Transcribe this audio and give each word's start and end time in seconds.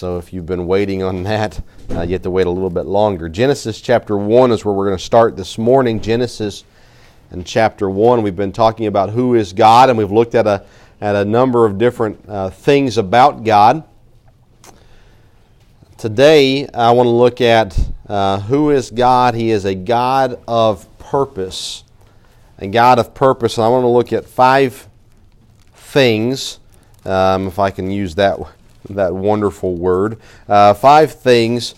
So 0.00 0.16
if 0.16 0.32
you've 0.32 0.46
been 0.46 0.66
waiting 0.66 1.02
on 1.02 1.24
that, 1.24 1.62
uh, 1.90 2.00
you 2.00 2.14
have 2.14 2.22
to 2.22 2.30
wait 2.30 2.46
a 2.46 2.50
little 2.50 2.70
bit 2.70 2.86
longer. 2.86 3.28
Genesis 3.28 3.82
chapter 3.82 4.16
1 4.16 4.50
is 4.50 4.64
where 4.64 4.72
we're 4.72 4.86
going 4.86 4.96
to 4.96 5.04
start 5.04 5.36
this 5.36 5.58
morning. 5.58 6.00
Genesis 6.00 6.64
and 7.28 7.44
chapter 7.44 7.90
1, 7.90 8.22
we've 8.22 8.34
been 8.34 8.50
talking 8.50 8.86
about 8.86 9.10
who 9.10 9.34
is 9.34 9.52
God, 9.52 9.90
and 9.90 9.98
we've 9.98 10.10
looked 10.10 10.34
at 10.34 10.46
a, 10.46 10.64
at 11.02 11.16
a 11.16 11.24
number 11.26 11.66
of 11.66 11.76
different 11.76 12.18
uh, 12.26 12.48
things 12.48 12.96
about 12.96 13.44
God. 13.44 13.84
Today, 15.98 16.66
I 16.68 16.92
want 16.92 17.06
to 17.06 17.10
look 17.10 17.42
at 17.42 17.78
uh, 18.08 18.40
who 18.40 18.70
is 18.70 18.90
God. 18.90 19.34
He 19.34 19.50
is 19.50 19.66
a 19.66 19.74
God 19.74 20.40
of 20.48 20.86
purpose. 20.98 21.84
A 22.56 22.68
God 22.68 22.98
of 22.98 23.12
purpose. 23.12 23.58
And 23.58 23.66
I 23.66 23.68
want 23.68 23.82
to 23.82 23.88
look 23.88 24.14
at 24.14 24.24
five 24.24 24.88
things, 25.74 26.58
um, 27.04 27.48
if 27.48 27.58
I 27.58 27.70
can 27.70 27.90
use 27.90 28.14
that 28.14 28.40
that 28.88 29.14
wonderful 29.14 29.74
word. 29.74 30.18
Uh, 30.48 30.74
five 30.74 31.12
things 31.12 31.74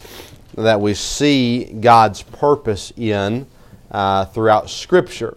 that 0.54 0.80
we 0.80 0.94
see 0.94 1.64
God's 1.64 2.22
purpose 2.22 2.92
in 2.96 3.46
uh, 3.90 4.26
throughout 4.26 4.70
Scripture. 4.70 5.36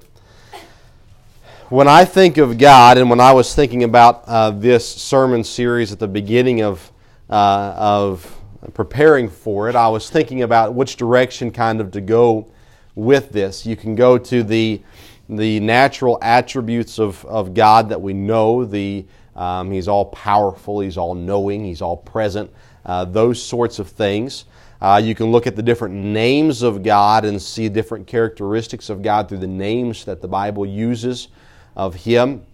When 1.70 1.88
I 1.88 2.06
think 2.06 2.38
of 2.38 2.58
God, 2.58 2.98
and 2.98 3.10
when 3.10 3.20
I 3.20 3.32
was 3.32 3.56
thinking 3.56 3.84
about 3.84 4.24
uh, 4.28 4.52
this 4.52 4.88
sermon 4.88 5.44
series 5.44 5.92
at 5.92 6.00
the 6.00 6.08
beginning 6.08 6.62
of, 6.62 6.92
uh, 7.30 7.74
of 7.76 8.38
preparing 8.74 9.30
for 9.30 9.68
it, 9.68 9.76
I 9.76 9.88
was 9.88 10.10
thinking 10.10 10.44
about 10.44 10.76
which 10.76 10.96
direction 10.96 11.52
kind 11.52 11.82
of 11.82 11.92
to 11.92 12.02
go 12.02 12.52
with 12.94 13.32
this. 13.32 13.66
You 13.66 13.76
can 13.76 13.96
go 13.96 14.18
to 14.18 14.44
the, 14.44 14.82
the 15.28 15.60
natural 15.60 16.20
attributes 16.22 17.00
of, 17.00 17.26
of 17.26 17.54
God 17.54 17.90
that 17.90 18.02
we 18.02 18.14
know, 18.14 18.64
the 18.64 19.06
um, 19.36 19.72
he's 19.72 19.88
all 19.88 20.06
powerful, 20.06 20.80
he's 20.80 20.98
all 20.98 21.16
knowing, 21.16 21.64
he's 21.64 21.82
all 21.82 21.98
present, 21.98 22.52
uh, 22.86 23.06
those 23.06 23.42
sorts 23.42 23.80
of 23.80 23.90
things. 23.90 24.46
Uh, 24.82 25.02
you 25.04 25.16
can 25.16 25.32
look 25.32 25.48
at 25.48 25.56
the 25.56 25.64
different 25.64 25.96
names 25.96 26.62
of 26.62 26.84
God 26.84 27.26
and 27.26 27.42
see 27.42 27.70
different 27.70 28.08
characteristics 28.08 28.90
of 28.90 29.02
God 29.02 29.28
through 29.28 29.40
the 29.40 29.48
names 29.48 30.06
that 30.06 30.22
the 30.22 30.28
Bible 30.28 30.66
uses 30.66 31.30
of 31.76 31.96
Him. 31.96 32.46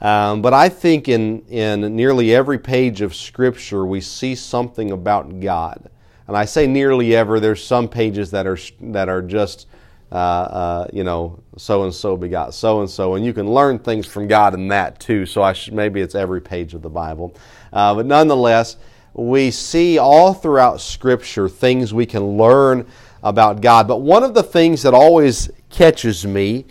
Um, 0.00 0.42
but 0.42 0.54
I 0.54 0.68
think 0.68 1.08
in, 1.08 1.42
in 1.48 1.96
nearly 1.96 2.34
every 2.34 2.58
page 2.58 3.00
of 3.00 3.14
Scripture 3.14 3.84
we 3.84 4.00
see 4.00 4.34
something 4.34 4.90
about 4.92 5.40
God. 5.40 5.90
And 6.26 6.36
I 6.36 6.44
say 6.44 6.66
nearly 6.66 7.16
ever, 7.16 7.40
there's 7.40 7.64
some 7.64 7.88
pages 7.88 8.30
that 8.30 8.46
are, 8.46 8.58
that 8.80 9.08
are 9.08 9.22
just 9.22 9.66
uh, 10.10 10.14
uh, 10.14 10.86
you 10.92 11.04
know, 11.04 11.38
so 11.56 11.84
and 11.84 11.94
so 11.94 12.16
begot 12.16 12.54
so 12.54 12.80
and 12.80 12.88
so, 12.88 13.14
and 13.14 13.24
you 13.24 13.32
can 13.32 13.52
learn 13.52 13.78
things 13.78 14.06
from 14.06 14.26
God 14.26 14.54
in 14.54 14.68
that 14.68 14.98
too. 15.00 15.26
So 15.26 15.42
I 15.42 15.52
should, 15.52 15.74
maybe 15.74 16.00
it's 16.00 16.14
every 16.14 16.40
page 16.40 16.74
of 16.74 16.82
the 16.82 16.88
Bible, 16.88 17.34
uh, 17.72 17.94
but 17.94 18.06
nonetheless, 18.06 18.76
we 19.14 19.50
see 19.50 19.98
all 19.98 20.32
throughout 20.32 20.80
Scripture 20.80 21.48
things 21.48 21.92
we 21.92 22.06
can 22.06 22.38
learn 22.38 22.86
about 23.22 23.60
God. 23.60 23.88
But 23.88 23.98
one 23.98 24.22
of 24.22 24.34
the 24.34 24.42
things 24.42 24.82
that 24.82 24.94
always 24.94 25.50
catches 25.70 26.26
me, 26.26 26.66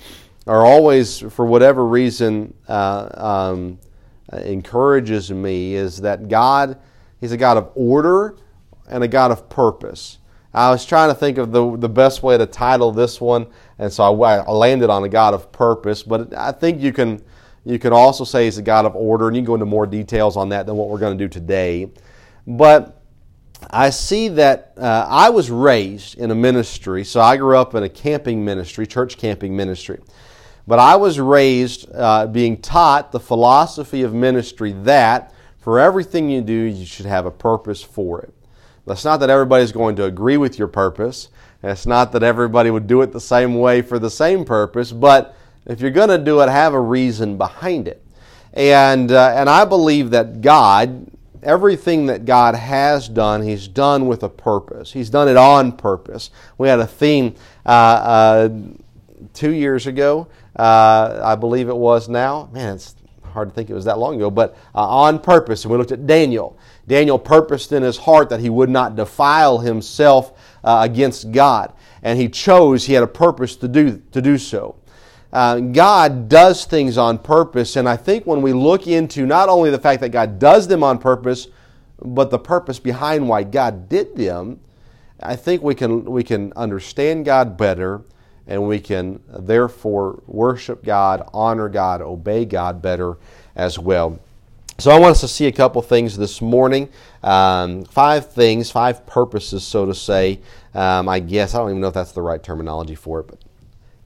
or 0.45 0.65
always 0.65 1.19
for 1.19 1.45
whatever 1.45 1.85
reason 1.85 2.53
uh, 2.67 3.09
um, 3.13 3.79
encourages 4.31 5.29
me, 5.31 5.75
is 5.75 5.97
that 6.01 6.29
God, 6.29 6.77
He's 7.19 7.31
a 7.31 7.37
God 7.37 7.57
of 7.57 7.71
order 7.75 8.37
and 8.89 9.03
a 9.03 9.07
God 9.07 9.31
of 9.31 9.49
purpose. 9.49 10.19
I 10.53 10.71
was 10.71 10.85
trying 10.85 11.09
to 11.09 11.15
think 11.15 11.37
of 11.37 11.51
the, 11.51 11.77
the 11.77 11.89
best 11.89 12.23
way 12.23 12.37
to 12.37 12.45
title 12.45 12.91
this 12.91 13.21
one, 13.21 13.47
and 13.79 13.91
so 13.91 14.23
I, 14.23 14.37
I 14.37 14.51
landed 14.51 14.89
on 14.89 15.03
a 15.03 15.09
God 15.09 15.33
of 15.33 15.51
purpose. 15.51 16.03
But 16.03 16.33
I 16.33 16.51
think 16.51 16.81
you 16.81 16.93
can, 16.93 17.21
you 17.65 17.77
can 17.77 17.93
also 17.93 18.23
say 18.23 18.45
He's 18.45 18.57
a 18.57 18.61
God 18.61 18.85
of 18.85 18.95
order, 18.95 19.27
and 19.27 19.35
you 19.35 19.41
can 19.41 19.47
go 19.47 19.53
into 19.53 19.65
more 19.65 19.85
details 19.85 20.37
on 20.37 20.49
that 20.49 20.65
than 20.65 20.75
what 20.75 20.89
we're 20.89 20.99
going 20.99 21.17
to 21.17 21.23
do 21.23 21.29
today. 21.29 21.91
But 22.47 23.01
I 23.69 23.89
see 23.89 24.29
that 24.29 24.73
uh, 24.77 25.05
I 25.09 25.29
was 25.29 25.49
raised 25.51 26.17
in 26.17 26.31
a 26.31 26.35
ministry, 26.35 27.03
so 27.03 27.19
I 27.19 27.37
grew 27.37 27.57
up 27.57 27.75
in 27.75 27.83
a 27.83 27.89
camping 27.89 28.45
ministry, 28.45 28.87
church 28.87 29.17
camping 29.17 29.55
ministry. 29.55 29.99
But 30.67 30.79
I 30.79 30.95
was 30.95 31.19
raised 31.19 31.89
uh, 31.93 32.27
being 32.27 32.61
taught 32.61 33.11
the 33.11 33.19
philosophy 33.19 34.03
of 34.03 34.13
ministry 34.13 34.73
that 34.83 35.33
for 35.59 35.79
everything 35.79 36.29
you 36.29 36.41
do, 36.41 36.53
you 36.53 36.85
should 36.85 37.05
have 37.05 37.25
a 37.25 37.31
purpose 37.31 37.81
for 37.81 38.21
it. 38.21 38.33
It's 38.87 39.05
not 39.05 39.19
that 39.19 39.29
everybody's 39.29 39.71
going 39.71 39.95
to 39.97 40.05
agree 40.05 40.37
with 40.37 40.57
your 40.57 40.67
purpose. 40.67 41.29
It's 41.63 41.85
not 41.85 42.11
that 42.13 42.23
everybody 42.23 42.69
would 42.69 42.87
do 42.87 43.01
it 43.01 43.11
the 43.11 43.19
same 43.19 43.55
way 43.55 43.81
for 43.81 43.99
the 43.99 44.09
same 44.09 44.45
purpose, 44.45 44.91
but 44.91 45.35
if 45.65 45.81
you're 45.81 45.91
going 45.91 46.09
to 46.09 46.17
do 46.17 46.39
it, 46.41 46.49
have 46.49 46.73
a 46.73 46.79
reason 46.79 47.37
behind 47.37 47.87
it. 47.87 48.03
And, 48.53 49.11
uh, 49.11 49.33
and 49.35 49.49
I 49.49 49.65
believe 49.65 50.11
that 50.11 50.41
God, 50.41 51.11
everything 51.43 52.05
that 52.07 52.25
God 52.25 52.55
has 52.55 53.09
done, 53.09 53.41
He's 53.41 53.67
done 53.67 54.07
with 54.07 54.23
a 54.23 54.29
purpose. 54.29 54.93
He's 54.93 55.09
done 55.09 55.27
it 55.27 55.37
on 55.37 55.73
purpose. 55.73 56.31
We 56.57 56.67
had 56.69 56.79
a 56.79 56.87
theme 56.87 57.35
uh, 57.65 57.69
uh, 57.69 58.49
two 59.33 59.51
years 59.51 59.87
ago, 59.87 60.27
uh, 60.55 61.21
I 61.23 61.35
believe 61.35 61.69
it 61.69 61.75
was 61.75 62.07
now. 62.07 62.49
Man, 62.51 62.75
it's 62.75 62.95
hard 63.37 63.49
to 63.49 63.53
think 63.53 63.69
it 63.69 63.75
was 63.75 63.85
that 63.85 63.99
long 63.99 64.15
ago, 64.15 64.31
but 64.31 64.57
uh, 64.73 64.79
on 64.79 65.19
purpose. 65.19 65.63
And 65.63 65.71
we 65.71 65.77
looked 65.77 65.91
at 65.91 66.07
Daniel. 66.07 66.57
Daniel 66.87 67.19
purposed 67.19 67.71
in 67.71 67.83
his 67.83 67.95
heart 67.95 68.29
that 68.29 68.39
he 68.39 68.49
would 68.49 68.69
not 68.69 68.95
defile 68.95 69.59
himself 69.59 70.33
uh, 70.63 70.79
against 70.81 71.31
God. 71.31 71.71
And 72.01 72.19
he 72.19 72.29
chose, 72.29 72.85
he 72.85 72.93
had 72.93 73.03
a 73.03 73.07
purpose 73.07 73.55
to 73.57 73.67
do, 73.67 74.01
to 74.11 74.23
do 74.23 74.39
so. 74.39 74.75
Uh, 75.31 75.59
God 75.59 76.27
does 76.29 76.65
things 76.65 76.97
on 76.97 77.19
purpose, 77.19 77.75
and 77.75 77.87
I 77.87 77.95
think 77.95 78.25
when 78.25 78.41
we 78.41 78.53
look 78.53 78.87
into 78.87 79.27
not 79.27 79.49
only 79.49 79.69
the 79.69 79.77
fact 79.77 80.01
that 80.01 80.09
God 80.09 80.39
does 80.39 80.67
them 80.67 80.81
on 80.81 80.97
purpose, 80.97 81.47
but 82.01 82.31
the 82.31 82.39
purpose 82.39 82.79
behind 82.79 83.27
why 83.27 83.43
God 83.43 83.87
did 83.87 84.15
them, 84.15 84.59
I 85.21 85.35
think 85.35 85.61
we 85.61 85.75
can, 85.75 86.05
we 86.05 86.23
can 86.23 86.53
understand 86.55 87.25
God 87.25 87.55
better 87.55 88.01
and 88.47 88.67
we 88.67 88.79
can 88.79 89.21
therefore 89.27 90.21
worship 90.25 90.83
God, 90.83 91.27
honor 91.33 91.69
God, 91.69 92.01
obey 92.01 92.45
God 92.45 92.81
better 92.81 93.17
as 93.55 93.77
well. 93.77 94.19
So 94.79 94.91
I 94.91 94.99
want 94.99 95.11
us 95.11 95.21
to 95.21 95.27
see 95.27 95.47
a 95.47 95.51
couple 95.51 95.81
things 95.81 96.17
this 96.17 96.41
morning. 96.41 96.89
Um, 97.23 97.83
five 97.85 98.31
things, 98.31 98.71
five 98.71 99.05
purposes, 99.05 99.63
so 99.63 99.85
to 99.85 99.93
say. 99.93 100.39
Um, 100.73 101.09
I 101.09 101.19
guess 101.19 101.55
I 101.55 101.57
don't 101.57 101.71
even 101.71 101.81
know 101.81 101.87
if 101.87 101.93
that's 101.93 102.11
the 102.11 102.21
right 102.21 102.41
terminology 102.41 102.95
for 102.95 103.19
it, 103.19 103.27
but 103.27 103.39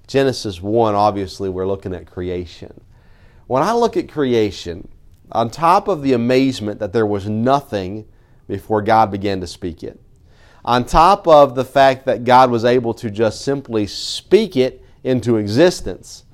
Genesis 0.07 0.61
one, 0.61 0.95
obviously, 0.95 1.47
we're 1.47 1.67
looking 1.67 1.93
at 1.93 2.05
creation. 2.05 2.81
When 3.47 3.63
I 3.63 3.73
look 3.73 3.95
at 3.95 4.09
creation, 4.09 4.87
on 5.31 5.49
top 5.49 5.87
of 5.87 6.01
the 6.01 6.13
amazement 6.13 6.79
that 6.79 6.93
there 6.93 7.05
was 7.05 7.29
nothing 7.29 8.07
before 8.47 8.81
God 8.81 9.11
began 9.11 9.39
to 9.39 9.47
speak 9.47 9.83
it, 9.83 9.99
on 10.63 10.85
top 10.85 11.27
of 11.27 11.55
the 11.55 11.65
fact 11.65 12.05
that 12.05 12.23
God 12.23 12.51
was 12.51 12.65
able 12.65 12.93
to 12.95 13.09
just 13.09 13.41
simply 13.41 13.87
speak 13.87 14.55
it 14.55 14.83
into 15.03 15.37
existence 15.37 16.25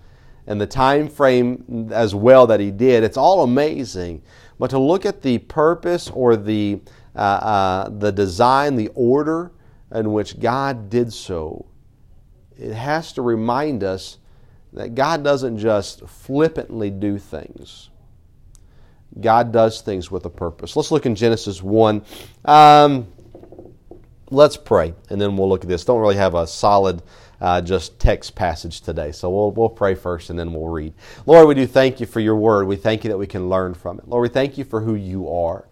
and 0.45 0.59
the 0.59 0.67
time 0.67 1.07
frame 1.07 1.89
as 1.91 2.15
well 2.15 2.47
that 2.47 2.59
he 2.59 2.71
did. 2.71 3.03
It's 3.03 3.17
all 3.17 3.43
amazing. 3.43 4.21
But 4.59 4.69
to 4.71 4.79
look 4.79 5.05
at 5.05 5.21
the 5.21 5.37
purpose 5.39 6.09
or 6.09 6.35
the, 6.35 6.81
uh, 7.15 7.19
uh, 7.19 7.89
the 7.89 8.11
design, 8.11 8.75
the 8.75 8.89
order 8.95 9.51
in 9.93 10.11
which 10.13 10.39
God 10.39 10.89
did 10.89 11.13
so, 11.13 11.65
it 12.57 12.73
has 12.73 13.13
to 13.13 13.21
remind 13.21 13.83
us 13.83 14.17
that 14.73 14.95
God 14.95 15.23
doesn't 15.23 15.57
just 15.57 16.07
flippantly 16.07 16.89
do 16.89 17.17
things. 17.17 17.89
God 19.19 19.51
does 19.51 19.81
things 19.81 20.11
with 20.11 20.25
a 20.25 20.29
purpose. 20.29 20.75
Let's 20.75 20.91
look 20.91 21.05
in 21.05 21.15
Genesis 21.15 21.63
1. 21.63 22.03
Um, 22.45 23.07
let's 24.29 24.57
pray, 24.57 24.93
and 25.09 25.19
then 25.19 25.37
we'll 25.37 25.49
look 25.49 25.63
at 25.63 25.69
this. 25.69 25.85
Don't 25.85 26.01
really 26.01 26.15
have 26.15 26.35
a 26.35 26.47
solid 26.47 27.01
uh, 27.39 27.61
just 27.61 27.99
text 27.99 28.35
passage 28.35 28.81
today. 28.81 29.11
So 29.11 29.29
we'll, 29.29 29.51
we'll 29.51 29.69
pray 29.69 29.95
first 29.95 30.29
and 30.29 30.39
then 30.39 30.53
we'll 30.53 30.69
read. 30.69 30.93
Lord, 31.25 31.47
we 31.47 31.55
do 31.55 31.67
thank 31.67 31.99
you 31.99 32.05
for 32.05 32.19
your 32.19 32.35
word. 32.35 32.67
We 32.67 32.75
thank 32.75 33.03
you 33.03 33.09
that 33.09 33.17
we 33.17 33.27
can 33.27 33.49
learn 33.49 33.73
from 33.73 33.99
it. 33.99 34.07
Lord, 34.07 34.23
we 34.23 34.29
thank 34.29 34.57
you 34.57 34.63
for 34.63 34.81
who 34.81 34.95
you 34.95 35.29
are. 35.29 35.67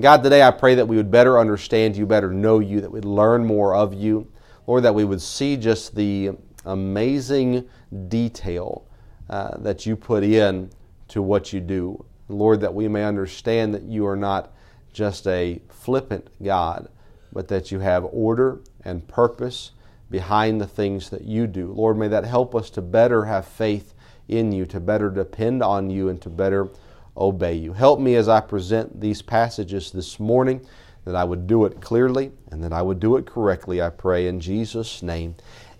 God, 0.00 0.22
today 0.22 0.42
I 0.42 0.50
pray 0.50 0.74
that 0.76 0.86
we 0.86 0.96
would 0.96 1.10
better 1.10 1.38
understand 1.38 1.96
you, 1.96 2.06
better 2.06 2.32
know 2.32 2.60
you, 2.60 2.80
that 2.80 2.90
we'd 2.90 3.04
learn 3.04 3.44
more 3.44 3.74
of 3.74 3.92
you. 3.92 4.26
Lord, 4.66 4.84
that 4.84 4.94
we 4.94 5.04
would 5.04 5.20
see 5.20 5.56
just 5.56 5.94
the 5.94 6.30
amazing 6.64 7.68
detail 8.08 8.86
uh, 9.28 9.58
that 9.58 9.84
you 9.84 9.96
put 9.96 10.24
in 10.24 10.70
to 11.08 11.20
what 11.20 11.52
you 11.52 11.60
do. 11.60 12.02
Lord, 12.28 12.60
that 12.60 12.72
we 12.72 12.88
may 12.88 13.04
understand 13.04 13.74
that 13.74 13.82
you 13.82 14.06
are 14.06 14.16
not 14.16 14.54
just 14.94 15.26
a 15.26 15.60
flippant 15.68 16.28
God, 16.42 16.88
but 17.32 17.48
that 17.48 17.70
you 17.70 17.80
have 17.80 18.04
order 18.10 18.60
and 18.84 19.06
purpose 19.08 19.72
behind 20.10 20.60
the 20.60 20.66
things 20.66 21.10
that 21.10 21.22
you 21.22 21.46
do. 21.46 21.72
Lord, 21.72 21.96
may 21.96 22.08
that 22.08 22.24
help 22.24 22.54
us 22.54 22.70
to 22.70 22.82
better 22.82 23.24
have 23.24 23.46
faith 23.46 23.94
in 24.28 24.52
you, 24.52 24.66
to 24.66 24.80
better 24.80 25.10
depend 25.10 25.62
on 25.62 25.90
you, 25.90 26.08
and 26.08 26.20
to 26.22 26.28
better 26.28 26.68
obey 27.16 27.54
you. 27.54 27.72
Help 27.72 28.00
me 28.00 28.14
as 28.14 28.28
I 28.28 28.40
present 28.40 29.00
these 29.00 29.22
passages 29.22 29.90
this 29.90 30.20
morning 30.20 30.64
that 31.04 31.16
I 31.16 31.24
would 31.24 31.46
do 31.46 31.64
it 31.64 31.80
clearly 31.80 32.30
and 32.50 32.62
that 32.62 32.72
I 32.72 32.82
would 32.82 33.00
do 33.00 33.16
it 33.16 33.26
correctly, 33.26 33.82
I 33.82 33.90
pray 33.90 34.28
in 34.28 34.40
Jesus' 34.40 35.02
name. 35.02 35.34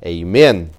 Amen. 0.05 0.71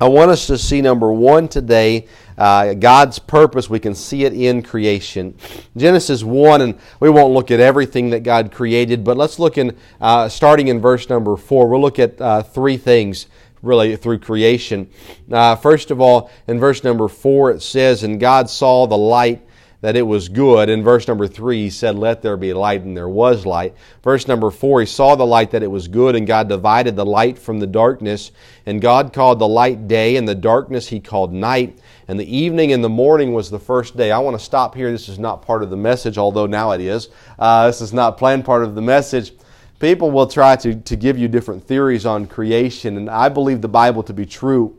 I 0.00 0.08
want 0.08 0.32
us 0.32 0.48
to 0.48 0.58
see 0.58 0.82
number 0.82 1.12
one 1.12 1.46
today 1.46 2.08
uh, 2.36 2.74
God's 2.74 3.20
purpose. 3.20 3.70
We 3.70 3.78
can 3.78 3.94
see 3.94 4.24
it 4.24 4.32
in 4.32 4.62
creation. 4.62 5.36
Genesis 5.76 6.24
1, 6.24 6.60
and 6.62 6.78
we 6.98 7.10
won't 7.10 7.32
look 7.32 7.52
at 7.52 7.60
everything 7.60 8.10
that 8.10 8.24
God 8.24 8.50
created, 8.50 9.04
but 9.04 9.16
let's 9.16 9.38
look 9.38 9.56
in, 9.56 9.76
uh, 10.00 10.28
starting 10.28 10.66
in 10.66 10.80
verse 10.80 11.08
number 11.08 11.36
4, 11.36 11.68
we'll 11.68 11.80
look 11.80 12.00
at 12.00 12.20
uh, 12.20 12.42
three 12.42 12.76
things 12.76 13.26
really 13.62 13.96
through 13.96 14.18
creation. 14.18 14.90
Uh, 15.30 15.54
first 15.54 15.90
of 15.90 16.00
all, 16.00 16.30
in 16.48 16.58
verse 16.58 16.82
number 16.82 17.06
4, 17.06 17.52
it 17.52 17.62
says, 17.62 18.02
And 18.02 18.18
God 18.18 18.50
saw 18.50 18.86
the 18.86 18.98
light 18.98 19.46
that 19.84 19.96
it 19.96 20.02
was 20.02 20.30
good. 20.30 20.70
In 20.70 20.82
verse 20.82 21.06
number 21.06 21.28
three, 21.28 21.64
he 21.64 21.68
said, 21.68 21.94
Let 21.94 22.22
there 22.22 22.38
be 22.38 22.54
light, 22.54 22.84
and 22.84 22.96
there 22.96 23.06
was 23.06 23.44
light. 23.44 23.74
Verse 24.02 24.26
number 24.26 24.50
four, 24.50 24.80
he 24.80 24.86
saw 24.86 25.14
the 25.14 25.26
light 25.26 25.50
that 25.50 25.62
it 25.62 25.70
was 25.70 25.88
good, 25.88 26.16
and 26.16 26.26
God 26.26 26.48
divided 26.48 26.96
the 26.96 27.04
light 27.04 27.38
from 27.38 27.60
the 27.60 27.66
darkness. 27.66 28.32
And 28.64 28.80
God 28.80 29.12
called 29.12 29.40
the 29.40 29.46
light 29.46 29.86
day, 29.86 30.16
and 30.16 30.26
the 30.26 30.34
darkness 30.34 30.88
he 30.88 31.00
called 31.00 31.34
night. 31.34 31.80
And 32.08 32.18
the 32.18 32.34
evening 32.34 32.72
and 32.72 32.82
the 32.82 32.88
morning 32.88 33.34
was 33.34 33.50
the 33.50 33.58
first 33.58 33.94
day. 33.94 34.10
I 34.10 34.18
want 34.20 34.38
to 34.38 34.42
stop 34.42 34.74
here. 34.74 34.90
This 34.90 35.10
is 35.10 35.18
not 35.18 35.42
part 35.42 35.62
of 35.62 35.68
the 35.68 35.76
message, 35.76 36.16
although 36.16 36.46
now 36.46 36.70
it 36.70 36.80
is. 36.80 37.10
Uh, 37.38 37.66
this 37.66 37.82
is 37.82 37.92
not 37.92 38.16
planned 38.16 38.46
part 38.46 38.64
of 38.64 38.74
the 38.74 38.80
message. 38.80 39.34
People 39.80 40.10
will 40.10 40.26
try 40.26 40.56
to, 40.56 40.76
to 40.76 40.96
give 40.96 41.18
you 41.18 41.28
different 41.28 41.62
theories 41.62 42.06
on 42.06 42.26
creation, 42.26 42.96
and 42.96 43.10
I 43.10 43.28
believe 43.28 43.60
the 43.60 43.68
Bible 43.68 44.02
to 44.04 44.14
be 44.14 44.24
true. 44.24 44.74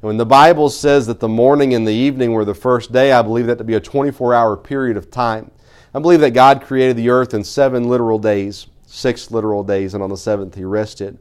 When 0.00 0.16
the 0.16 0.26
Bible 0.26 0.70
says 0.70 1.08
that 1.08 1.18
the 1.18 1.28
morning 1.28 1.74
and 1.74 1.86
the 1.86 1.92
evening 1.92 2.32
were 2.32 2.44
the 2.44 2.54
first 2.54 2.92
day, 2.92 3.10
I 3.10 3.22
believe 3.22 3.46
that 3.46 3.58
to 3.58 3.64
be 3.64 3.74
a 3.74 3.80
24 3.80 4.32
hour 4.32 4.56
period 4.56 4.96
of 4.96 5.10
time. 5.10 5.50
I 5.92 5.98
believe 5.98 6.20
that 6.20 6.30
God 6.30 6.62
created 6.62 6.96
the 6.96 7.10
earth 7.10 7.34
in 7.34 7.42
seven 7.42 7.88
literal 7.88 8.18
days, 8.18 8.68
six 8.86 9.32
literal 9.32 9.64
days, 9.64 9.94
and 9.94 10.02
on 10.02 10.10
the 10.10 10.16
seventh 10.16 10.54
he 10.54 10.64
rested. 10.64 11.18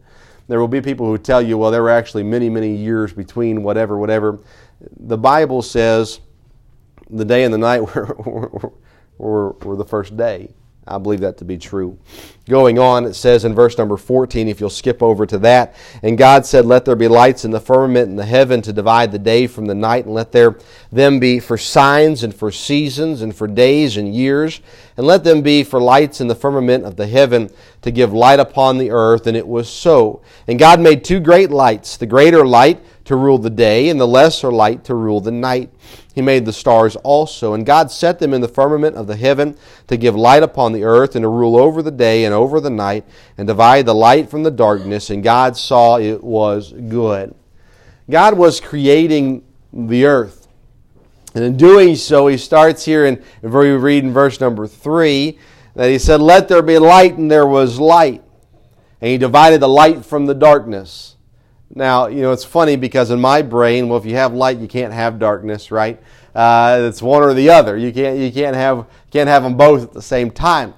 There 0.48 0.60
will 0.60 0.68
be 0.68 0.82
people 0.82 1.08
who 1.08 1.18
tell 1.18 1.42
you, 1.42 1.58
well, 1.58 1.72
there 1.72 1.82
were 1.82 1.90
actually 1.90 2.24
many, 2.24 2.50
many 2.50 2.76
years 2.76 3.14
between 3.14 3.64
whatever, 3.64 3.98
whatever. 3.98 4.40
The 5.00 5.18
Bible 5.18 5.62
says 5.64 6.20
the 7.10 7.26
day 7.26 7.44
and 7.44 7.54
the 7.54 7.58
night 7.58 7.82
were, 7.82 8.16
were, 8.26 8.72
were, 9.18 9.52
were 9.54 9.76
the 9.76 9.86
first 9.86 10.16
day. 10.16 10.54
I 10.88 10.98
believe 10.98 11.20
that 11.22 11.38
to 11.38 11.46
be 11.46 11.58
true. 11.58 11.98
Going 12.50 12.80
on, 12.80 13.04
it 13.04 13.14
says 13.14 13.44
in 13.44 13.54
verse 13.54 13.78
number 13.78 13.98
14, 13.98 14.48
if 14.48 14.62
you'll 14.62 14.70
skip 14.70 15.04
over 15.04 15.26
to 15.26 15.38
that, 15.40 15.76
and 16.02 16.18
God 16.18 16.46
said, 16.46 16.66
Let 16.66 16.86
there 16.86 16.96
be 16.96 17.10
lights 17.10 17.44
in 17.44 17.52
the 17.52 17.60
firmament 17.60 18.10
in 18.10 18.16
the 18.16 18.26
heaven 18.26 18.62
to 18.62 18.72
divide 18.72 19.12
the 19.12 19.20
day 19.20 19.48
from 19.48 19.66
the 19.66 19.76
night, 19.76 20.06
and 20.06 20.14
let 20.14 20.32
there 20.32 20.58
them 20.92 21.20
be 21.20 21.40
for 21.40 21.58
signs 21.58 22.24
and 22.24 22.34
for 22.34 22.52
seasons 22.52 23.22
and 23.22 23.36
for 23.36 23.48
days 23.48 23.98
and 23.98 24.16
years, 24.16 24.62
and 24.96 25.06
let 25.06 25.26
them 25.26 25.42
be 25.42 25.64
for 25.64 25.82
lights 25.82 26.22
in 26.22 26.28
the 26.28 26.36
firmament 26.36 26.86
of 26.86 26.96
the 26.96 27.08
heaven 27.08 27.50
to 27.82 27.92
give 27.92 28.14
light 28.14 28.40
upon 28.40 28.78
the 28.78 28.92
earth. 28.92 29.28
And 29.28 29.36
it 29.36 29.48
was 29.48 29.68
so. 29.68 30.22
And 30.48 30.58
God 30.58 30.80
made 30.80 31.04
two 31.04 31.20
great 31.20 31.52
lights, 31.52 31.98
the 31.98 32.06
greater 32.06 32.46
light 32.46 32.82
to 33.08 33.16
rule 33.16 33.38
the 33.38 33.50
day, 33.50 33.88
and 33.88 34.00
the 34.00 34.08
lesser 34.08 34.52
light 34.52 34.84
to 34.84 34.94
rule 34.94 35.22
the 35.22 35.32
night. 35.32 35.72
He 36.14 36.22
made 36.22 36.46
the 36.46 36.52
stars 36.52 36.98
also, 36.98 37.54
and 37.54 37.66
God 37.66 37.90
set 37.90 38.20
them 38.20 38.34
in 38.34 38.42
the 38.42 38.50
firmament 38.50 38.98
of 38.98 39.08
the 39.08 39.16
heaven 39.16 39.58
to 39.88 39.96
give 39.96 40.14
light 40.14 40.44
upon 40.44 40.74
the 40.74 40.84
earth, 40.84 41.16
and 41.16 41.24
to 41.24 41.30
rule 41.30 41.58
over 41.58 41.82
the 41.82 41.92
day 41.92 42.26
and 42.26 42.34
over 42.34 42.60
the 42.60 42.70
night, 42.70 43.06
and 43.38 43.48
divide 43.48 43.86
the 43.86 43.96
light 43.96 44.30
from 44.30 44.44
the 44.44 44.52
darkness. 44.52 45.10
And 45.10 45.24
God 45.24 45.56
saw 45.56 45.98
it 45.98 46.22
was 46.22 46.74
good. 46.74 47.34
God 48.10 48.38
was 48.38 48.60
creating 48.60 49.44
the 49.72 50.06
earth. 50.06 50.50
And 51.34 51.46
in 51.46 51.56
doing 51.56 51.96
so, 51.96 52.28
he 52.28 52.38
starts 52.38 52.84
here 52.84 53.06
in, 53.06 53.24
we 53.42 53.70
read 53.70 54.04
in 54.04 54.12
verse 54.12 54.42
number 54.42 54.68
three, 54.68 55.40
that 55.76 55.90
he 55.90 55.98
said, 55.98 56.20
Let 56.20 56.50
there 56.50 56.62
be 56.62 56.78
light, 56.78 57.18
and 57.18 57.32
there 57.32 57.48
was 57.48 57.80
light. 57.80 58.22
And 59.00 59.12
he 59.12 59.18
divided 59.18 59.62
the 59.62 59.70
light 59.70 60.04
from 60.04 60.26
the 60.26 60.34
darkness. 60.34 61.17
Now, 61.74 62.08
you 62.08 62.22
know, 62.22 62.32
it's 62.32 62.46
funny 62.46 62.76
because 62.76 63.12
in 63.12 63.20
my 63.20 63.42
brain, 63.42 63.90
well, 63.90 64.00
if 64.00 64.06
you 64.06 64.16
have 64.16 64.34
light, 64.34 64.58
you 64.58 64.68
can't 64.68 64.94
have 64.94 65.20
darkness, 65.20 65.70
right? 65.70 66.02
Uh, 66.34 66.80
it's 66.88 67.02
one 67.02 67.24
or 67.24 67.34
the 67.34 67.50
other. 67.50 67.78
You 67.78 67.92
can't, 67.92 68.18
you 68.18 68.32
can't 68.32 68.56
have, 68.56 68.86
can't 69.12 69.28
have 69.28 69.44
them 69.44 69.58
both 69.58 69.84
at 69.84 69.92
the 69.92 70.02
same 70.02 70.32
time. 70.32 70.74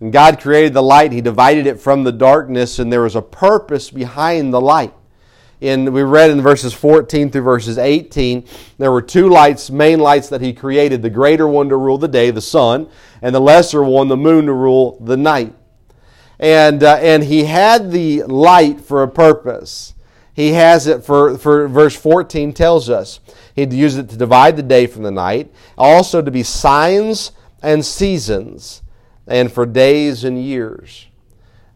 And 0.00 0.12
God 0.12 0.40
created 0.40 0.74
the 0.74 0.82
light, 0.82 1.12
He 1.12 1.20
divided 1.20 1.66
it 1.66 1.80
from 1.80 2.02
the 2.02 2.10
darkness, 2.10 2.80
and 2.80 2.92
there 2.92 3.02
was 3.02 3.14
a 3.14 3.22
purpose 3.22 3.90
behind 3.90 4.52
the 4.52 4.60
light. 4.60 4.92
And 5.60 5.94
we 5.94 6.02
read 6.02 6.30
in 6.30 6.40
verses 6.40 6.72
14 6.72 7.30
through 7.30 7.42
verses 7.42 7.78
18, 7.78 8.44
there 8.78 8.90
were 8.90 9.00
two 9.00 9.28
lights, 9.28 9.70
main 9.70 10.00
lights 10.00 10.28
that 10.30 10.40
He 10.40 10.52
created 10.52 11.02
the 11.02 11.10
greater 11.10 11.46
one 11.46 11.68
to 11.68 11.76
rule 11.76 11.98
the 11.98 12.08
day, 12.08 12.32
the 12.32 12.40
sun, 12.40 12.88
and 13.22 13.32
the 13.32 13.40
lesser 13.40 13.84
one, 13.84 14.08
the 14.08 14.16
moon, 14.16 14.46
to 14.46 14.52
rule 14.52 14.98
the 15.00 15.16
night. 15.16 15.54
And, 16.40 16.82
uh, 16.82 16.96
and 16.96 17.22
He 17.22 17.44
had 17.44 17.92
the 17.92 18.24
light 18.24 18.80
for 18.80 19.04
a 19.04 19.08
purpose. 19.08 19.91
He 20.34 20.52
has 20.52 20.86
it 20.86 21.04
for, 21.04 21.36
for 21.36 21.68
verse 21.68 21.94
14 21.94 22.52
tells 22.52 22.88
us. 22.88 23.20
He'd 23.54 23.72
use 23.72 23.96
it 23.96 24.08
to 24.10 24.16
divide 24.16 24.56
the 24.56 24.62
day 24.62 24.86
from 24.86 25.02
the 25.02 25.10
night, 25.10 25.52
also 25.76 26.22
to 26.22 26.30
be 26.30 26.42
signs 26.42 27.32
and 27.62 27.84
seasons, 27.84 28.82
and 29.26 29.52
for 29.52 29.66
days 29.66 30.24
and 30.24 30.42
years. 30.42 31.06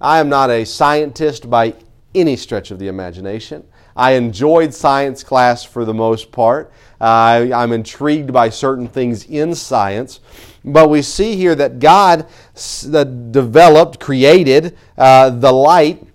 I 0.01 0.19
am 0.19 0.29
not 0.29 0.51
a 0.51 0.65
scientist 0.65 1.49
by 1.49 1.75
any 2.15 2.37
stretch 2.37 2.71
of 2.71 2.79
the 2.79 2.89
imagination. 2.89 3.65
I 3.95 4.13
enjoyed 4.13 4.75
science 4.75 5.23
class 5.23 5.65
for 5.65 5.85
the 5.85 5.95
most 5.95 6.31
part. 6.31 6.73
Uh, 7.01 7.49
I'm 7.55 7.73
intrigued 7.73 8.33
by 8.33 8.51
certain 8.51 8.89
things 8.89 9.25
in 9.25 9.55
science. 9.55 10.21
But 10.65 10.91
we 10.91 11.01
see 11.01 11.37
here 11.37 11.55
that 11.55 11.79
God 11.79 12.27
developed, 12.55 14.01
created 14.01 14.77
uh, 14.99 15.31
the 15.31 15.53
light 15.53 16.06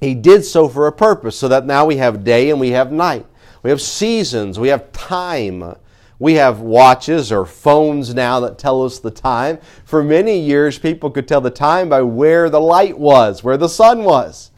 he 0.00 0.14
did 0.14 0.44
so 0.44 0.68
for 0.68 0.86
a 0.86 0.92
purpose, 0.92 1.36
so 1.36 1.48
that 1.48 1.66
now 1.66 1.84
we 1.84 1.98
have 1.98 2.24
day 2.24 2.50
and 2.50 2.58
we 2.58 2.70
have 2.70 2.90
night. 2.90 3.26
We 3.62 3.70
have 3.70 3.82
seasons, 3.82 4.58
we 4.58 4.68
have 4.68 4.90
time. 4.92 5.76
We 6.18 6.34
have 6.34 6.60
watches 6.60 7.32
or 7.32 7.46
phones 7.46 8.14
now 8.14 8.40
that 8.40 8.58
tell 8.58 8.84
us 8.84 8.98
the 8.98 9.10
time. 9.10 9.58
For 9.86 10.02
many 10.02 10.38
years, 10.38 10.78
people 10.78 11.10
could 11.10 11.26
tell 11.26 11.40
the 11.40 11.50
time 11.50 11.88
by 11.88 12.02
where 12.02 12.50
the 12.50 12.60
light 12.60 12.98
was, 12.98 13.42
where 13.42 13.56
the 13.56 13.70
sun 13.70 14.04
was. 14.04 14.50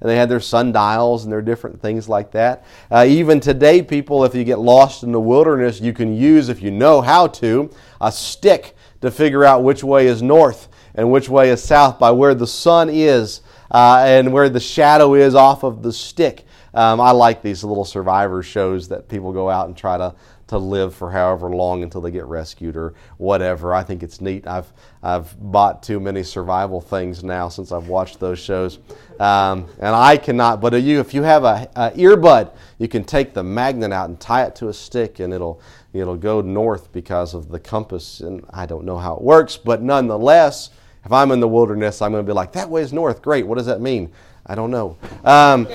And 0.00 0.08
they 0.08 0.16
had 0.16 0.30
their 0.30 0.40
sundials 0.40 1.24
and 1.24 1.32
their 1.32 1.42
different 1.42 1.82
things 1.82 2.08
like 2.08 2.30
that. 2.30 2.64
Uh, 2.90 3.04
even 3.06 3.38
today, 3.38 3.82
people, 3.82 4.24
if 4.24 4.34
you 4.34 4.44
get 4.44 4.60
lost 4.60 5.02
in 5.02 5.12
the 5.12 5.20
wilderness, 5.20 5.78
you 5.78 5.92
can 5.92 6.16
use, 6.16 6.48
if 6.48 6.62
you 6.62 6.70
know 6.70 7.02
how 7.02 7.26
to, 7.26 7.70
a 8.00 8.10
stick 8.10 8.74
to 9.02 9.10
figure 9.10 9.44
out 9.44 9.62
which 9.62 9.84
way 9.84 10.06
is 10.06 10.22
north 10.22 10.68
and 10.94 11.12
which 11.12 11.28
way 11.28 11.50
is 11.50 11.62
south 11.62 11.98
by 11.98 12.10
where 12.10 12.34
the 12.34 12.46
sun 12.46 12.88
is 12.90 13.42
uh, 13.70 14.02
and 14.06 14.32
where 14.32 14.48
the 14.48 14.60
shadow 14.60 15.14
is 15.14 15.34
off 15.34 15.62
of 15.62 15.82
the 15.82 15.92
stick. 15.92 16.44
Um, 16.72 17.00
I 17.00 17.10
like 17.10 17.42
these 17.42 17.64
little 17.64 17.84
survivor 17.84 18.42
shows 18.42 18.88
that 18.88 19.08
people 19.08 19.32
go 19.32 19.50
out 19.50 19.66
and 19.66 19.76
try 19.76 19.98
to, 19.98 20.14
to 20.48 20.58
live 20.58 20.94
for 20.94 21.10
however 21.10 21.50
long 21.50 21.82
until 21.82 22.00
they 22.00 22.12
get 22.12 22.26
rescued 22.26 22.76
or 22.76 22.94
whatever. 23.18 23.74
I 23.74 23.82
think 23.82 24.02
it's 24.04 24.20
neat. 24.20 24.46
I've, 24.46 24.72
I've 25.02 25.34
bought 25.40 25.82
too 25.82 25.98
many 25.98 26.22
survival 26.22 26.80
things 26.80 27.24
now 27.24 27.48
since 27.48 27.72
I've 27.72 27.88
watched 27.88 28.20
those 28.20 28.38
shows. 28.38 28.78
Um, 29.18 29.66
and 29.80 29.94
I 29.94 30.16
cannot, 30.16 30.60
but 30.60 30.80
you, 30.80 31.00
if 31.00 31.12
you 31.12 31.22
have 31.24 31.42
a, 31.42 31.68
a 31.74 31.90
earbud, 31.90 32.52
you 32.78 32.86
can 32.86 33.02
take 33.02 33.34
the 33.34 33.42
magnet 33.42 33.92
out 33.92 34.08
and 34.08 34.20
tie 34.20 34.44
it 34.44 34.54
to 34.56 34.68
a 34.68 34.72
stick 34.72 35.18
and 35.18 35.34
it'll, 35.34 35.60
it'll 35.92 36.16
go 36.16 36.40
north 36.40 36.92
because 36.92 37.34
of 37.34 37.48
the 37.48 37.58
compass. 37.58 38.20
And 38.20 38.44
I 38.50 38.66
don't 38.66 38.84
know 38.84 38.98
how 38.98 39.16
it 39.16 39.22
works, 39.22 39.56
but 39.56 39.82
nonetheless, 39.82 40.70
if 41.04 41.12
I'm 41.12 41.30
in 41.30 41.40
the 41.40 41.48
wilderness, 41.48 42.02
I'm 42.02 42.12
going 42.12 42.24
to 42.24 42.30
be 42.30 42.34
like, 42.34 42.52
that 42.52 42.68
way 42.68 42.82
is 42.82 42.92
north. 42.92 43.22
Great. 43.22 43.46
What 43.46 43.58
does 43.58 43.66
that 43.66 43.80
mean? 43.80 44.12
I 44.46 44.54
don't 44.54 44.70
know. 44.70 44.96
Um, 45.24 45.66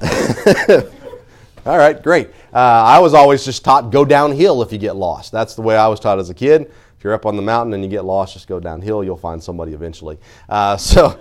all 1.66 1.78
right, 1.78 2.02
great. 2.02 2.28
Uh, 2.52 2.58
I 2.58 2.98
was 2.98 3.14
always 3.14 3.44
just 3.44 3.64
taught 3.64 3.90
go 3.90 4.04
downhill 4.04 4.62
if 4.62 4.72
you 4.72 4.78
get 4.78 4.96
lost. 4.96 5.32
That's 5.32 5.54
the 5.54 5.62
way 5.62 5.76
I 5.76 5.88
was 5.88 6.00
taught 6.00 6.18
as 6.18 6.30
a 6.30 6.34
kid. 6.34 6.62
If 6.62 7.04
you're 7.04 7.14
up 7.14 7.26
on 7.26 7.36
the 7.36 7.42
mountain 7.42 7.74
and 7.74 7.82
you 7.82 7.90
get 7.90 8.04
lost, 8.04 8.34
just 8.34 8.48
go 8.48 8.60
downhill. 8.60 9.04
You'll 9.04 9.16
find 9.16 9.42
somebody 9.42 9.72
eventually. 9.72 10.18
Uh, 10.48 10.76
so, 10.78 11.18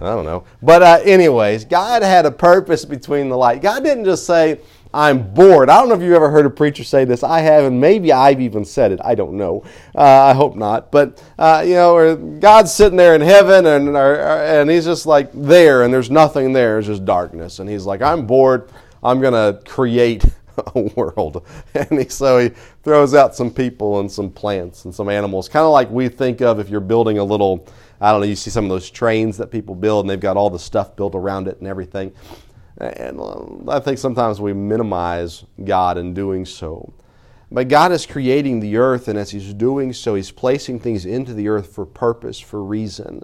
I 0.00 0.04
don't 0.04 0.24
know. 0.24 0.44
But, 0.62 0.82
uh, 0.82 1.00
anyways, 1.04 1.64
God 1.64 2.02
had 2.02 2.26
a 2.26 2.30
purpose 2.30 2.84
between 2.84 3.28
the 3.28 3.36
light. 3.36 3.62
God 3.62 3.84
didn't 3.84 4.04
just 4.04 4.26
say, 4.26 4.60
I'm 4.94 5.34
bored. 5.34 5.68
I 5.68 5.80
don't 5.80 5.88
know 5.88 5.96
if 5.96 6.02
you've 6.02 6.12
ever 6.12 6.30
heard 6.30 6.46
a 6.46 6.50
preacher 6.50 6.84
say 6.84 7.04
this. 7.04 7.24
I 7.24 7.40
have, 7.40 7.64
and 7.64 7.80
maybe 7.80 8.12
I've 8.12 8.40
even 8.40 8.64
said 8.64 8.92
it. 8.92 9.00
I 9.04 9.16
don't 9.16 9.36
know. 9.36 9.64
Uh, 9.92 10.02
I 10.02 10.34
hope 10.34 10.54
not. 10.54 10.92
But, 10.92 11.20
uh, 11.36 11.64
you 11.66 11.74
know, 11.74 12.16
God's 12.38 12.72
sitting 12.72 12.96
there 12.96 13.16
in 13.16 13.20
heaven, 13.20 13.66
and, 13.66 13.96
and 13.96 14.70
He's 14.70 14.84
just 14.84 15.04
like 15.04 15.30
there, 15.34 15.82
and 15.82 15.92
there's 15.92 16.12
nothing 16.12 16.52
there. 16.52 16.78
It's 16.78 16.86
just 16.86 17.04
darkness. 17.04 17.58
And 17.58 17.68
He's 17.68 17.86
like, 17.86 18.02
I'm 18.02 18.24
bored. 18.24 18.70
I'm 19.02 19.20
going 19.20 19.32
to 19.32 19.60
create 19.68 20.24
a 20.74 20.80
world. 20.94 21.44
And 21.74 21.98
he, 21.98 22.08
so 22.08 22.38
He 22.38 22.50
throws 22.84 23.14
out 23.14 23.34
some 23.34 23.50
people 23.50 23.98
and 23.98 24.10
some 24.10 24.30
plants 24.30 24.84
and 24.84 24.94
some 24.94 25.08
animals, 25.08 25.48
kind 25.48 25.64
of 25.64 25.72
like 25.72 25.90
we 25.90 26.08
think 26.08 26.40
of 26.40 26.60
if 26.60 26.68
you're 26.68 26.78
building 26.78 27.18
a 27.18 27.24
little. 27.24 27.66
I 28.00 28.12
don't 28.12 28.20
know, 28.20 28.26
you 28.26 28.36
see 28.36 28.50
some 28.50 28.64
of 28.64 28.70
those 28.70 28.90
trains 28.90 29.38
that 29.38 29.50
people 29.50 29.74
build 29.74 30.04
and 30.04 30.10
they've 30.10 30.20
got 30.20 30.36
all 30.36 30.50
the 30.50 30.58
stuff 30.58 30.94
built 30.94 31.14
around 31.14 31.48
it 31.48 31.58
and 31.58 31.66
everything. 31.66 32.12
And 32.78 33.20
uh, 33.20 33.70
I 33.70 33.80
think 33.80 33.98
sometimes 33.98 34.40
we 34.40 34.52
minimize 34.52 35.44
God 35.62 35.96
in 35.96 36.12
doing 36.12 36.44
so. 36.44 36.92
But 37.50 37.68
God 37.68 37.92
is 37.92 38.04
creating 38.04 38.60
the 38.60 38.76
earth, 38.78 39.06
and 39.06 39.18
as 39.18 39.30
He's 39.30 39.54
doing 39.54 39.92
so, 39.92 40.14
He's 40.14 40.32
placing 40.32 40.80
things 40.80 41.06
into 41.06 41.34
the 41.34 41.48
earth 41.48 41.72
for 41.72 41.86
purpose, 41.86 42.40
for 42.40 42.62
reason. 42.62 43.22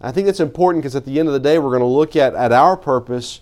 I 0.00 0.12
think 0.12 0.26
that's 0.26 0.40
important 0.40 0.82
because 0.82 0.96
at 0.96 1.04
the 1.04 1.18
end 1.18 1.28
of 1.28 1.34
the 1.34 1.40
day, 1.40 1.58
we're 1.58 1.70
going 1.70 1.80
to 1.80 1.86
look 1.86 2.16
at, 2.16 2.34
at 2.34 2.52
our 2.52 2.76
purpose 2.76 3.40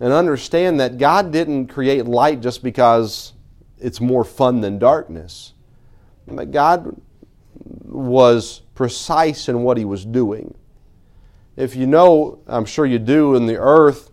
and 0.00 0.12
understand 0.12 0.78
that 0.78 0.98
God 0.98 1.32
didn't 1.32 1.68
create 1.68 2.04
light 2.06 2.40
just 2.40 2.62
because 2.62 3.32
it's 3.78 4.00
more 4.00 4.24
fun 4.24 4.60
than 4.60 4.78
darkness. 4.78 5.54
But 6.26 6.52
God 6.52 7.00
was 7.84 8.62
precise 8.74 9.48
in 9.48 9.62
what 9.62 9.76
he 9.76 9.84
was 9.84 10.04
doing. 10.04 10.54
If 11.56 11.74
you 11.74 11.86
know, 11.86 12.40
I'm 12.46 12.64
sure 12.64 12.86
you 12.86 13.00
do, 13.00 13.34
in 13.34 13.46
the 13.46 13.56
earth, 13.56 14.10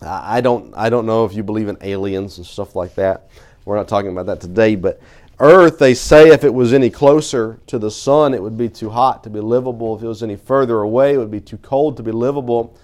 I 0.00 0.40
don't, 0.40 0.72
I 0.76 0.90
don't 0.90 1.06
know 1.06 1.24
if 1.24 1.34
you 1.34 1.42
believe 1.42 1.68
in 1.68 1.76
aliens 1.80 2.38
and 2.38 2.46
stuff 2.46 2.76
like 2.76 2.94
that. 2.94 3.28
We're 3.64 3.76
not 3.76 3.88
talking 3.88 4.10
about 4.10 4.26
that 4.26 4.40
today, 4.40 4.76
but 4.76 5.00
Earth, 5.40 5.78
they 5.78 5.94
say 5.94 6.30
if 6.30 6.42
it 6.42 6.52
was 6.52 6.72
any 6.72 6.90
closer 6.90 7.60
to 7.68 7.78
the 7.78 7.90
sun, 7.90 8.34
it 8.34 8.42
would 8.42 8.56
be 8.56 8.68
too 8.68 8.90
hot 8.90 9.22
to 9.24 9.30
be 9.30 9.40
livable. 9.40 9.96
If 9.96 10.02
it 10.02 10.06
was 10.06 10.22
any 10.22 10.36
further 10.36 10.80
away, 10.80 11.14
it 11.14 11.18
would 11.18 11.30
be 11.30 11.40
too 11.40 11.58
cold 11.58 11.96
to 11.98 12.02
be 12.02 12.10
livable. 12.10 12.76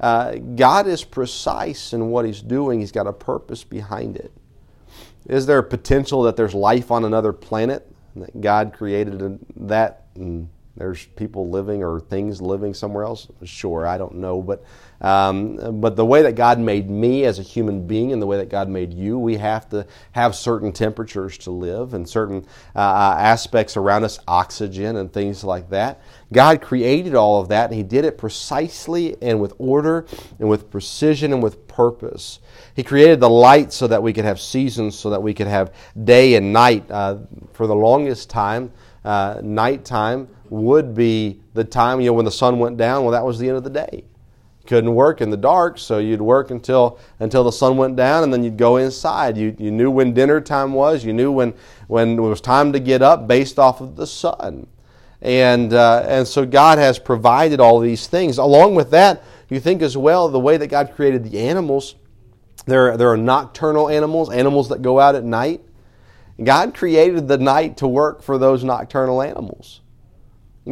Uh, 0.00 0.34
God 0.34 0.86
is 0.86 1.04
precise 1.04 1.92
in 1.92 2.10
what 2.10 2.26
He's 2.26 2.42
doing, 2.42 2.80
He's 2.80 2.92
got 2.92 3.06
a 3.06 3.12
purpose 3.12 3.64
behind 3.64 4.16
it. 4.16 4.32
Is 5.26 5.46
there 5.46 5.58
a 5.58 5.62
potential 5.62 6.22
that 6.24 6.36
there's 6.36 6.54
life 6.54 6.90
on 6.90 7.04
another 7.04 7.32
planet? 7.32 7.90
That 8.16 8.40
God 8.40 8.74
created 8.74 9.38
that 9.56 10.04
and 10.14 10.48
there's 10.76 11.06
people 11.06 11.48
living 11.48 11.82
or 11.82 12.00
things 12.00 12.42
living 12.42 12.74
somewhere 12.74 13.04
else? 13.04 13.28
Sure, 13.44 13.86
I 13.86 13.96
don't 13.96 14.16
know. 14.16 14.42
But, 14.42 14.64
um, 15.04 15.80
but 15.82 15.96
the 15.96 16.04
way 16.06 16.22
that 16.22 16.34
God 16.34 16.58
made 16.58 16.88
me 16.88 17.24
as 17.24 17.38
a 17.38 17.42
human 17.42 17.86
being 17.86 18.10
and 18.14 18.22
the 18.22 18.26
way 18.26 18.38
that 18.38 18.48
God 18.48 18.70
made 18.70 18.94
you, 18.94 19.18
we 19.18 19.36
have 19.36 19.68
to 19.68 19.86
have 20.12 20.34
certain 20.34 20.72
temperatures 20.72 21.36
to 21.38 21.50
live 21.50 21.92
and 21.92 22.08
certain 22.08 22.46
uh, 22.74 22.78
uh, 22.78 23.16
aspects 23.18 23.76
around 23.76 24.04
us, 24.04 24.18
oxygen 24.26 24.96
and 24.96 25.12
things 25.12 25.44
like 25.44 25.68
that. 25.68 26.00
God 26.32 26.62
created 26.62 27.14
all 27.14 27.38
of 27.38 27.48
that 27.48 27.66
and 27.66 27.74
He 27.74 27.82
did 27.82 28.06
it 28.06 28.16
precisely 28.16 29.14
and 29.20 29.38
with 29.42 29.52
order 29.58 30.06
and 30.38 30.48
with 30.48 30.70
precision 30.70 31.34
and 31.34 31.42
with 31.42 31.68
purpose. 31.68 32.38
He 32.74 32.82
created 32.82 33.20
the 33.20 33.28
light 33.28 33.74
so 33.74 33.86
that 33.86 34.02
we 34.02 34.14
could 34.14 34.24
have 34.24 34.40
seasons, 34.40 34.98
so 34.98 35.10
that 35.10 35.22
we 35.22 35.34
could 35.34 35.48
have 35.48 35.74
day 36.04 36.34
and 36.36 36.50
night. 36.50 36.90
Uh, 36.90 37.18
for 37.52 37.66
the 37.66 37.76
longest 37.76 38.30
time, 38.30 38.72
uh, 39.04 39.38
nighttime 39.42 40.28
would 40.48 40.94
be 40.94 41.42
the 41.52 41.62
time, 41.62 42.00
you 42.00 42.06
know, 42.06 42.14
when 42.14 42.24
the 42.24 42.30
sun 42.30 42.58
went 42.58 42.78
down, 42.78 43.02
well, 43.02 43.12
that 43.12 43.24
was 43.24 43.38
the 43.38 43.48
end 43.48 43.58
of 43.58 43.64
the 43.64 43.70
day. 43.70 44.04
Couldn't 44.66 44.94
work 44.94 45.20
in 45.20 45.30
the 45.30 45.36
dark, 45.36 45.78
so 45.78 45.98
you'd 45.98 46.22
work 46.22 46.50
until 46.50 46.98
until 47.20 47.44
the 47.44 47.52
sun 47.52 47.76
went 47.76 47.96
down, 47.96 48.22
and 48.22 48.32
then 48.32 48.42
you'd 48.42 48.56
go 48.56 48.76
inside. 48.76 49.36
You, 49.36 49.54
you 49.58 49.70
knew 49.70 49.90
when 49.90 50.14
dinner 50.14 50.40
time 50.40 50.72
was, 50.72 51.04
you 51.04 51.12
knew 51.12 51.30
when, 51.30 51.52
when 51.86 52.18
it 52.18 52.20
was 52.20 52.40
time 52.40 52.72
to 52.72 52.80
get 52.80 53.02
up 53.02 53.28
based 53.28 53.58
off 53.58 53.80
of 53.80 53.96
the 53.96 54.06
sun. 54.06 54.66
And, 55.20 55.72
uh, 55.72 56.04
and 56.06 56.28
so 56.28 56.44
God 56.44 56.78
has 56.78 56.98
provided 56.98 57.58
all 57.58 57.80
these 57.80 58.06
things. 58.06 58.36
Along 58.36 58.74
with 58.74 58.90
that, 58.90 59.22
you 59.48 59.58
think 59.58 59.80
as 59.82 59.96
well 59.96 60.28
the 60.28 60.40
way 60.40 60.56
that 60.58 60.66
God 60.66 60.92
created 60.94 61.24
the 61.24 61.40
animals. 61.40 61.94
There, 62.66 62.96
there 62.96 63.10
are 63.10 63.16
nocturnal 63.16 63.88
animals, 63.88 64.30
animals 64.30 64.68
that 64.68 64.82
go 64.82 65.00
out 65.00 65.14
at 65.14 65.24
night. 65.24 65.62
God 66.42 66.74
created 66.74 67.28
the 67.28 67.38
night 67.38 67.76
to 67.78 67.88
work 67.88 68.22
for 68.22 68.38
those 68.38 68.64
nocturnal 68.64 69.22
animals. 69.22 69.80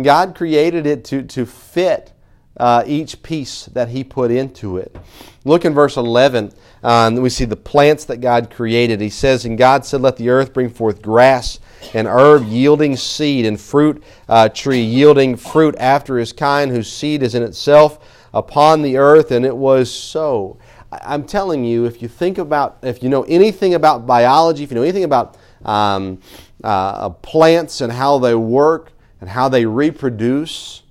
God 0.01 0.35
created 0.35 0.87
it 0.87 1.05
to, 1.07 1.23
to 1.23 1.47
fit 1.47 2.13
uh, 2.57 2.85
each 2.87 3.23
piece 3.23 3.67
that 3.67 3.89
He 3.89 4.05
put 4.05 4.31
into 4.31 4.77
it. 4.77 4.97
Look 5.45 5.65
in 5.65 5.75
verse 5.75 5.97
11, 5.97 6.53
uh, 6.83 7.07
and 7.07 7.23
we 7.23 7.31
see 7.31 7.45
the 7.45 7.57
plants 7.57 8.05
that 8.07 8.19
God 8.19 8.51
created. 8.51 9.01
He 9.01 9.11
says, 9.11 9.45
And 9.45 9.59
God 9.59 9.85
said, 9.85 10.01
Let 10.01 10.17
the 10.17 10.29
earth 10.31 10.53
bring 10.53 10.71
forth 10.71 11.03
grass 11.03 11.59
and 11.95 12.07
herb 12.07 12.47
yielding 12.47 12.97
seed, 12.97 13.45
and 13.45 13.61
fruit 13.61 14.03
uh, 14.29 14.49
tree 14.49 14.83
yielding 14.83 15.37
fruit 15.37 15.75
after 15.79 16.19
his 16.19 16.33
kind, 16.33 16.71
whose 16.71 16.91
seed 16.91 17.23
is 17.23 17.35
in 17.35 17.43
itself 17.43 17.99
upon 18.33 18.83
the 18.83 18.97
earth. 18.97 19.31
And 19.31 19.45
it 19.45 19.57
was 19.57 19.91
so. 19.91 20.59
I'm 20.93 21.25
telling 21.25 21.65
you, 21.65 21.87
if 21.87 22.03
you 22.03 22.09
think 22.09 22.37
about, 22.37 22.79
if 22.83 23.03
you 23.03 23.09
know 23.09 23.23
anything 23.23 23.75
about 23.75 24.07
biology, 24.07 24.63
if 24.63 24.71
you 24.71 24.75
know 24.75 24.83
anything 24.83 25.05
about 25.05 25.39
um, 25.65 26.21
uh, 26.63 27.09
plants 27.09 27.81
and 27.81 27.91
how 27.91 28.19
they 28.19 28.35
work, 28.35 28.93
and 29.23 29.31
how 29.31 29.49
they 29.49 29.65
reproduce, 29.65 30.82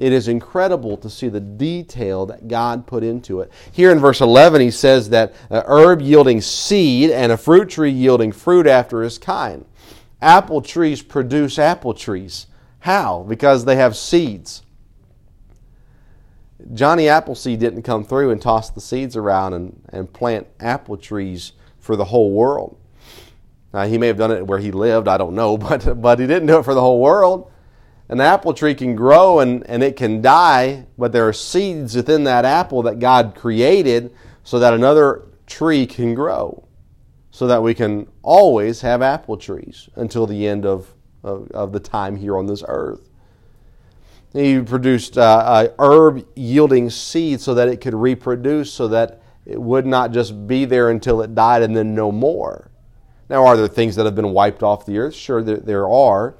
it 0.00 0.14
is 0.14 0.28
incredible 0.28 0.96
to 0.96 1.10
see 1.10 1.28
the 1.28 1.40
detail 1.40 2.24
that 2.24 2.48
God 2.48 2.86
put 2.86 3.04
into 3.04 3.40
it. 3.40 3.52
Here 3.70 3.92
in 3.92 3.98
verse 3.98 4.22
11, 4.22 4.62
he 4.62 4.70
says 4.70 5.10
that 5.10 5.34
a 5.50 5.62
herb 5.66 6.00
yielding 6.00 6.40
seed 6.40 7.10
and 7.10 7.30
a 7.30 7.36
fruit 7.36 7.68
tree 7.68 7.90
yielding 7.90 8.32
fruit 8.32 8.66
after 8.66 9.02
his 9.02 9.18
kind. 9.18 9.66
Apple 10.22 10.62
trees 10.62 11.02
produce 11.02 11.58
apple 11.58 11.92
trees. 11.92 12.46
How? 12.78 13.26
Because 13.28 13.66
they 13.66 13.76
have 13.76 13.94
seeds. 13.94 14.62
Johnny 16.72 17.06
Appleseed 17.06 17.60
didn't 17.60 17.82
come 17.82 18.02
through 18.02 18.30
and 18.30 18.40
toss 18.40 18.70
the 18.70 18.80
seeds 18.80 19.16
around 19.16 19.52
and, 19.52 19.82
and 19.90 20.10
plant 20.10 20.46
apple 20.60 20.96
trees 20.96 21.52
for 21.78 21.94
the 21.94 22.06
whole 22.06 22.32
world. 22.32 22.78
Now, 23.74 23.84
he 23.84 23.98
may 23.98 24.06
have 24.06 24.16
done 24.16 24.30
it 24.30 24.46
where 24.46 24.58
he 24.58 24.72
lived, 24.72 25.08
I 25.08 25.18
don't 25.18 25.34
know, 25.34 25.58
but, 25.58 26.00
but 26.00 26.18
he 26.18 26.26
didn't 26.26 26.46
do 26.46 26.58
it 26.58 26.64
for 26.64 26.72
the 26.72 26.80
whole 26.80 27.02
world 27.02 27.50
an 28.10 28.20
apple 28.20 28.52
tree 28.52 28.74
can 28.74 28.96
grow 28.96 29.38
and, 29.38 29.64
and 29.68 29.84
it 29.84 29.94
can 29.94 30.20
die, 30.20 30.84
but 30.98 31.12
there 31.12 31.28
are 31.28 31.32
seeds 31.32 31.94
within 31.94 32.24
that 32.24 32.44
apple 32.44 32.82
that 32.82 32.98
God 32.98 33.36
created 33.36 34.12
so 34.42 34.58
that 34.58 34.74
another 34.74 35.28
tree 35.46 35.86
can 35.86 36.14
grow, 36.14 36.66
so 37.30 37.46
that 37.46 37.62
we 37.62 37.72
can 37.72 38.08
always 38.22 38.80
have 38.80 39.00
apple 39.00 39.36
trees 39.36 39.88
until 39.94 40.26
the 40.26 40.48
end 40.48 40.66
of, 40.66 40.92
of, 41.22 41.52
of 41.52 41.72
the 41.72 41.78
time 41.78 42.16
here 42.16 42.36
on 42.36 42.46
this 42.46 42.64
earth. 42.66 43.08
He 44.32 44.60
produced 44.60 45.16
uh, 45.16 45.68
a 45.78 45.82
herb 45.82 46.26
yielding 46.34 46.90
seed 46.90 47.40
so 47.40 47.54
that 47.54 47.68
it 47.68 47.80
could 47.80 47.94
reproduce, 47.94 48.72
so 48.72 48.88
that 48.88 49.22
it 49.46 49.60
would 49.60 49.86
not 49.86 50.10
just 50.10 50.48
be 50.48 50.64
there 50.64 50.90
until 50.90 51.22
it 51.22 51.36
died 51.36 51.62
and 51.62 51.76
then 51.76 51.94
no 51.94 52.10
more. 52.10 52.72
Now, 53.28 53.46
are 53.46 53.56
there 53.56 53.68
things 53.68 53.94
that 53.94 54.04
have 54.04 54.16
been 54.16 54.32
wiped 54.32 54.64
off 54.64 54.84
the 54.84 54.98
earth? 54.98 55.14
Sure, 55.14 55.44
there, 55.44 55.58
there 55.58 55.88
are 55.88 56.34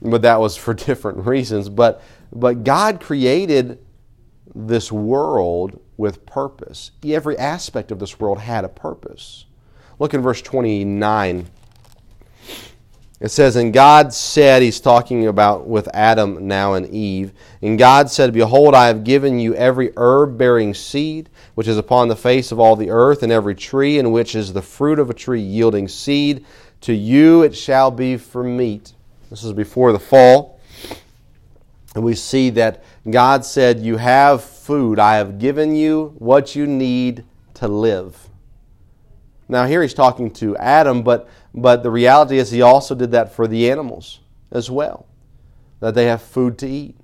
but 0.00 0.22
that 0.22 0.40
was 0.40 0.56
for 0.56 0.74
different 0.74 1.26
reasons. 1.26 1.68
But, 1.68 2.02
but 2.32 2.64
God 2.64 3.00
created 3.00 3.78
this 4.54 4.90
world 4.90 5.80
with 5.96 6.24
purpose. 6.26 6.92
Every 7.04 7.36
aspect 7.38 7.90
of 7.90 7.98
this 7.98 8.18
world 8.18 8.38
had 8.38 8.64
a 8.64 8.68
purpose. 8.68 9.46
Look 9.98 10.14
in 10.14 10.22
verse 10.22 10.40
29. 10.42 11.48
It 13.20 13.30
says, 13.30 13.56
And 13.56 13.72
God 13.72 14.14
said, 14.14 14.62
He's 14.62 14.78
talking 14.78 15.26
about 15.26 15.66
with 15.66 15.88
Adam 15.92 16.46
now 16.46 16.74
and 16.74 16.86
Eve, 16.86 17.32
and 17.60 17.76
God 17.76 18.10
said, 18.10 18.32
Behold, 18.32 18.74
I 18.74 18.86
have 18.86 19.02
given 19.02 19.40
you 19.40 19.54
every 19.54 19.92
herb 19.96 20.38
bearing 20.38 20.72
seed, 20.72 21.28
which 21.56 21.66
is 21.66 21.78
upon 21.78 22.06
the 22.06 22.16
face 22.16 22.52
of 22.52 22.60
all 22.60 22.76
the 22.76 22.90
earth, 22.90 23.24
and 23.24 23.32
every 23.32 23.56
tree 23.56 23.98
in 23.98 24.12
which 24.12 24.36
is 24.36 24.52
the 24.52 24.62
fruit 24.62 25.00
of 25.00 25.10
a 25.10 25.14
tree 25.14 25.40
yielding 25.40 25.88
seed. 25.88 26.46
To 26.82 26.92
you 26.92 27.42
it 27.42 27.56
shall 27.56 27.90
be 27.90 28.16
for 28.16 28.44
meat. 28.44 28.92
This 29.30 29.44
is 29.44 29.52
before 29.52 29.92
the 29.92 29.98
fall. 29.98 30.60
And 31.94 32.04
we 32.04 32.14
see 32.14 32.50
that 32.50 32.82
God 33.08 33.44
said, 33.44 33.80
You 33.80 33.96
have 33.96 34.42
food. 34.44 34.98
I 34.98 35.16
have 35.16 35.38
given 35.38 35.74
you 35.74 36.14
what 36.18 36.54
you 36.54 36.66
need 36.66 37.24
to 37.54 37.68
live. 37.68 38.28
Now, 39.48 39.64
here 39.66 39.80
he's 39.82 39.94
talking 39.94 40.30
to 40.32 40.56
Adam, 40.58 41.02
but, 41.02 41.28
but 41.54 41.82
the 41.82 41.90
reality 41.90 42.38
is 42.38 42.50
he 42.50 42.60
also 42.60 42.94
did 42.94 43.12
that 43.12 43.32
for 43.32 43.46
the 43.46 43.70
animals 43.70 44.20
as 44.50 44.70
well, 44.70 45.06
that 45.80 45.94
they 45.94 46.04
have 46.04 46.20
food 46.20 46.58
to 46.58 46.68
eat 46.68 46.96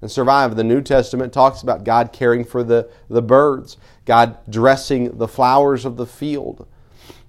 and 0.00 0.10
survive. 0.10 0.56
The 0.56 0.64
New 0.64 0.80
Testament 0.80 1.32
talks 1.32 1.60
about 1.60 1.84
God 1.84 2.12
caring 2.12 2.44
for 2.44 2.64
the, 2.64 2.88
the 3.08 3.20
birds, 3.20 3.76
God 4.06 4.38
dressing 4.48 5.18
the 5.18 5.28
flowers 5.28 5.84
of 5.84 5.96
the 5.96 6.06
field. 6.06 6.66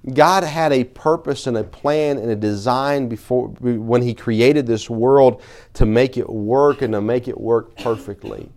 God 0.09 0.43
had 0.43 0.73
a 0.73 0.83
purpose 0.83 1.45
and 1.45 1.57
a 1.57 1.63
plan 1.63 2.17
and 2.17 2.31
a 2.31 2.35
design 2.35 3.07
before 3.07 3.49
when 3.49 4.01
He 4.01 4.15
created 4.15 4.65
this 4.65 4.89
world 4.89 5.43
to 5.75 5.85
make 5.85 6.17
it 6.17 6.27
work 6.27 6.81
and 6.81 6.93
to 6.93 7.01
make 7.01 7.27
it 7.27 7.39
work 7.39 7.77
perfectly. 7.77 8.49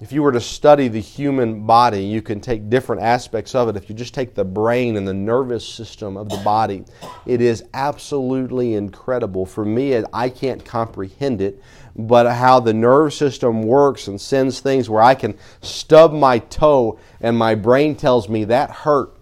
If 0.00 0.12
you 0.12 0.22
were 0.22 0.32
to 0.32 0.40
study 0.40 0.88
the 0.88 1.00
human 1.00 1.66
body, 1.66 2.04
you 2.04 2.20
can 2.20 2.40
take 2.40 2.68
different 2.68 3.02
aspects 3.02 3.54
of 3.54 3.68
it. 3.68 3.76
If 3.76 3.88
you 3.88 3.94
just 3.94 4.12
take 4.12 4.34
the 4.34 4.44
brain 4.44 4.96
and 4.96 5.06
the 5.06 5.14
nervous 5.14 5.66
system 5.66 6.16
of 6.16 6.28
the 6.28 6.36
body, 6.38 6.84
it 7.26 7.40
is 7.40 7.64
absolutely 7.74 8.74
incredible. 8.74 9.46
For 9.46 9.64
me, 9.64 10.02
I 10.12 10.30
can't 10.30 10.64
comprehend 10.64 11.40
it, 11.40 11.62
but 11.94 12.28
how 12.32 12.58
the 12.58 12.74
nerve 12.74 13.14
system 13.14 13.62
works 13.62 14.08
and 14.08 14.20
sends 14.20 14.58
things 14.58 14.90
where 14.90 15.02
I 15.02 15.14
can 15.14 15.38
stub 15.62 16.12
my 16.12 16.40
toe 16.40 16.98
and 17.20 17.38
my 17.38 17.54
brain 17.54 17.94
tells 17.94 18.28
me 18.28 18.44
that 18.46 18.70
hurt 18.70 19.13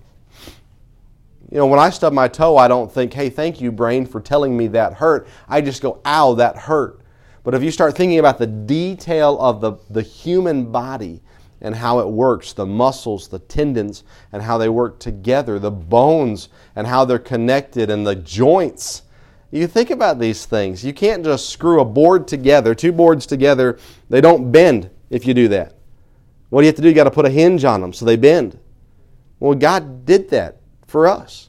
you 1.52 1.58
know, 1.58 1.66
when 1.66 1.78
I 1.78 1.90
stub 1.90 2.14
my 2.14 2.28
toe, 2.28 2.56
I 2.56 2.66
don't 2.66 2.90
think, 2.90 3.12
hey, 3.12 3.28
thank 3.28 3.60
you, 3.60 3.70
brain, 3.70 4.06
for 4.06 4.22
telling 4.22 4.56
me 4.56 4.68
that 4.68 4.94
hurt. 4.94 5.28
I 5.46 5.60
just 5.60 5.82
go, 5.82 6.00
ow, 6.06 6.32
that 6.36 6.56
hurt. 6.56 7.02
But 7.44 7.52
if 7.54 7.62
you 7.62 7.70
start 7.70 7.94
thinking 7.94 8.18
about 8.18 8.38
the 8.38 8.46
detail 8.46 9.38
of 9.38 9.60
the, 9.60 9.74
the 9.90 10.00
human 10.00 10.72
body 10.72 11.20
and 11.60 11.74
how 11.74 11.98
it 11.98 12.08
works, 12.08 12.54
the 12.54 12.64
muscles, 12.64 13.28
the 13.28 13.38
tendons, 13.38 14.04
and 14.32 14.40
how 14.40 14.56
they 14.56 14.70
work 14.70 14.98
together, 14.98 15.58
the 15.58 15.70
bones 15.70 16.48
and 16.74 16.86
how 16.86 17.04
they're 17.04 17.18
connected, 17.18 17.90
and 17.90 18.06
the 18.06 18.16
joints. 18.16 19.02
You 19.50 19.66
think 19.66 19.90
about 19.90 20.18
these 20.18 20.46
things. 20.46 20.82
You 20.82 20.94
can't 20.94 21.22
just 21.22 21.50
screw 21.50 21.82
a 21.82 21.84
board 21.84 22.26
together, 22.26 22.74
two 22.74 22.92
boards 22.92 23.26
together, 23.26 23.78
they 24.08 24.22
don't 24.22 24.50
bend 24.50 24.88
if 25.10 25.26
you 25.26 25.34
do 25.34 25.48
that. 25.48 25.74
What 26.48 26.62
do 26.62 26.64
you 26.64 26.68
have 26.68 26.76
to 26.76 26.82
do? 26.82 26.88
You 26.88 26.94
got 26.94 27.04
to 27.04 27.10
put 27.10 27.26
a 27.26 27.30
hinge 27.30 27.62
on 27.66 27.82
them 27.82 27.92
so 27.92 28.06
they 28.06 28.16
bend. 28.16 28.58
Well, 29.38 29.54
God 29.54 30.06
did 30.06 30.30
that 30.30 30.61
for 30.92 31.08
us. 31.08 31.48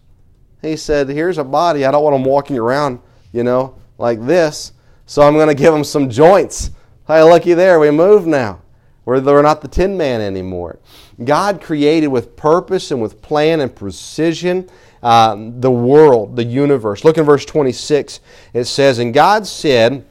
He 0.62 0.78
said, 0.78 1.10
Here's 1.10 1.38
a 1.38 1.44
body. 1.44 1.86
I 1.86 1.92
don't 1.92 2.04
want 2.04 2.16
them 2.16 2.24
walking 2.24 2.58
around, 2.58 3.00
you 3.34 3.44
know, 3.44 3.76
like 4.00 4.26
this. 4.26 4.72
So 5.06 5.22
I'm 5.22 5.34
going 5.34 5.50
to 5.50 5.54
give 5.54 5.74
them 5.74 5.84
some 5.84 6.10
joints. 6.10 6.72
Hey, 7.06 7.22
looky 7.22 7.54
there. 7.54 7.80
We 7.80 7.92
move 7.92 8.26
now. 8.26 8.62
We're, 9.06 9.20
we're 9.20 9.42
not 9.42 9.62
the 9.62 9.68
tin 9.68 9.98
man 9.98 10.22
anymore. 10.22 10.80
God 11.24 11.62
created 11.62 12.08
with 12.08 12.38
purpose 12.38 12.90
and 12.90 13.02
with 13.02 13.22
plan 13.22 13.60
and 13.60 13.76
precision 13.76 14.70
um, 15.04 15.60
the 15.60 15.70
world, 15.70 16.38
the 16.38 16.46
universe. 16.46 17.04
Look 17.04 17.18
in 17.18 17.26
verse 17.26 17.44
26. 17.44 18.22
It 18.54 18.64
says, 18.64 19.00
And 19.00 19.14
God 19.14 19.46
said, 19.46 20.06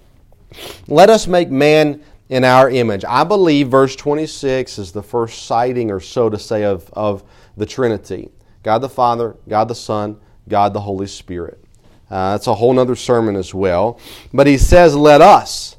Let 0.87 1.09
us 1.09 1.27
make 1.27 1.51
man 1.51 2.03
in 2.29 2.45
our 2.45 2.69
image. 2.69 3.07
I 3.09 3.25
believe 3.25 3.69
verse 3.69 3.97
26 3.97 4.79
is 4.79 4.93
the 4.93 5.03
first 5.03 5.47
sighting, 5.47 5.91
or 5.91 6.01
so 6.01 6.29
to 6.29 6.39
say, 6.39 6.65
of, 6.65 6.91
of 6.93 7.25
the 7.57 7.65
Trinity 7.65 8.31
God 8.63 8.79
the 8.79 8.89
Father, 8.89 9.37
God 9.49 9.69
the 9.69 9.75
Son, 9.75 10.19
God 10.49 10.73
the 10.73 10.81
Holy 10.81 11.07
Spirit. 11.07 11.63
Uh, 12.11 12.33
that's 12.33 12.47
a 12.47 12.55
whole 12.55 12.79
other 12.79 12.97
sermon 12.97 13.37
as 13.37 13.55
well. 13.55 13.99
But 14.33 14.47
he 14.47 14.59
says, 14.59 14.95
Let 14.95 15.21
us 15.21 15.77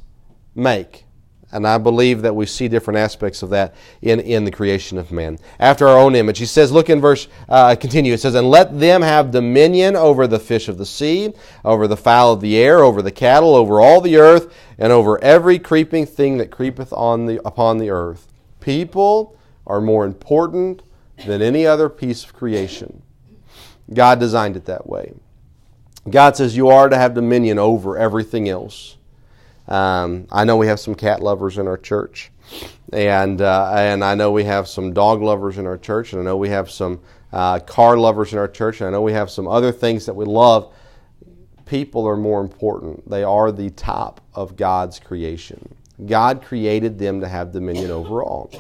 make. 0.56 1.04
And 1.54 1.68
I 1.68 1.78
believe 1.78 2.24
that 2.24 2.36
we 2.36 2.48
see 2.48 2.68
different 2.68 2.98
aspects 2.98 3.44
of 3.44 3.52
that 3.52 3.76
in, 4.02 4.20
in 4.20 4.44
the 4.44 4.50
creation 4.50 4.98
of 4.98 5.12
man. 5.12 5.38
After 5.60 5.88
our 5.88 6.00
own 6.00 6.16
image. 6.16 6.40
He 6.40 6.48
says, 6.48 6.72
look 6.72 6.90
in 6.90 7.00
verse, 7.00 7.28
uh, 7.48 7.76
continue. 7.76 8.12
It 8.12 8.20
says, 8.20 8.34
And 8.34 8.50
let 8.50 8.80
them 8.80 9.04
have 9.04 9.30
dominion 9.30 9.96
over 9.96 10.26
the 10.26 10.40
fish 10.40 10.68
of 10.68 10.80
the 10.80 10.86
sea, 10.86 11.32
over 11.64 11.88
the 11.88 11.96
fowl 11.96 12.34
of 12.34 12.42
the 12.42 12.58
air, 12.58 12.80
over 12.80 13.04
the 13.04 13.12
cattle, 13.12 13.54
over 13.54 13.80
all 13.80 14.02
the 14.02 14.18
earth, 14.18 14.52
and 14.80 14.92
over 14.92 15.24
every 15.24 15.60
creeping 15.60 16.08
thing 16.08 16.40
that 16.40 16.50
creepeth 16.50 16.92
on 16.92 17.28
the, 17.28 17.40
upon 17.46 17.78
the 17.78 17.92
earth. 17.92 18.28
People 18.60 19.38
are 19.68 19.80
more 19.80 20.06
important 20.06 20.82
than 21.26 21.42
any 21.42 21.66
other 21.66 21.90
piece 21.90 22.24
of 22.24 22.34
creation. 22.34 23.02
God 23.94 24.20
designed 24.20 24.56
it 24.56 24.66
that 24.66 24.88
way. 24.88 25.14
God 26.10 26.36
says 26.36 26.56
you 26.56 26.70
are 26.70 26.90
to 26.90 26.98
have 26.98 27.14
dominion 27.14 27.60
over 27.60 27.98
everything 27.98 28.50
else. 28.50 28.98
Um, 29.68 30.28
I 30.32 30.44
know 30.44 30.58
we 30.58 30.68
have 30.68 30.80
some 30.80 30.96
cat 30.96 31.22
lovers 31.22 31.58
in 31.58 31.68
our 31.68 31.78
church, 31.78 32.32
and 32.92 33.42
uh, 33.42 33.72
and 33.74 34.04
I 34.04 34.16
know 34.16 34.32
we 34.32 34.44
have 34.44 34.68
some 34.68 34.94
dog 34.94 35.22
lovers 35.22 35.58
in 35.58 35.66
our 35.66 35.78
church, 35.78 36.12
and 36.12 36.22
I 36.22 36.26
know 36.26 36.36
we 36.36 36.50
have 36.50 36.70
some 36.70 37.00
uh, 37.32 37.60
car 37.60 37.98
lovers 37.98 38.34
in 38.34 38.40
our 38.40 38.50
church, 38.50 38.82
and 38.82 38.90
I 38.90 38.92
know 38.92 39.02
we 39.02 39.14
have 39.14 39.32
some 39.32 39.48
other 39.48 39.72
things 39.72 40.06
that 40.06 40.14
we 40.14 40.26
love. 40.26 40.74
People 41.66 42.06
are 42.06 42.18
more 42.18 42.42
important. 42.42 43.10
They 43.10 43.24
are 43.24 43.54
the 43.54 43.70
top 43.70 44.20
of 44.34 44.58
God's 44.58 45.00
creation. 45.00 45.74
God 46.06 46.42
created 46.44 47.00
them 47.00 47.22
to 47.22 47.28
have 47.28 47.54
dominion 47.54 47.90
over 47.90 48.22
all. 48.22 48.52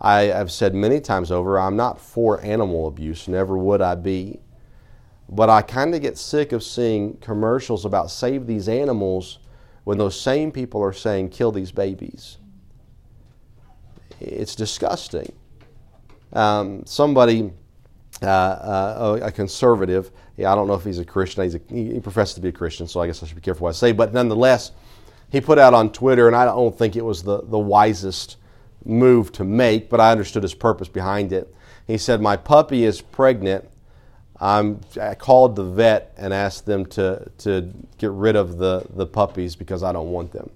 I 0.00 0.22
have 0.22 0.50
said 0.50 0.74
many 0.74 1.00
times 1.00 1.30
over, 1.30 1.58
I'm 1.58 1.76
not 1.76 2.00
for 2.00 2.40
animal 2.42 2.86
abuse, 2.88 3.28
never 3.28 3.56
would 3.56 3.80
I 3.80 3.94
be. 3.94 4.40
But 5.28 5.48
I 5.48 5.62
kind 5.62 5.94
of 5.94 6.02
get 6.02 6.18
sick 6.18 6.52
of 6.52 6.62
seeing 6.62 7.16
commercials 7.18 7.84
about 7.84 8.10
save 8.10 8.46
these 8.46 8.68
animals 8.68 9.38
when 9.84 9.98
those 9.98 10.20
same 10.20 10.52
people 10.52 10.82
are 10.82 10.92
saying 10.92 11.30
kill 11.30 11.52
these 11.52 11.72
babies. 11.72 12.38
It's 14.20 14.54
disgusting. 14.54 15.32
Um, 16.32 16.84
somebody, 16.84 17.52
uh, 18.22 18.26
uh, 18.26 19.18
a 19.22 19.32
conservative, 19.32 20.10
yeah, 20.36 20.52
I 20.52 20.54
don't 20.54 20.66
know 20.66 20.74
if 20.74 20.84
he's 20.84 20.98
a 20.98 21.04
Christian, 21.04 21.44
he's 21.44 21.54
a, 21.54 21.60
he 21.68 22.00
professes 22.00 22.34
to 22.34 22.40
be 22.40 22.48
a 22.48 22.52
Christian, 22.52 22.86
so 22.86 23.00
I 23.00 23.06
guess 23.06 23.22
I 23.22 23.26
should 23.26 23.36
be 23.36 23.42
careful 23.42 23.64
what 23.64 23.70
I 23.70 23.72
say, 23.72 23.92
but 23.92 24.12
nonetheless, 24.12 24.72
he 25.30 25.40
put 25.40 25.58
out 25.58 25.74
on 25.74 25.92
Twitter, 25.92 26.26
and 26.26 26.36
I 26.36 26.44
don't 26.44 26.76
think 26.76 26.96
it 26.96 27.04
was 27.04 27.22
the, 27.22 27.42
the 27.42 27.58
wisest 27.58 28.36
move 28.84 29.32
to 29.32 29.44
make, 29.44 29.88
but 29.88 30.00
I 30.00 30.12
understood 30.12 30.42
his 30.42 30.54
purpose 30.54 30.88
behind 30.88 31.32
it. 31.32 31.54
He 31.86 31.98
said, 31.98 32.20
My 32.20 32.36
puppy 32.36 32.84
is 32.84 33.00
pregnant 33.00 33.68
I'm, 34.40 34.80
I 35.00 35.14
called 35.14 35.56
the 35.56 35.64
vet 35.64 36.12
and 36.16 36.34
asked 36.34 36.66
them 36.66 36.86
to, 36.86 37.30
to 37.38 37.72
get 37.98 38.10
rid 38.10 38.36
of 38.36 38.58
the, 38.58 38.84
the 38.90 39.06
puppies 39.06 39.54
because 39.56 39.82
I 39.82 39.92
don't 39.92 40.10
want 40.10 40.32
them. 40.32 40.50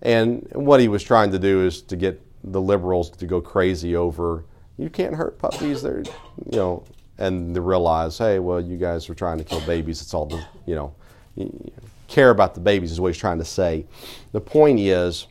And 0.00 0.48
what 0.52 0.80
he 0.80 0.88
was 0.88 1.02
trying 1.02 1.30
to 1.32 1.38
do 1.38 1.64
is 1.64 1.82
to 1.82 1.96
get 1.96 2.20
the 2.42 2.60
liberals 2.60 3.10
to 3.10 3.26
go 3.26 3.40
crazy 3.40 3.94
over 3.94 4.44
you 4.78 4.88
can't 4.88 5.14
hurt 5.14 5.38
puppies. 5.38 5.82
They're, 5.82 6.02
you 6.50 6.58
know, 6.58 6.84
and 7.18 7.54
to 7.54 7.60
realize, 7.60 8.18
hey, 8.18 8.38
well, 8.38 8.60
you 8.60 8.78
guys 8.78 9.08
are 9.08 9.14
trying 9.14 9.38
to 9.38 9.44
kill 9.44 9.60
babies. 9.60 10.00
It's 10.00 10.14
all 10.14 10.26
the, 10.26 10.44
you 10.66 10.74
know, 10.74 10.94
care 12.08 12.30
about 12.30 12.54
the 12.54 12.60
babies 12.60 12.90
is 12.90 12.98
what 12.98 13.08
he's 13.08 13.18
trying 13.18 13.38
to 13.38 13.44
say. 13.44 13.86
The 14.32 14.40
point 14.40 14.80
is, 14.80 15.26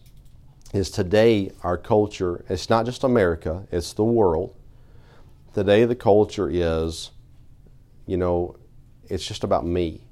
is 0.73 0.89
today 0.89 1.51
our 1.63 1.77
culture. 1.77 2.45
It's 2.49 2.69
not 2.69 2.85
just 2.85 3.03
America. 3.03 3.67
It's 3.71 3.93
the 3.93 4.03
world 4.03 4.55
Today, 5.53 5.83
the 5.83 5.95
culture 5.95 6.49
is, 6.49 7.11
you 8.07 8.15
know, 8.15 8.55
it's 9.09 9.25
just 9.25 9.43
about 9.43 9.65
me. 9.65 10.07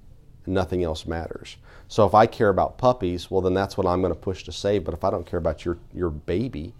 Nothing 0.45 0.83
else 0.83 1.05
matters. 1.05 1.55
So 1.87 2.05
if 2.05 2.13
I 2.13 2.25
care 2.25 2.49
about 2.49 2.77
puppies, 2.77 3.31
well, 3.31 3.39
then 3.39 3.53
that's 3.53 3.77
what 3.77 3.87
I'm 3.87 4.01
going 4.01 4.13
to 4.13 4.19
push 4.19 4.43
to 4.43 4.51
save. 4.51 4.83
But 4.83 4.93
if 4.93 5.03
I 5.05 5.09
don't 5.09 5.25
care 5.25 5.39
about 5.39 5.63
your, 5.63 5.77
your 5.93 6.09
baby, 6.09 6.73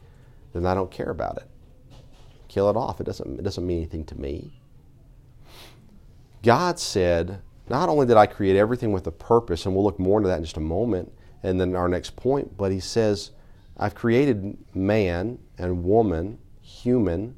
then 0.52 0.66
I 0.66 0.74
don't 0.74 0.92
care 0.92 1.10
about 1.10 1.38
it. 1.38 1.48
Kill 2.50 2.70
it 2.70 2.76
off. 2.76 3.00
It 3.00 3.06
doesn't, 3.06 3.40
it 3.40 3.44
doesn't 3.44 3.66
mean 3.66 3.78
anything 3.78 4.04
to 4.06 4.20
me. 4.20 4.60
God 6.44 6.80
said, 6.80 7.42
not 7.70 7.88
only 7.88 8.08
did 8.08 8.18
I 8.18 8.26
create 8.26 8.58
everything 8.58 8.92
with 8.92 9.08
a 9.08 9.12
purpose, 9.12 9.66
and 9.66 9.74
we'll 9.74 9.86
look 9.86 10.00
more 10.00 10.20
into 10.20 10.28
that 10.28 10.40
in 10.40 10.44
just 10.44 10.58
a 10.58 10.62
moment, 10.62 11.14
and 11.44 11.62
then 11.62 11.76
our 11.76 11.88
next 11.88 12.18
point, 12.18 12.58
but 12.58 12.74
He 12.74 12.82
says, 12.82 13.32
I've 13.80 13.96
created 13.96 14.58
man 14.76 15.40
and 15.58 15.86
woman, 15.86 16.38
human, 16.62 17.36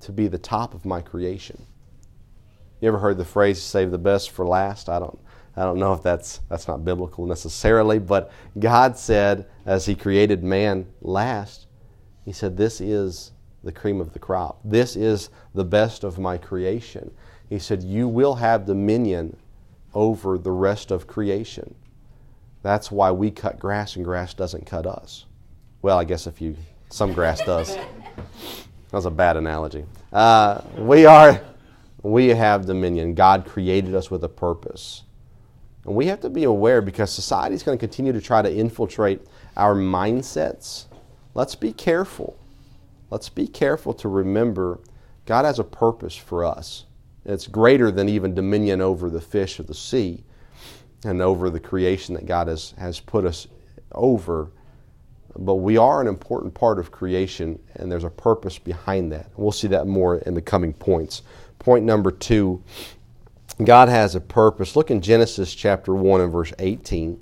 to 0.00 0.10
be 0.10 0.26
the 0.26 0.38
top 0.38 0.72
of 0.72 0.86
my 0.86 1.02
creation. 1.02 1.66
You 2.80 2.88
ever 2.88 2.98
heard 2.98 3.18
the 3.18 3.24
phrase 3.24 3.62
save 3.62 3.90
the 3.90 3.98
best 3.98 4.30
for 4.30 4.46
last? 4.46 4.88
I 4.88 4.98
don't 4.98 5.18
I 5.54 5.64
don't 5.64 5.78
know 5.78 5.92
if 5.92 6.02
that's 6.02 6.40
that's 6.48 6.66
not 6.66 6.84
biblical 6.84 7.26
necessarily, 7.26 7.98
but 7.98 8.32
God 8.58 8.96
said 8.96 9.46
as 9.66 9.84
he 9.84 9.94
created 9.94 10.42
man 10.42 10.86
last, 11.02 11.66
he 12.24 12.32
said 12.32 12.56
this 12.56 12.80
is 12.80 13.32
the 13.62 13.72
cream 13.72 14.00
of 14.00 14.14
the 14.14 14.18
crop. 14.18 14.58
This 14.64 14.96
is 14.96 15.28
the 15.54 15.64
best 15.64 16.02
of 16.02 16.18
my 16.18 16.38
creation. 16.38 17.12
He 17.48 17.58
said 17.58 17.82
you 17.82 18.08
will 18.08 18.34
have 18.36 18.64
dominion 18.64 19.36
over 19.94 20.38
the 20.38 20.50
rest 20.50 20.90
of 20.90 21.06
creation. 21.06 21.74
That's 22.62 22.90
why 22.90 23.10
we 23.10 23.30
cut 23.30 23.58
grass 23.58 23.96
and 23.96 24.04
grass 24.04 24.32
doesn't 24.32 24.64
cut 24.64 24.86
us. 24.86 25.26
Well, 25.82 25.98
I 25.98 26.04
guess 26.04 26.26
if 26.26 26.40
you 26.40 26.56
some 26.92 27.14
grass 27.14 27.40
does. 27.40 27.74
That 27.74 27.86
was 28.92 29.06
a 29.06 29.10
bad 29.10 29.38
analogy. 29.38 29.86
Uh, 30.12 30.60
we 30.76 31.06
are, 31.06 31.40
we 32.02 32.28
have 32.28 32.66
dominion. 32.66 33.14
God 33.14 33.46
created 33.46 33.94
us 33.94 34.10
with 34.10 34.22
a 34.24 34.28
purpose. 34.28 35.02
And 35.86 35.94
we 35.94 36.06
have 36.06 36.20
to 36.20 36.28
be 36.28 36.44
aware 36.44 36.82
because 36.82 37.10
society 37.10 37.54
is 37.54 37.62
going 37.62 37.78
to 37.78 37.80
continue 37.80 38.12
to 38.12 38.20
try 38.20 38.42
to 38.42 38.54
infiltrate 38.54 39.22
our 39.56 39.74
mindsets. 39.74 40.84
Let's 41.34 41.54
be 41.54 41.72
careful. 41.72 42.38
Let's 43.10 43.30
be 43.30 43.48
careful 43.48 43.94
to 43.94 44.08
remember 44.08 44.80
God 45.24 45.46
has 45.46 45.58
a 45.58 45.64
purpose 45.64 46.14
for 46.14 46.44
us. 46.44 46.84
It's 47.24 47.46
greater 47.46 47.90
than 47.90 48.08
even 48.08 48.34
dominion 48.34 48.82
over 48.82 49.08
the 49.08 49.20
fish 49.20 49.58
of 49.58 49.66
the 49.66 49.74
sea 49.74 50.24
and 51.04 51.22
over 51.22 51.48
the 51.48 51.60
creation 51.60 52.14
that 52.16 52.26
God 52.26 52.48
has, 52.48 52.72
has 52.72 53.00
put 53.00 53.24
us 53.24 53.46
over 53.92 54.50
but 55.38 55.56
we 55.56 55.76
are 55.76 56.00
an 56.00 56.06
important 56.06 56.54
part 56.54 56.78
of 56.78 56.90
creation, 56.90 57.58
and 57.76 57.90
there's 57.90 58.04
a 58.04 58.10
purpose 58.10 58.58
behind 58.58 59.12
that. 59.12 59.30
We'll 59.36 59.52
see 59.52 59.68
that 59.68 59.86
more 59.86 60.18
in 60.18 60.34
the 60.34 60.42
coming 60.42 60.72
points. 60.72 61.22
Point 61.58 61.84
number 61.84 62.10
two 62.10 62.62
God 63.64 63.88
has 63.88 64.14
a 64.14 64.20
purpose. 64.20 64.76
Look 64.76 64.90
in 64.90 65.00
Genesis 65.00 65.54
chapter 65.54 65.94
1 65.94 66.20
and 66.20 66.32
verse 66.32 66.52
18. 66.58 67.20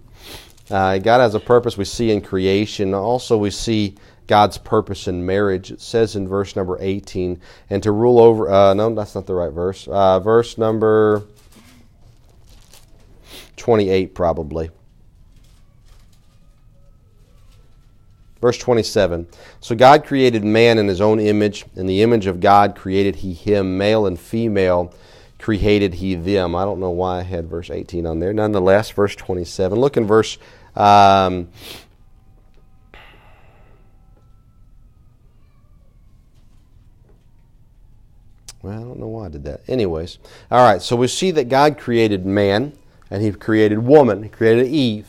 Uh, 0.71 0.99
God 0.99 1.19
has 1.19 1.35
a 1.35 1.41
purpose 1.41 1.77
we 1.77 1.85
see 1.85 2.13
in 2.13 2.21
creation. 2.21 2.95
Also, 2.95 3.37
we 3.37 3.51
see 3.51 3.97
God's 4.29 4.57
purpose 4.57 5.09
in 5.09 5.27
marriage. 5.27 5.73
It 5.73 5.81
says 5.81 6.15
in 6.15 6.29
verse 6.29 6.55
number 6.55 6.79
18, 6.81 7.41
and 7.69 7.83
to 7.83 7.91
rule 7.91 8.21
over, 8.21 8.49
uh, 8.49 8.75
no, 8.75 8.95
that's 8.95 9.17
not 9.17 9.27
the 9.27 9.35
right 9.35 9.53
verse. 9.53 9.89
Uh, 9.89 10.21
verse 10.21 10.57
number 10.57 11.25
28, 13.57 14.15
probably. 14.15 14.71
Verse 18.41 18.57
27 18.59 19.27
So 19.61 19.75
God 19.75 20.05
created 20.05 20.45
man 20.45 20.79
in 20.79 20.89
his 20.89 21.01
own 21.01 21.21
image. 21.21 21.67
In 21.77 21.87
the 21.87 22.03
image 22.03 22.27
of 22.27 22.41
God 22.41 22.75
created 22.75 23.17
he 23.17 23.35
him, 23.35 23.77
male 23.77 24.07
and 24.07 24.19
female 24.19 24.95
created 25.39 25.95
he 25.95 26.15
them. 26.15 26.55
I 26.55 26.65
don't 26.65 26.81
know 26.81 26.91
why 26.91 27.21
I 27.21 27.23
had 27.23 27.49
verse 27.49 27.71
18 27.71 28.07
on 28.07 28.21
there. 28.21 28.33
Nonetheless, 28.33 28.91
verse 28.91 29.17
27. 29.17 29.79
Look 29.79 29.97
in 29.97 30.07
verse. 30.07 30.39
Um, 30.77 31.49
well, 38.63 38.79
I 38.79 38.83
don't 38.83 39.01
know 39.01 39.09
why 39.09 39.27
I 39.27 39.29
did 39.29 39.45
that. 39.45 39.63
Anyways, 39.67 40.19
all 40.51 40.63
right, 40.63 40.83
so 40.83 40.95
we 40.95 41.09
see 41.09 41.31
that 41.33 41.49
God 41.49 41.79
created 41.79 42.27
man 42.27 42.75
and 43.11 43.23
he 43.23 43.33
created 43.33 43.81
woman, 43.81 44.23
he 44.23 44.29
created 44.29 44.67
Eve. 44.67 45.09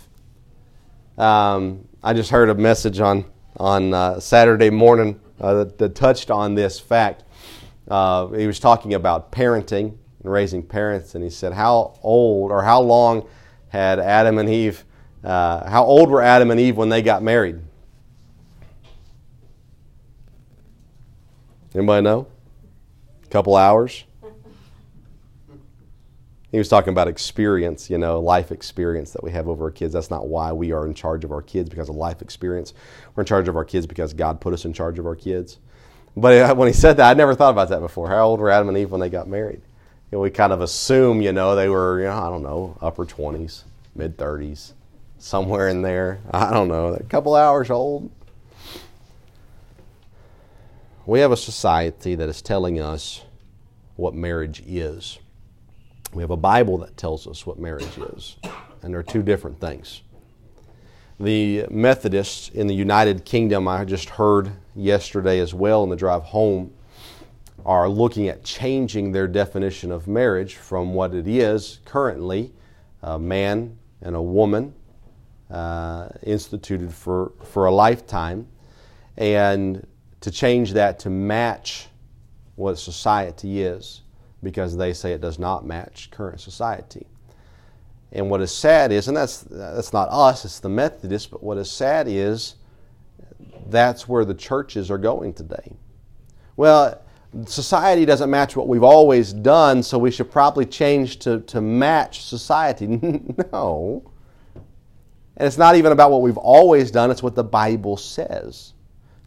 Um, 1.22 1.88
I 2.02 2.14
just 2.14 2.32
heard 2.32 2.50
a 2.50 2.56
message 2.56 3.00
on 3.00 3.26
on 3.58 3.94
uh, 3.94 4.20
Saturday 4.20 4.72
morning 4.72 5.20
uh, 5.40 5.54
that, 5.54 5.78
that, 5.78 5.94
touched 5.94 6.32
on 6.32 6.56
this 6.56 6.80
fact. 6.80 7.24
uh, 7.90 8.26
he 8.30 8.48
was 8.48 8.60
talking 8.60 8.96
about 8.96 9.32
parenting 9.32 9.96
and 10.24 10.32
raising 10.32 10.64
parents, 10.64 11.14
and 11.14 11.24
he 11.24 11.30
said, 11.30 11.54
How 11.54 12.00
old 12.02 12.52
or 12.52 12.64
how 12.64 12.82
long 12.82 13.28
had 13.70 14.00
Adam 14.00 14.40
and 14.40 14.50
Eve, 14.50 14.84
uh, 15.24 15.70
how 15.70 15.84
old 15.84 16.10
were 16.10 16.24
Adam 16.24 16.50
and 16.50 16.60
Eve 16.60 16.76
when 16.76 16.90
they 16.90 17.04
got 17.04 17.22
married? 17.22 17.60
Anybody 21.76 22.04
know? 22.04 22.26
A 23.24 23.28
couple 23.28 23.56
hours? 23.56 24.06
He 26.52 26.58
was 26.58 26.68
talking 26.68 26.92
about 26.92 27.08
experience, 27.08 27.90
you 27.90 27.98
know, 27.98 28.20
life 28.20 28.52
experience 28.52 29.12
that 29.12 29.24
we 29.24 29.32
have 29.32 29.48
over 29.48 29.66
our 29.66 29.72
kids. 29.72 29.94
That's 29.94 30.10
not 30.10 30.28
why 30.28 30.52
we 30.52 30.74
are 30.74 30.86
in 30.86 30.94
charge 30.94 31.24
of 31.24 31.32
our 31.32 31.42
kids 31.42 31.70
because 31.70 31.88
of 31.88 31.96
life 31.96 32.22
experience. 32.22 32.74
We're 33.16 33.22
in 33.22 33.28
charge 33.28 33.48
of 33.48 33.56
our 33.56 33.64
kids 33.64 33.88
because 33.88 34.14
God 34.14 34.42
put 34.42 34.54
us 34.54 34.66
in 34.66 34.74
charge 34.74 35.00
of 35.00 35.06
our 35.06 35.16
kids. 35.16 35.60
But 36.18 36.38
uh, 36.38 36.56
when 36.56 36.68
he 36.68 36.74
said 36.74 36.98
that, 36.98 37.10
I 37.10 37.14
never 37.14 37.36
thought 37.36 37.52
about 37.52 37.70
that 37.70 37.80
before. 37.80 38.10
How 38.10 38.28
old 38.28 38.42
were 38.42 38.50
Adam 38.50 38.68
and 38.68 38.78
Eve 38.78 38.92
when 38.92 39.00
they 39.00 39.10
got 39.10 39.30
married? 39.30 39.62
You 40.12 40.18
know, 40.18 40.20
we 40.20 40.30
kind 40.30 40.52
of 40.52 40.60
assume, 40.60 41.22
you 41.22 41.32
know, 41.32 41.56
they 41.56 41.70
were, 41.70 42.00
you 42.00 42.08
know, 42.08 42.18
I 42.18 42.30
don't 42.30 42.44
know, 42.44 42.78
upper 42.82 43.06
20s, 43.06 43.64
mid 43.96 44.18
30s, 44.18 44.74
somewhere 45.20 45.70
in 45.70 45.84
there. 45.84 46.20
I 46.32 46.52
don't 46.52 46.68
know, 46.68 46.88
a 46.88 47.04
couple 47.04 47.34
hours 47.34 47.70
old. 47.70 48.12
We 51.06 51.22
have 51.22 51.32
a 51.32 51.38
society 51.38 52.16
that 52.16 52.28
is 52.28 52.42
telling 52.42 52.82
us 52.82 53.22
what 53.96 54.14
marriage 54.14 54.62
is. 54.68 55.18
We 56.14 56.22
have 56.24 56.32
a 56.32 56.38
Bible 56.38 56.78
that 56.80 56.98
tells 56.98 57.26
us 57.26 57.46
what 57.46 57.58
marriage 57.58 57.98
is, 57.98 58.36
and 58.82 58.94
they're 58.94 59.02
two 59.02 59.24
different 59.24 59.62
things. 59.62 60.02
The 61.20 61.68
Methodists 61.70 62.50
in 62.50 62.68
the 62.68 62.74
United 62.74 63.24
Kingdom, 63.24 63.68
I 63.68 63.86
just 63.86 64.10
heard 64.10 64.52
yesterday 64.76 65.40
as 65.40 65.54
well 65.54 65.84
in 65.84 65.90
the 65.90 65.96
drive 65.96 66.24
home, 66.24 66.74
are 67.66 67.88
looking 67.88 68.28
at 68.28 68.44
changing 68.44 69.14
their 69.14 69.28
definition 69.28 69.92
of 69.92 70.08
marriage 70.08 70.56
from 70.56 70.94
what 70.94 71.14
it 71.14 71.28
is 71.28 71.80
currently 71.86 72.52
a 73.04 73.18
man 73.18 73.78
and 74.02 74.16
a 74.16 74.22
woman 74.22 74.74
uh, 75.50 76.10
instituted 76.24 76.94
for, 76.94 77.32
for 77.44 77.68
a 77.68 77.72
lifetime, 77.72 78.48
and 79.16 79.88
to 80.20 80.30
change 80.30 80.74
that 80.74 81.00
to 81.00 81.10
match 81.10 81.88
what 82.56 82.78
society 82.78 83.62
is 83.62 84.02
because 84.44 84.76
they 84.76 84.94
say 84.94 85.14
it 85.14 85.22
does 85.22 85.40
not 85.40 85.66
match 85.66 86.10
current 86.12 86.40
society. 86.40 87.08
And 88.12 88.30
what 88.30 88.42
is 88.42 88.54
sad 88.54 88.92
is, 88.92 89.08
and 89.08 89.16
that's, 89.16 89.42
that's 89.42 89.94
not 89.94 90.10
us, 90.10 90.44
it's 90.44 90.60
the 90.60 90.70
Methodists, 90.70 91.28
but 91.28 91.42
what 91.42 91.58
is 91.58 91.72
sad 91.72 92.08
is 92.08 92.56
that's 93.68 94.08
where 94.08 94.26
the 94.26 94.34
churches 94.34 94.92
are 94.92 94.98
going 94.98 95.34
today. 95.34 95.74
Well, 96.58 97.02
society 97.46 98.06
doesn't 98.06 98.30
match 98.30 98.56
what 98.56 98.68
we've 98.68 98.84
always 98.84 99.32
done, 99.32 99.82
so 99.82 99.98
we 99.98 100.12
should 100.12 100.30
probably 100.30 100.66
change 100.66 101.20
to, 101.20 101.40
to 101.42 101.62
match 101.62 102.24
society. 102.24 102.88
no. 103.52 104.12
And 105.38 105.48
it's 105.48 105.58
not 105.58 105.76
even 105.76 105.94
about 105.94 106.12
what 106.12 106.22
we've 106.22 106.38
always 106.38 106.92
done, 106.92 107.10
it's 107.10 107.24
what 107.24 107.36
the 107.36 107.44
Bible 107.44 107.96
says. 107.96 108.74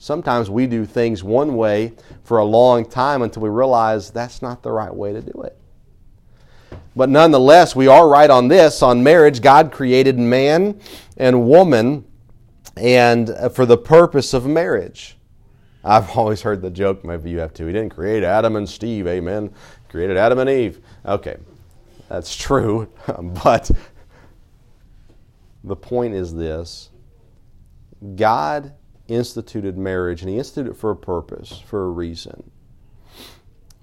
Sometimes 0.05 0.51
we 0.51 0.67
do 0.67 0.85
things 0.85 1.25
one 1.25 1.57
way 1.57 1.95
for 2.25 2.37
a 2.37 2.45
long 2.45 2.85
time 2.85 3.23
until 3.23 3.41
we 3.41 3.49
realize 3.49 4.11
that's 4.11 4.43
not 4.43 4.63
the 4.63 4.71
right 4.71 4.95
way 4.95 5.15
to 5.15 5.23
do 5.23 5.41
it. 5.45 5.57
But 6.95 7.09
nonetheless, 7.09 7.75
we 7.75 7.87
are 7.87 8.07
right 8.07 8.29
on 8.29 8.49
this 8.49 8.83
on 8.83 9.03
marriage. 9.03 9.41
God 9.41 9.73
created 9.73 10.19
man 10.19 10.79
and 11.17 11.49
woman 11.49 12.05
and 12.77 13.31
uh, 13.31 13.49
for 13.49 13.65
the 13.65 13.79
purpose 13.79 14.35
of 14.35 14.45
marriage. 14.45 15.17
I've 15.83 16.11
always 16.19 16.43
heard 16.43 16.61
the 16.61 16.71
joke, 16.71 17.03
maybe 17.03 17.31
you 17.31 17.39
have 17.39 17.55
too. 17.55 17.65
He 17.65 17.73
didn't 17.73 17.95
create 17.95 18.25
Adam 18.25 18.57
and 18.57 18.69
Steve, 18.69 19.07
amen. 19.07 19.55
Created 19.89 20.19
Adam 20.19 20.39
and 20.39 20.51
Eve. 20.51 20.83
Okay, 21.07 21.39
that's 22.11 22.37
true, 22.37 22.93
but 23.43 23.71
the 25.65 25.77
point 25.77 26.13
is 26.13 26.35
this 26.35 26.91
God 28.17 28.75
instituted 29.09 29.77
marriage, 29.77 30.23
and 30.23 30.31
he 30.31 30.39
instituted 30.39 30.73
it 30.73 30.77
for 30.77 30.91
a 30.91 30.97
purpose, 30.97 31.63
for 31.67 31.85
a 31.85 31.91
reason. 31.91 32.51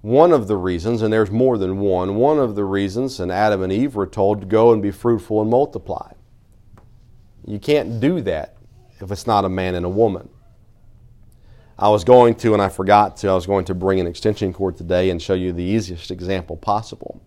One 0.01 0.31
of 0.31 0.47
the 0.47 0.57
reasons, 0.57 1.01
and 1.03 1.13
there's 1.13 1.29
more 1.29 1.57
than 1.57 1.79
one, 1.79 2.15
one 2.15 2.39
of 2.39 2.55
the 2.55 2.65
reasons, 2.65 3.19
and 3.19 3.31
Adam 3.31 3.61
and 3.61 3.71
Eve 3.71 3.95
were 3.95 4.07
told 4.07 4.41
to 4.41 4.47
go 4.47 4.73
and 4.73 4.81
be 4.81 4.89
fruitful 4.89 5.41
and 5.41 5.49
multiply. 5.49 6.13
You 7.45 7.59
can't 7.59 7.99
do 7.99 8.21
that 8.21 8.57
if 8.99 9.11
it's 9.11 9.27
not 9.27 9.45
a 9.45 9.49
man 9.49 9.75
and 9.75 9.85
a 9.85 9.89
woman. 9.89 10.29
I 11.77 11.89
was 11.89 12.03
going 12.03 12.35
to, 12.35 12.53
and 12.53 12.61
I 12.61 12.69
forgot 12.69 13.17
to, 13.17 13.29
I 13.29 13.33
was 13.33 13.47
going 13.47 13.65
to 13.65 13.75
bring 13.75 13.99
an 13.99 14.07
extension 14.07 14.53
cord 14.53 14.77
today 14.77 15.09
and 15.09 15.21
show 15.21 15.33
you 15.33 15.51
the 15.51 15.63
easiest 15.63 16.11
example 16.11 16.55
possible. 16.55 17.21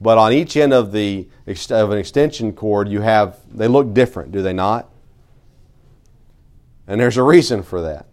But 0.00 0.18
on 0.18 0.32
each 0.32 0.56
end 0.56 0.72
of, 0.72 0.92
the, 0.92 1.28
of 1.70 1.90
an 1.90 1.98
extension 1.98 2.52
cord, 2.52 2.88
you 2.88 3.00
have, 3.00 3.38
they 3.52 3.68
look 3.68 3.94
different, 3.94 4.32
do 4.32 4.42
they 4.42 4.52
not? 4.52 4.90
And 6.86 7.00
there's 7.00 7.16
a 7.16 7.22
reason 7.22 7.62
for 7.62 7.82
that. 7.82 8.06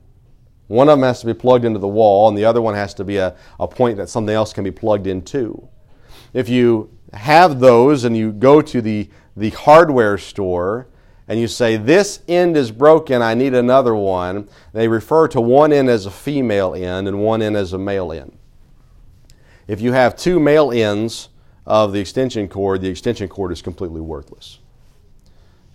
One 0.68 0.90
of 0.90 0.98
them 0.98 1.04
has 1.04 1.20
to 1.22 1.26
be 1.26 1.34
plugged 1.34 1.66
into 1.66 1.80
the 1.80 1.88
wall, 1.88 2.28
and 2.28 2.38
the 2.38 2.46
other 2.46 2.62
one 2.62 2.74
has 2.74 2.94
to 2.96 3.04
be 3.04 3.18
a, 3.18 3.36
a 3.60 3.68
point 3.68 3.98
that 3.98 4.10
something 4.10 4.34
else 4.34 4.54
can 4.54 4.64
be 4.64 4.72
plugged 4.72 5.08
into. 5.08 5.68
If 6.34 6.50
you 6.50 6.90
have 7.14 7.60
those 7.60 8.06
and 8.06 8.18
you 8.18 8.32
go 8.32 8.62
to 8.62 8.82
the, 8.82 9.10
the 9.38 9.52
hardware 9.52 10.18
store 10.18 10.88
and 11.28 11.40
you 11.40 11.48
say, 11.48 11.78
This 11.78 12.22
end 12.28 12.58
is 12.58 12.72
broken, 12.72 13.22
I 13.22 13.34
need 13.34 13.54
another 13.54 13.94
one, 13.94 14.50
they 14.74 14.88
refer 14.88 15.28
to 15.30 15.42
one 15.42 15.72
end 15.72 15.90
as 15.90 16.06
a 16.06 16.12
female 16.12 16.74
end 16.74 17.08
and 17.08 17.22
one 17.22 17.42
end 17.42 17.56
as 17.56 17.74
a 17.74 17.78
male 17.78 18.12
end. 18.12 18.38
If 19.68 19.80
you 19.80 19.94
have 19.94 20.16
two 20.16 20.40
male 20.40 20.72
ends 20.72 21.30
of 21.66 21.94
the 21.94 22.00
extension 22.00 22.48
cord, 22.48 22.82
the 22.82 22.90
extension 22.90 23.30
cord 23.30 23.52
is 23.52 23.62
completely 23.62 24.02
worthless. 24.02 24.60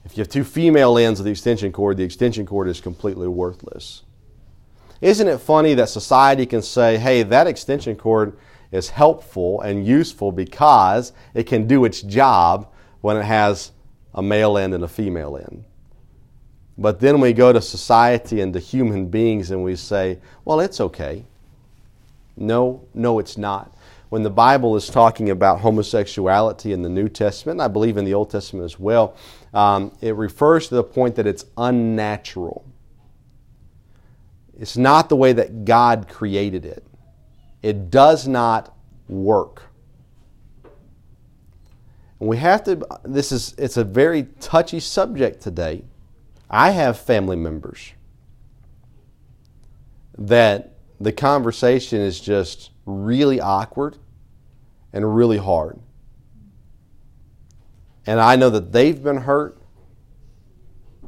If 0.08 0.16
you 0.16 0.22
have 0.22 0.30
two 0.30 0.42
female 0.42 0.96
ends 0.96 1.20
of 1.20 1.24
the 1.24 1.30
extension 1.30 1.70
cord, 1.70 1.98
the 1.98 2.02
extension 2.02 2.46
cord 2.46 2.66
is 2.66 2.80
completely 2.80 3.28
worthless. 3.28 4.04
Isn't 5.02 5.28
it 5.28 5.36
funny 5.36 5.74
that 5.74 5.90
society 5.90 6.46
can 6.46 6.62
say, 6.62 6.96
hey, 6.96 7.22
that 7.24 7.46
extension 7.46 7.94
cord 7.94 8.38
is 8.72 8.88
helpful 8.88 9.60
and 9.60 9.86
useful 9.86 10.32
because 10.32 11.12
it 11.34 11.44
can 11.44 11.66
do 11.66 11.84
its 11.84 12.00
job 12.00 12.72
when 13.02 13.18
it 13.18 13.24
has 13.24 13.72
a 14.14 14.22
male 14.22 14.56
end 14.56 14.72
and 14.72 14.82
a 14.82 14.88
female 14.88 15.36
end? 15.36 15.62
But 16.78 17.00
then 17.00 17.20
we 17.20 17.34
go 17.34 17.52
to 17.52 17.60
society 17.60 18.40
and 18.40 18.54
to 18.54 18.60
human 18.60 19.08
beings 19.08 19.50
and 19.50 19.62
we 19.62 19.76
say, 19.76 20.20
well, 20.46 20.60
it's 20.60 20.80
okay. 20.80 21.26
No, 22.34 22.82
no, 22.94 23.18
it's 23.18 23.36
not. 23.36 23.74
When 24.08 24.22
the 24.22 24.30
Bible 24.30 24.74
is 24.74 24.88
talking 24.88 25.28
about 25.28 25.60
homosexuality 25.60 26.72
in 26.72 26.80
the 26.80 26.88
New 26.88 27.10
Testament, 27.10 27.60
I 27.60 27.68
believe 27.68 27.98
in 27.98 28.06
the 28.06 28.14
Old 28.14 28.30
Testament 28.30 28.64
as 28.64 28.80
well, 28.80 29.14
um, 29.54 29.92
it 30.00 30.14
refers 30.14 30.68
to 30.68 30.74
the 30.76 30.84
point 30.84 31.16
that 31.16 31.26
it's 31.26 31.44
unnatural. 31.56 32.64
It's 34.58 34.76
not 34.76 35.08
the 35.08 35.16
way 35.16 35.32
that 35.32 35.64
God 35.64 36.08
created 36.08 36.64
it. 36.64 36.84
It 37.62 37.90
does 37.90 38.26
not 38.26 38.76
work. 39.08 39.62
And 42.20 42.28
we 42.28 42.36
have 42.38 42.64
to, 42.64 42.84
this 43.04 43.30
is, 43.30 43.54
it's 43.56 43.76
a 43.76 43.84
very 43.84 44.24
touchy 44.40 44.80
subject 44.80 45.40
today. 45.40 45.84
I 46.50 46.70
have 46.70 46.98
family 46.98 47.36
members 47.36 47.92
that 50.16 50.72
the 51.00 51.12
conversation 51.12 52.00
is 52.00 52.20
just 52.20 52.70
really 52.84 53.40
awkward 53.40 53.96
and 54.92 55.14
really 55.14 55.36
hard. 55.38 55.78
And 58.08 58.20
I 58.20 58.36
know 58.36 58.48
that 58.48 58.72
they've 58.72 59.02
been 59.02 59.18
hurt. 59.18 59.60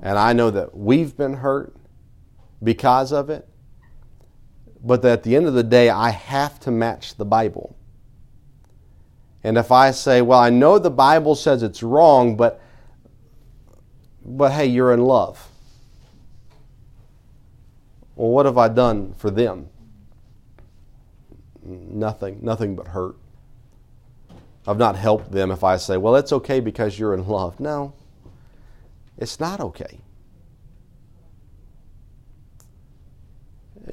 And 0.03 0.19
I 0.19 0.35
know 0.35 0.51
that 0.51 0.77
we've 0.77 1.17
been 1.17 1.33
hurt 1.33 1.75
because 2.63 3.11
of 3.11 3.31
it. 3.31 3.49
But 4.85 5.03
at 5.07 5.23
the 5.23 5.35
end 5.35 5.47
of 5.47 5.55
the 5.55 5.63
day, 5.63 5.89
I 5.89 6.11
have 6.11 6.61
to 6.61 6.71
match 6.71 7.17
the 7.17 7.25
Bible. 7.25 7.75
And 9.43 9.57
if 9.57 9.73
I 9.73 9.93
say, 9.93 10.21
well, 10.21 10.41
I 10.41 10.51
know 10.51 10.79
the 10.79 10.91
Bible 10.91 11.35
says 11.35 11.63
it's 11.63 11.83
wrong, 11.83 12.37
but, 12.37 12.61
but 14.23 14.53
hey, 14.53 14.67
you're 14.67 14.93
in 14.93 15.01
love. 15.01 15.49
Well, 18.15 18.29
what 18.29 18.45
have 18.45 18.59
I 18.59 18.69
done 18.69 19.15
for 19.15 19.31
them? 19.31 19.71
Nothing, 21.63 22.41
nothing 22.43 22.77
but 22.77 22.89
hurt. 22.89 23.17
I've 24.71 24.79
not 24.79 24.95
helped 24.95 25.33
them 25.33 25.51
if 25.51 25.65
I 25.65 25.77
say, 25.79 25.97
well, 25.97 26.15
it's 26.15 26.33
okay 26.33 26.61
because 26.61 26.97
you're 26.97 27.13
in 27.13 27.27
love. 27.27 27.59
No, 27.59 27.93
it's 29.19 29.41
not 29.41 29.59
okay. 29.59 29.99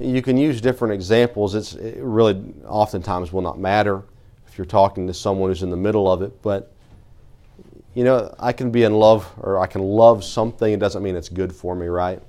You 0.00 0.22
can 0.22 0.36
use 0.36 0.60
different 0.60 0.94
examples. 0.94 1.56
It's, 1.56 1.74
it 1.74 1.98
really 2.00 2.54
oftentimes 2.64 3.32
will 3.32 3.42
not 3.42 3.58
matter 3.58 4.04
if 4.46 4.56
you're 4.56 4.64
talking 4.66 5.08
to 5.08 5.14
someone 5.14 5.50
who's 5.50 5.64
in 5.64 5.70
the 5.70 5.76
middle 5.76 6.08
of 6.08 6.22
it. 6.22 6.40
But, 6.42 6.72
you 7.94 8.04
know, 8.04 8.32
I 8.38 8.52
can 8.52 8.70
be 8.70 8.84
in 8.84 8.94
love 8.94 9.28
or 9.40 9.58
I 9.58 9.66
can 9.66 9.82
love 9.82 10.22
something. 10.22 10.72
It 10.72 10.78
doesn't 10.78 11.02
mean 11.02 11.16
it's 11.16 11.28
good 11.28 11.52
for 11.52 11.74
me, 11.74 11.86
right? 11.86 12.22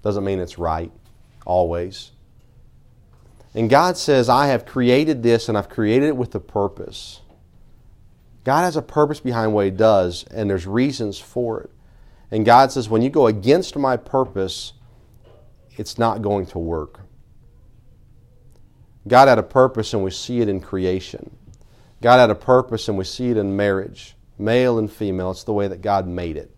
Doesn't 0.00 0.24
mean 0.24 0.38
it's 0.38 0.56
right 0.56 0.90
always. 1.44 2.12
And 3.54 3.68
God 3.68 3.98
says, 3.98 4.30
I 4.30 4.46
have 4.46 4.64
created 4.64 5.22
this 5.22 5.50
and 5.50 5.58
I've 5.58 5.68
created 5.68 6.06
it 6.06 6.16
with 6.16 6.34
a 6.34 6.40
purpose. 6.40 7.20
God 8.44 8.62
has 8.62 8.76
a 8.76 8.82
purpose 8.82 9.20
behind 9.20 9.52
what 9.52 9.66
He 9.66 9.70
does, 9.70 10.24
and 10.30 10.48
there's 10.48 10.66
reasons 10.66 11.18
for 11.18 11.60
it. 11.60 11.70
And 12.30 12.44
God 12.44 12.72
says, 12.72 12.88
when 12.88 13.02
you 13.02 13.10
go 13.10 13.26
against 13.26 13.76
my 13.76 13.96
purpose, 13.96 14.72
it's 15.76 15.98
not 15.98 16.22
going 16.22 16.46
to 16.46 16.58
work. 16.58 17.00
God 19.08 19.28
had 19.28 19.38
a 19.38 19.42
purpose, 19.42 19.92
and 19.92 20.04
we 20.04 20.10
see 20.10 20.40
it 20.40 20.48
in 20.48 20.60
creation. 20.60 21.36
God 22.00 22.18
had 22.18 22.30
a 22.30 22.34
purpose, 22.34 22.88
and 22.88 22.96
we 22.96 23.04
see 23.04 23.30
it 23.30 23.36
in 23.36 23.56
marriage, 23.56 24.14
male 24.38 24.78
and 24.78 24.90
female. 24.90 25.30
It's 25.30 25.44
the 25.44 25.52
way 25.52 25.68
that 25.68 25.82
God 25.82 26.06
made 26.06 26.36
it. 26.36 26.54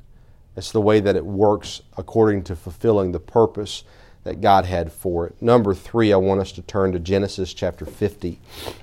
It's 0.56 0.72
the 0.72 0.80
way 0.80 1.00
that 1.00 1.16
it 1.16 1.24
works 1.24 1.82
according 1.96 2.44
to 2.44 2.56
fulfilling 2.56 3.12
the 3.12 3.20
purpose 3.20 3.84
that 4.24 4.40
God 4.40 4.66
had 4.66 4.92
for 4.92 5.26
it. 5.26 5.40
Number 5.40 5.74
three, 5.74 6.12
I 6.12 6.16
want 6.16 6.40
us 6.40 6.52
to 6.52 6.62
turn 6.62 6.92
to 6.92 7.00
Genesis 7.00 7.54
chapter 7.54 7.84
50. 7.86 8.38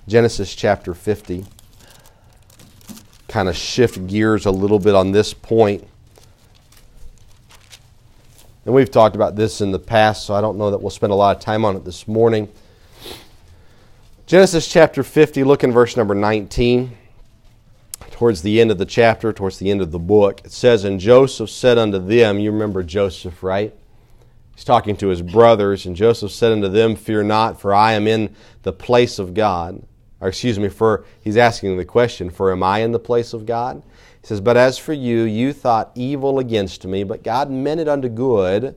Genesis 0.07 0.55
chapter 0.55 0.93
50. 0.93 1.45
Kind 3.29 3.47
of 3.47 3.55
shift 3.55 4.07
gears 4.07 4.45
a 4.45 4.51
little 4.51 4.79
bit 4.79 4.95
on 4.95 5.11
this 5.11 5.33
point. 5.33 5.87
And 8.65 8.75
we've 8.75 8.91
talked 8.91 9.15
about 9.15 9.35
this 9.35 9.61
in 9.61 9.71
the 9.71 9.79
past, 9.79 10.25
so 10.25 10.33
I 10.33 10.41
don't 10.41 10.57
know 10.57 10.71
that 10.71 10.79
we'll 10.79 10.89
spend 10.89 11.11
a 11.11 11.15
lot 11.15 11.37
of 11.37 11.41
time 11.41 11.63
on 11.63 11.75
it 11.75 11.85
this 11.85 12.07
morning. 12.07 12.49
Genesis 14.25 14.67
chapter 14.71 15.01
50, 15.01 15.43
look 15.43 15.63
in 15.63 15.71
verse 15.71 15.95
number 15.95 16.13
19. 16.13 16.95
Towards 18.11 18.41
the 18.41 18.59
end 18.59 18.69
of 18.69 18.77
the 18.77 18.85
chapter, 18.85 19.31
towards 19.31 19.59
the 19.59 19.71
end 19.71 19.81
of 19.81 19.91
the 19.91 19.97
book, 19.97 20.41
it 20.43 20.51
says, 20.51 20.83
And 20.83 20.99
Joseph 20.99 21.49
said 21.49 21.77
unto 21.77 21.97
them, 21.97 22.39
You 22.39 22.51
remember 22.51 22.83
Joseph, 22.83 23.41
right? 23.41 23.73
He's 24.53 24.65
talking 24.65 24.97
to 24.97 25.07
his 25.07 25.21
brothers, 25.21 25.85
and 25.85 25.95
Joseph 25.95 26.31
said 26.31 26.51
unto 26.51 26.67
them, 26.67 26.95
Fear 26.95 27.23
not, 27.23 27.61
for 27.61 27.73
I 27.73 27.93
am 27.93 28.07
in 28.07 28.35
the 28.63 28.73
place 28.73 29.17
of 29.17 29.33
God. 29.33 29.81
Or 30.21 30.27
excuse 30.27 30.59
me, 30.59 30.69
for 30.69 31.05
he's 31.21 31.37
asking 31.37 31.77
the 31.77 31.85
question, 31.85 32.29
For 32.29 32.51
am 32.51 32.63
I 32.63 32.79
in 32.79 32.91
the 32.91 32.99
place 32.99 33.33
of 33.33 33.45
God? 33.45 33.81
He 34.21 34.27
says, 34.27 34.41
But 34.41 34.57
as 34.57 34.77
for 34.77 34.93
you, 34.93 35.23
you 35.23 35.53
thought 35.53 35.91
evil 35.95 36.39
against 36.39 36.85
me, 36.85 37.03
but 37.03 37.23
God 37.23 37.49
meant 37.49 37.79
it 37.79 37.87
unto 37.87 38.09
good 38.09 38.75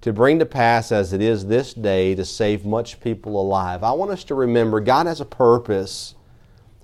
to 0.00 0.12
bring 0.12 0.38
to 0.38 0.46
pass 0.46 0.92
as 0.92 1.12
it 1.12 1.22
is 1.22 1.46
this 1.46 1.72
day 1.72 2.14
to 2.14 2.24
save 2.24 2.66
much 2.66 3.00
people 3.00 3.40
alive. 3.40 3.82
I 3.82 3.92
want 3.92 4.10
us 4.10 4.24
to 4.24 4.34
remember 4.34 4.80
God 4.80 5.06
has 5.06 5.20
a 5.20 5.24
purpose 5.24 6.14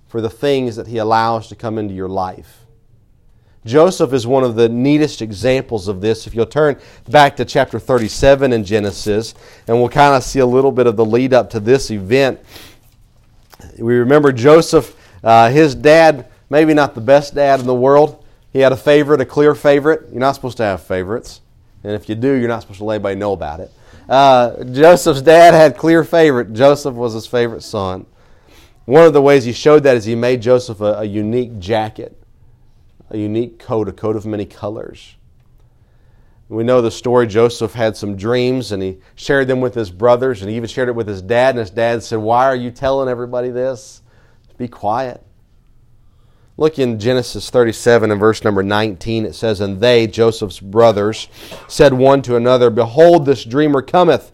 for 0.08 0.20
the 0.20 0.30
things 0.30 0.76
that 0.76 0.86
He 0.86 0.98
allows 0.98 1.48
to 1.48 1.54
come 1.54 1.76
into 1.76 1.92
your 1.92 2.08
life. 2.08 2.60
Joseph 3.66 4.14
is 4.14 4.26
one 4.26 4.42
of 4.42 4.56
the 4.56 4.70
neatest 4.70 5.20
examples 5.20 5.86
of 5.86 6.00
this. 6.00 6.26
If 6.26 6.34
you'll 6.34 6.46
turn 6.46 6.80
back 7.10 7.36
to 7.36 7.44
chapter 7.44 7.78
37 7.78 8.54
in 8.54 8.64
Genesis, 8.64 9.34
and 9.68 9.76
we'll 9.76 9.90
kind 9.90 10.14
of 10.14 10.22
see 10.24 10.38
a 10.38 10.46
little 10.46 10.72
bit 10.72 10.86
of 10.86 10.96
the 10.96 11.04
lead 11.04 11.34
up 11.34 11.50
to 11.50 11.60
this 11.60 11.90
event. 11.90 12.40
We 13.78 13.94
remember 13.96 14.32
Joseph, 14.32 14.96
uh, 15.22 15.50
his 15.50 15.74
dad, 15.74 16.28
maybe 16.48 16.74
not 16.74 16.94
the 16.94 17.00
best 17.00 17.34
dad 17.34 17.60
in 17.60 17.66
the 17.66 17.74
world. 17.74 18.24
He 18.52 18.60
had 18.60 18.72
a 18.72 18.76
favorite, 18.76 19.20
a 19.20 19.24
clear 19.24 19.54
favorite. 19.54 20.08
You're 20.10 20.20
not 20.20 20.34
supposed 20.34 20.56
to 20.58 20.64
have 20.64 20.82
favorites. 20.82 21.40
And 21.84 21.92
if 21.92 22.08
you 22.08 22.14
do, 22.14 22.34
you're 22.34 22.48
not 22.48 22.62
supposed 22.62 22.78
to 22.78 22.84
let 22.84 22.96
anybody 22.96 23.16
know 23.16 23.32
about 23.32 23.60
it. 23.60 23.70
Uh, 24.08 24.64
Joseph's 24.64 25.22
dad 25.22 25.54
had 25.54 25.76
clear 25.76 26.02
favorite. 26.02 26.52
Joseph 26.52 26.94
was 26.94 27.14
his 27.14 27.26
favorite 27.26 27.62
son. 27.62 28.06
One 28.84 29.04
of 29.04 29.12
the 29.12 29.22
ways 29.22 29.44
he 29.44 29.52
showed 29.52 29.84
that 29.84 29.96
is 29.96 30.04
he 30.04 30.16
made 30.16 30.42
Joseph 30.42 30.80
a, 30.80 30.98
a 30.98 31.04
unique 31.04 31.60
jacket, 31.60 32.20
a 33.08 33.16
unique 33.16 33.58
coat, 33.58 33.88
a 33.88 33.92
coat 33.92 34.16
of 34.16 34.26
many 34.26 34.46
colors. 34.46 35.14
We 36.50 36.64
know 36.64 36.82
the 36.82 36.90
story. 36.90 37.28
Joseph 37.28 37.74
had 37.74 37.96
some 37.96 38.16
dreams 38.16 38.72
and 38.72 38.82
he 38.82 38.98
shared 39.14 39.46
them 39.46 39.60
with 39.60 39.72
his 39.72 39.88
brothers 39.90 40.42
and 40.42 40.50
he 40.50 40.56
even 40.56 40.68
shared 40.68 40.88
it 40.88 40.96
with 40.96 41.06
his 41.06 41.22
dad. 41.22 41.50
And 41.50 41.60
his 41.60 41.70
dad 41.70 42.02
said, 42.02 42.18
Why 42.18 42.46
are 42.46 42.56
you 42.56 42.72
telling 42.72 43.08
everybody 43.08 43.50
this? 43.50 44.02
Be 44.58 44.66
quiet. 44.66 45.24
Look 46.56 46.78
in 46.80 46.98
Genesis 46.98 47.50
37 47.50 48.10
and 48.10 48.18
verse 48.18 48.42
number 48.42 48.64
19. 48.64 49.26
It 49.26 49.34
says, 49.34 49.60
And 49.60 49.80
they, 49.80 50.08
Joseph's 50.08 50.58
brothers, 50.58 51.28
said 51.68 51.94
one 51.94 52.20
to 52.22 52.34
another, 52.34 52.68
Behold, 52.68 53.26
this 53.26 53.44
dreamer 53.44 53.80
cometh. 53.80 54.32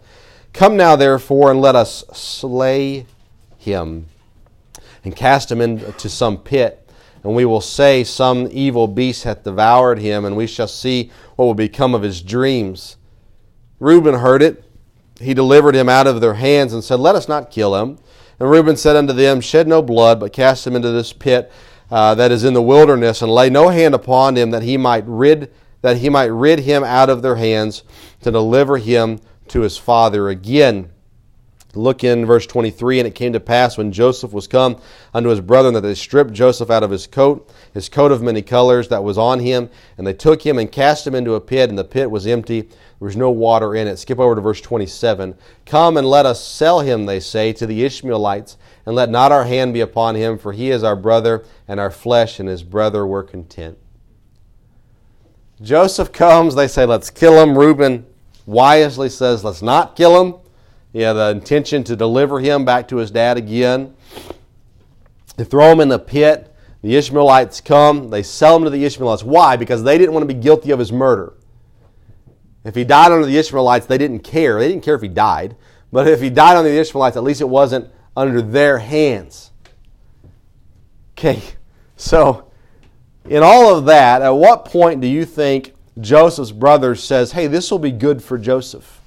Come 0.55 0.76
now, 0.76 0.96
therefore, 0.96 1.50
and 1.50 1.61
let 1.61 1.76
us 1.76 2.02
slay 2.14 3.05
him 3.59 4.07
and 5.05 5.14
cast 5.14 5.52
him 5.52 5.61
into 5.61 6.09
some 6.09 6.38
pit. 6.38 6.86
And 7.27 7.35
we 7.35 7.45
will 7.45 7.61
say, 7.61 8.05
Some 8.05 8.47
evil 8.53 8.87
beast 8.87 9.25
hath 9.25 9.43
devoured 9.43 9.99
him, 9.99 10.25
and 10.25 10.37
we 10.37 10.47
shall 10.47 10.69
see 10.69 11.11
what 11.35 11.47
will 11.47 11.55
become 11.55 11.93
of 11.93 12.03
his 12.03 12.23
dreams. 12.23 12.99
Reuben 13.81 14.15
heard 14.15 14.43
it. 14.43 14.62
He 15.19 15.35
delivered 15.35 15.75
him 15.75 15.89
out 15.89 16.07
of 16.07 16.21
their 16.21 16.35
hands 16.35 16.73
and 16.73 16.85
said, 16.85 17.01
Let 17.01 17.17
us 17.17 17.27
not 17.27 17.51
kill 17.51 17.75
him. 17.75 17.99
And 18.39 18.49
Reuben 18.49 18.77
said 18.77 18.95
unto 18.95 19.12
them, 19.12 19.41
Shed 19.41 19.67
no 19.67 19.83
blood, 19.83 20.21
but 20.21 20.33
cast 20.33 20.65
him 20.69 20.77
into 20.77 20.93
this 20.93 21.12
pit 21.12 21.51
uh, 21.91 22.15
that 22.15 22.31
is 22.31 22.45
in 22.45 22.55
the 22.55 22.62
wilderness, 22.62 23.23
and 23.23 23.33
lay 23.33 23.51
no 23.51 23.71
hand 23.71 23.97
upon 23.97 24.37
him 24.37 24.53
that 24.53 24.62
he 24.62 24.77
might 24.77 25.05
rid 25.05 25.53
that 25.83 25.97
he 25.97 26.09
might 26.09 26.27
rid 26.27 26.61
him 26.61 26.85
out 26.85 27.11
of 27.11 27.23
their 27.23 27.37
hands 27.37 27.83
to 28.21 28.31
deliver 28.31 28.77
him 28.77 29.19
to 29.49 29.62
his 29.62 29.77
father 29.77 30.29
again. 30.29 30.93
Look 31.77 32.03
in 32.03 32.25
verse 32.25 32.47
23, 32.47 33.01
and 33.01 33.07
it 33.07 33.15
came 33.15 33.33
to 33.33 33.41
pass 33.41 33.77
when 33.77 33.93
Joseph 33.93 34.33
was 34.33 34.47
come 34.47 34.81
unto 35.12 35.29
his 35.29 35.41
brethren 35.41 35.75
that 35.75 35.83
they 35.83 35.95
stripped 35.95 36.33
Joseph 36.33 36.71
out 36.71 36.83
of 36.83 36.91
his 36.91 37.07
coat, 37.07 37.51
his 37.75 37.89
coat 37.89 38.11
of 38.11 38.23
many 38.23 38.43
colors 38.43 38.89
that 38.89 39.05
was 39.05 39.19
on 39.19 39.41
him, 39.41 39.69
and 39.99 40.07
they 40.07 40.12
took 40.15 40.45
him 40.45 40.59
and 40.59 40.73
cast 40.73 41.07
him 41.07 41.15
into 41.15 41.35
a 41.35 41.41
pit, 41.41 41.69
and 41.69 41.79
the 41.79 41.85
pit 41.85 42.11
was 42.11 42.27
empty. 42.27 42.62
There 42.62 43.07
was 43.07 43.17
no 43.17 43.31
water 43.31 43.75
in 43.75 43.87
it. 43.87 43.99
Skip 43.99 44.19
over 44.19 44.35
to 44.35 44.41
verse 44.41 44.61
27. 44.61 45.35
Come 45.67 45.97
and 45.97 46.09
let 46.09 46.27
us 46.27 46.43
sell 46.43 46.81
him, 46.81 47.07
they 47.07 47.21
say, 47.21 47.53
to 47.53 47.67
the 47.67 47.85
Ishmaelites, 47.85 48.57
and 48.87 48.95
let 48.95 49.11
not 49.11 49.33
our 49.33 49.45
hand 49.45 49.75
be 49.75 49.81
upon 49.81 50.15
him, 50.15 50.39
for 50.39 50.53
he 50.53 50.71
is 50.71 50.83
our 50.83 50.97
brother 50.97 51.45
and 51.69 51.79
our 51.79 51.91
flesh, 51.91 52.41
and 52.41 52.49
his 52.49 52.62
brother 52.62 53.07
were 53.07 53.23
content. 53.23 53.79
Joseph 55.61 56.12
comes, 56.12 56.55
they 56.55 56.69
say, 56.69 56.85
let's 56.85 57.11
kill 57.11 57.43
him. 57.43 57.57
Reuben 57.57 58.07
wisely 58.45 59.09
says, 59.09 59.43
let's 59.43 59.62
not 59.62 59.97
kill 59.97 60.23
him. 60.25 60.35
He 60.96 61.02
had 61.02 61.12
the 61.12 61.28
intention 61.28 61.85
to 61.85 61.94
deliver 61.94 62.40
him 62.40 62.64
back 62.64 62.88
to 62.88 62.96
his 62.96 63.11
dad 63.11 63.37
again. 63.37 63.94
They 65.37 65.44
throw 65.44 65.70
him 65.70 65.80
in 65.80 65.90
the 65.90 65.98
pit. 65.98 66.50
The 66.80 66.96
Ishmaelites 66.96 67.61
come. 67.61 68.09
They 68.09 68.22
sell 68.22 68.56
him 68.56 68.64
to 68.64 68.70
the 68.70 68.82
Ishmaelites. 68.82 69.22
Why? 69.22 69.56
Because 69.56 69.82
they 69.82 69.98
didn't 69.98 70.14
want 70.14 70.26
to 70.26 70.35
be 70.35 70.40
guilty 70.40 70.70
of 70.70 70.78
his 70.78 70.90
murder. 70.90 71.35
If 72.64 72.74
he 72.74 72.82
died 72.82 73.12
under 73.12 73.26
the 73.26 73.37
Ishmaelites, 73.37 73.85
they 73.85 73.98
didn't 73.98 74.20
care. 74.20 74.59
They 74.59 74.68
didn't 74.68 74.85
care 74.85 74.94
if 74.94 75.02
he 75.02 75.09
died. 75.09 75.54
But 75.92 76.09
if 76.09 76.22
he 76.22 76.30
died 76.30 76.56
under 76.56 76.70
the 76.70 76.78
Ishmaelites, 76.78 77.18
at 77.18 77.24
least 77.24 77.42
it 77.42 77.50
wasn't 77.50 77.90
under 78.16 78.40
their 78.40 78.78
hands. 78.78 79.50
Okay, 81.12 81.42
so 81.96 82.50
in 83.28 83.42
all 83.42 83.76
of 83.76 83.85
that, 83.85 84.22
at 84.22 84.30
what 84.30 84.64
point 84.64 85.02
do 85.02 85.09
you 85.09 85.26
think 85.26 85.74
Joseph's 86.00 86.52
brothers 86.52 87.04
says, 87.04 87.32
"Hey, 87.32 87.48
this 87.48 87.70
will 87.70 87.78
be 87.78 87.92
good 87.92 88.22
for 88.22 88.38
Joseph"? 88.38 89.02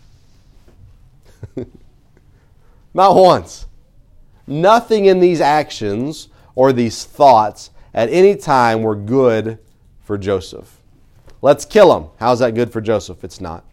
Not 2.94 3.16
once. 3.16 3.68
Nothing 4.48 5.06
in 5.06 5.20
these 5.20 5.42
actions 5.42 6.30
or 6.56 6.74
these 6.74 7.06
thoughts 7.06 7.70
at 7.94 8.10
any 8.10 8.36
time 8.36 8.82
were 8.82 8.96
good 8.96 9.60
for 10.00 10.18
Joseph. 10.18 10.82
Let's 11.42 11.66
kill 11.66 11.96
him. 11.96 12.10
How's 12.18 12.40
that 12.40 12.56
good 12.56 12.72
for 12.72 12.82
Joseph? 12.82 13.24
It's 13.24 13.40
not. 13.40 13.64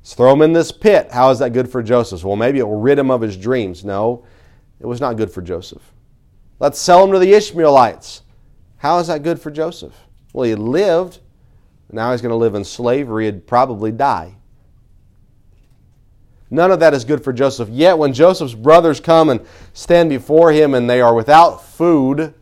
Let's 0.00 0.14
throw 0.14 0.32
him 0.32 0.42
in 0.42 0.52
this 0.52 0.72
pit. 0.72 1.12
How 1.12 1.30
is 1.30 1.38
that 1.38 1.52
good 1.52 1.70
for 1.70 1.82
Joseph? 1.82 2.24
Well, 2.24 2.34
maybe 2.34 2.58
it 2.58 2.66
will 2.66 2.80
rid 2.80 2.98
him 2.98 3.10
of 3.10 3.20
his 3.20 3.36
dreams. 3.36 3.84
No, 3.84 4.24
it 4.80 4.86
was 4.86 5.00
not 5.00 5.16
good 5.16 5.30
for 5.30 5.42
Joseph. 5.42 5.92
Let's 6.58 6.80
sell 6.80 7.04
him 7.04 7.12
to 7.12 7.18
the 7.18 7.34
Ishmaelites. 7.34 8.22
How 8.78 8.98
is 8.98 9.06
that 9.06 9.22
good 9.22 9.40
for 9.40 9.50
Joseph? 9.50 9.94
Well, 10.32 10.48
he 10.48 10.54
lived. 10.56 11.20
Now 11.92 12.10
he's 12.10 12.22
going 12.22 12.30
to 12.30 12.36
live 12.36 12.54
in 12.54 12.64
slavery 12.64 13.28
and 13.28 13.46
probably 13.46 13.92
die. 13.92 14.36
None 16.52 16.70
of 16.70 16.80
that 16.80 16.92
is 16.92 17.06
good 17.06 17.24
for 17.24 17.32
Joseph. 17.32 17.70
Yet, 17.70 17.96
when 17.96 18.12
Joseph's 18.12 18.52
brothers 18.52 19.00
come 19.00 19.30
and 19.30 19.40
stand 19.72 20.10
before 20.10 20.52
him 20.52 20.74
and 20.74 20.88
they 20.88 21.00
are 21.00 21.14
without 21.14 21.64
food 21.64 22.34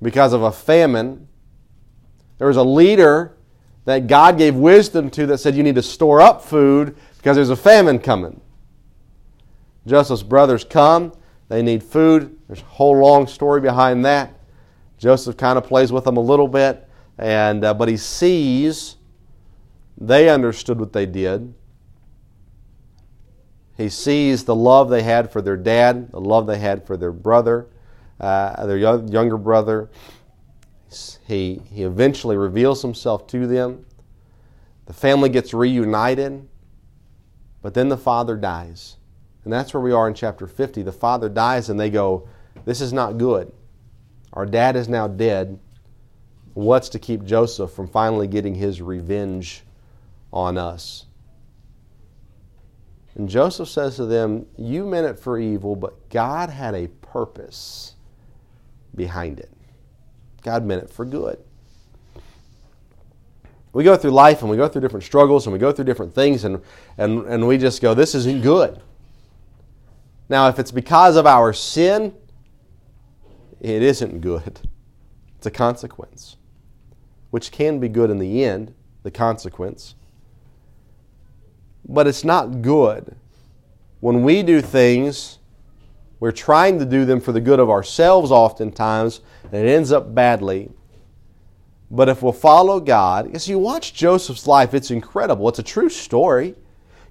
because 0.00 0.32
of 0.32 0.42
a 0.42 0.52
famine, 0.52 1.26
there 2.38 2.46
was 2.46 2.56
a 2.56 2.62
leader 2.62 3.36
that 3.84 4.06
God 4.06 4.38
gave 4.38 4.54
wisdom 4.54 5.10
to 5.10 5.26
that 5.26 5.38
said 5.38 5.56
you 5.56 5.64
need 5.64 5.74
to 5.74 5.82
store 5.82 6.20
up 6.20 6.44
food 6.44 6.96
because 7.16 7.34
there's 7.34 7.50
a 7.50 7.56
famine 7.56 7.98
coming. 7.98 8.40
Joseph's 9.88 10.22
brothers 10.22 10.62
come, 10.62 11.12
they 11.48 11.62
need 11.62 11.82
food. 11.82 12.38
There's 12.46 12.62
a 12.62 12.66
whole 12.66 12.96
long 12.96 13.26
story 13.26 13.60
behind 13.60 14.04
that. 14.04 14.38
Joseph 14.98 15.36
kind 15.36 15.58
of 15.58 15.64
plays 15.64 15.90
with 15.90 16.04
them 16.04 16.16
a 16.16 16.20
little 16.20 16.46
bit, 16.46 16.88
and 17.18 17.64
uh, 17.64 17.74
but 17.74 17.88
he 17.88 17.96
sees 17.96 18.94
they 19.98 20.28
understood 20.28 20.78
what 20.78 20.92
they 20.92 21.06
did. 21.06 21.52
He 23.80 23.88
sees 23.88 24.44
the 24.44 24.54
love 24.54 24.90
they 24.90 25.02
had 25.02 25.32
for 25.32 25.40
their 25.40 25.56
dad, 25.56 26.12
the 26.12 26.20
love 26.20 26.46
they 26.46 26.58
had 26.58 26.86
for 26.86 26.98
their 26.98 27.12
brother, 27.12 27.66
uh, 28.20 28.66
their 28.66 28.76
younger 28.76 29.38
brother. 29.38 29.88
He, 31.26 31.62
he 31.64 31.84
eventually 31.84 32.36
reveals 32.36 32.82
himself 32.82 33.26
to 33.28 33.46
them. 33.46 33.86
The 34.84 34.92
family 34.92 35.30
gets 35.30 35.54
reunited, 35.54 36.46
but 37.62 37.72
then 37.72 37.88
the 37.88 37.96
father 37.96 38.36
dies. 38.36 38.98
And 39.44 39.52
that's 39.52 39.72
where 39.72 39.82
we 39.82 39.92
are 39.92 40.06
in 40.06 40.12
chapter 40.12 40.46
50. 40.46 40.82
The 40.82 40.92
father 40.92 41.30
dies, 41.30 41.70
and 41.70 41.80
they 41.80 41.88
go, 41.88 42.28
This 42.66 42.82
is 42.82 42.92
not 42.92 43.16
good. 43.16 43.50
Our 44.34 44.44
dad 44.44 44.76
is 44.76 44.90
now 44.90 45.08
dead. 45.08 45.58
What's 46.52 46.90
to 46.90 46.98
keep 46.98 47.24
Joseph 47.24 47.72
from 47.72 47.88
finally 47.88 48.26
getting 48.26 48.56
his 48.56 48.82
revenge 48.82 49.62
on 50.34 50.58
us? 50.58 51.06
And 53.16 53.28
Joseph 53.28 53.68
says 53.68 53.96
to 53.96 54.06
them, 54.06 54.46
You 54.56 54.86
meant 54.86 55.06
it 55.06 55.18
for 55.18 55.38
evil, 55.38 55.76
but 55.76 56.08
God 56.10 56.50
had 56.50 56.74
a 56.74 56.88
purpose 56.88 57.94
behind 58.94 59.40
it. 59.40 59.50
God 60.42 60.64
meant 60.64 60.84
it 60.84 60.90
for 60.90 61.04
good. 61.04 61.38
We 63.72 63.84
go 63.84 63.96
through 63.96 64.10
life 64.10 64.42
and 64.42 64.50
we 64.50 64.56
go 64.56 64.68
through 64.68 64.80
different 64.80 65.04
struggles 65.04 65.46
and 65.46 65.52
we 65.52 65.58
go 65.58 65.70
through 65.70 65.84
different 65.84 66.14
things 66.14 66.44
and, 66.44 66.60
and, 66.98 67.24
and 67.26 67.46
we 67.46 67.58
just 67.58 67.80
go, 67.82 67.94
This 67.94 68.14
isn't 68.14 68.42
good. 68.42 68.80
Now, 70.28 70.48
if 70.48 70.58
it's 70.58 70.70
because 70.70 71.16
of 71.16 71.26
our 71.26 71.52
sin, 71.52 72.14
it 73.60 73.82
isn't 73.82 74.20
good. 74.20 74.60
It's 75.36 75.46
a 75.46 75.50
consequence, 75.50 76.36
which 77.30 77.50
can 77.50 77.80
be 77.80 77.88
good 77.88 78.10
in 78.10 78.18
the 78.18 78.44
end, 78.44 78.74
the 79.02 79.10
consequence. 79.10 79.94
But 81.88 82.06
it's 82.06 82.24
not 82.24 82.62
good 82.62 83.16
when 84.00 84.22
we 84.22 84.42
do 84.42 84.60
things, 84.60 85.38
we're 86.18 86.32
trying 86.32 86.78
to 86.78 86.84
do 86.84 87.04
them 87.04 87.20
for 87.20 87.32
the 87.32 87.40
good 87.40 87.60
of 87.60 87.70
ourselves 87.70 88.30
oftentimes, 88.30 89.20
and 89.44 89.54
it 89.54 89.70
ends 89.70 89.92
up 89.92 90.14
badly. 90.14 90.70
But 91.90 92.08
if 92.08 92.22
we'll 92.22 92.32
follow 92.32 92.80
God, 92.80 93.34
as 93.34 93.48
you 93.48 93.58
watch 93.58 93.94
Joseph's 93.94 94.46
life, 94.46 94.74
it's 94.74 94.90
incredible. 94.90 95.48
It's 95.48 95.58
a 95.58 95.62
true 95.62 95.88
story. 95.88 96.54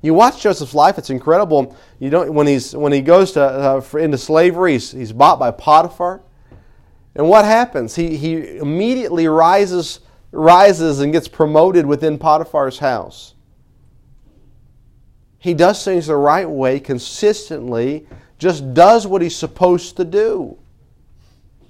You 0.02 0.14
watch 0.14 0.42
Joseph's 0.42 0.74
life; 0.74 0.98
it's 0.98 1.10
incredible. 1.10 1.76
You 2.00 2.10
don't 2.10 2.34
when 2.34 2.48
he's 2.48 2.74
when 2.74 2.94
he 2.94 3.02
goes 3.02 3.34
to 3.34 3.44
uh, 3.44 3.98
into 3.98 4.18
slavery, 4.18 4.74
he's, 4.74 4.92
he's 4.92 5.12
bought 5.12 5.38
by 5.38 5.52
Potiphar, 5.52 6.22
and 7.16 7.28
what 7.28 7.44
happens? 7.44 7.96
He 7.96 8.16
he 8.16 8.58
immediately 8.58 9.28
rises 9.28 10.00
rises 10.32 11.02
and 11.02 11.12
gets 11.12 11.28
promoted 11.28 11.86
within 11.86 12.18
Potiphar's 12.18 12.80
house. 12.80 13.34
He 15.40 15.54
does 15.54 15.84
things 15.84 16.08
the 16.08 16.16
right 16.16 16.50
way 16.50 16.80
consistently, 16.80 18.06
just 18.38 18.74
does 18.74 19.08
what 19.08 19.22
he's 19.22 19.36
supposed 19.36 19.98
to 19.98 20.06
do. 20.06 20.58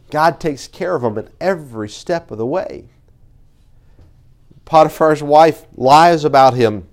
God 0.10 0.39
takes 0.39 0.67
care 0.67 0.95
of 0.95 1.03
him 1.03 1.17
at 1.17 1.29
every 1.39 1.88
step 1.88 2.32
of 2.32 2.39
the 2.39 2.45
way. 2.45 2.86
Potiphar's 4.65 5.23
wife 5.23 5.65
lies 5.75 6.25
about 6.25 6.55
him 6.55 6.88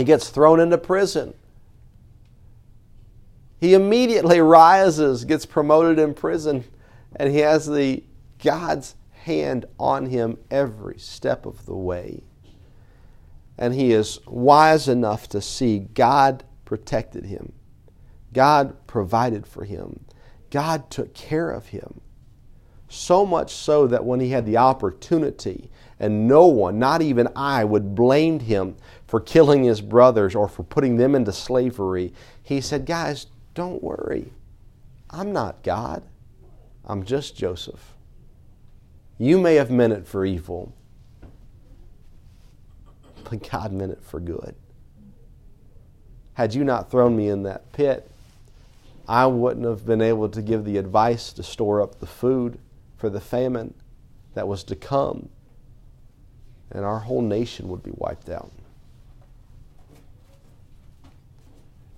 he 0.00 0.04
gets 0.04 0.30
thrown 0.30 0.60
into 0.60 0.78
prison. 0.78 1.34
He 3.60 3.74
immediately 3.74 4.40
rises, 4.40 5.26
gets 5.26 5.44
promoted 5.44 5.98
in 5.98 6.14
prison, 6.14 6.64
and 7.16 7.30
he 7.30 7.40
has 7.40 7.66
the 7.66 8.02
God's 8.42 8.94
hand 9.12 9.66
on 9.78 10.06
him 10.06 10.38
every 10.50 10.98
step 10.98 11.44
of 11.44 11.66
the 11.66 11.74
way. 11.74 12.22
And 13.60 13.74
he 13.74 13.92
is 13.92 14.18
wise 14.26 14.88
enough 14.88 15.28
to 15.28 15.40
see 15.40 15.78
God 15.78 16.42
protected 16.64 17.26
him. 17.26 17.52
God 18.32 18.86
provided 18.88 19.46
for 19.46 19.64
him. 19.64 20.06
God 20.50 20.90
took 20.90 21.14
care 21.14 21.50
of 21.50 21.68
him. 21.68 22.00
So 22.88 23.24
much 23.24 23.54
so 23.54 23.86
that 23.86 24.04
when 24.04 24.18
he 24.18 24.30
had 24.30 24.46
the 24.46 24.56
opportunity, 24.56 25.70
and 26.00 26.26
no 26.26 26.46
one, 26.46 26.78
not 26.78 27.02
even 27.02 27.28
I, 27.36 27.62
would 27.62 27.94
blame 27.94 28.40
him 28.40 28.76
for 29.06 29.20
killing 29.20 29.62
his 29.62 29.80
brothers 29.80 30.34
or 30.34 30.48
for 30.48 30.64
putting 30.64 30.96
them 30.96 31.14
into 31.14 31.32
slavery, 31.32 32.12
he 32.42 32.60
said, 32.60 32.86
Guys, 32.86 33.26
don't 33.54 33.82
worry. 33.82 34.32
I'm 35.10 35.32
not 35.32 35.62
God. 35.62 36.02
I'm 36.84 37.04
just 37.04 37.36
Joseph. 37.36 37.94
You 39.18 39.38
may 39.38 39.56
have 39.56 39.70
meant 39.70 39.92
it 39.92 40.06
for 40.06 40.24
evil, 40.24 40.74
but 43.30 43.48
God 43.48 43.72
meant 43.72 43.92
it 43.92 44.02
for 44.02 44.20
good. 44.20 44.54
Had 46.34 46.54
you 46.54 46.64
not 46.64 46.90
thrown 46.90 47.16
me 47.16 47.28
in 47.28 47.44
that 47.44 47.72
pit, 47.72 48.10
I 49.08 49.26
wouldn't 49.26 49.66
have 49.66 49.86
been 49.86 50.02
able 50.02 50.28
to 50.28 50.42
give 50.42 50.64
the 50.64 50.76
advice 50.76 51.32
to 51.34 51.42
store 51.42 51.80
up 51.80 52.00
the 52.00 52.06
food 52.06 52.58
for 52.96 53.08
the 53.08 53.20
famine 53.20 53.74
that 54.34 54.46
was 54.46 54.64
to 54.64 54.76
come, 54.76 55.28
and 56.70 56.84
our 56.84 57.00
whole 57.00 57.22
nation 57.22 57.68
would 57.68 57.82
be 57.82 57.92
wiped 57.94 58.28
out. 58.28 58.50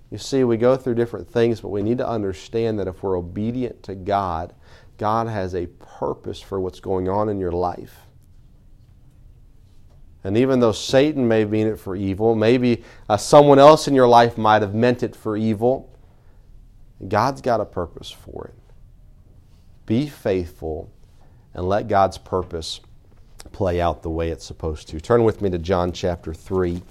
You 0.09 0.19
see, 0.19 0.43
we 0.43 0.57
go 0.57 0.77
through 0.77 0.95
different 0.95 1.27
things, 1.27 1.59
but 1.61 1.69
we 1.69 1.81
need 1.81 1.97
to 1.97 2.07
understand 2.07 2.77
that 2.77 2.87
if 2.87 3.01
we're 3.01 3.17
obedient 3.17 3.81
to 3.83 3.95
God, 3.95 4.53
God 4.99 5.27
has 5.27 5.55
a 5.55 5.65
purpose 5.65 6.39
for 6.39 6.59
what's 6.59 6.79
going 6.79 7.09
on 7.09 7.29
in 7.29 7.39
your 7.39 7.51
life. 7.51 8.02
And 10.23 10.37
even 10.37 10.59
though 10.59 10.71
Satan 10.71 11.27
may 11.27 11.43
mean 11.43 11.67
it 11.67 11.79
for 11.79 11.95
evil, 11.95 12.35
maybe 12.35 12.83
uh, 13.09 13.17
someone 13.17 13.59
else 13.59 13.87
in 13.87 13.93
your 13.93 14.07
life 14.07 14.37
might 14.37 14.61
have 14.61 14.73
meant 14.73 15.03
it 15.03 15.15
for 15.15 15.35
evil, 15.35 15.89
God's 17.07 17.41
got 17.41 17.59
a 17.59 17.65
purpose 17.65 18.09
for 18.09 18.47
it. 18.47 18.55
Be 19.85 20.07
faithful 20.07 20.89
and 21.53 21.67
let 21.67 21.87
God's 21.87 22.17
purpose 22.17 22.79
play 23.51 23.81
out 23.81 24.01
the 24.01 24.09
way 24.09 24.29
it's 24.29 24.45
supposed 24.45 24.87
to. 24.89 24.99
Turn 25.01 25.23
with 25.23 25.41
me 25.41 25.49
to 25.49 25.57
John 25.57 25.91
chapter 25.91 26.33
3. 26.33 26.81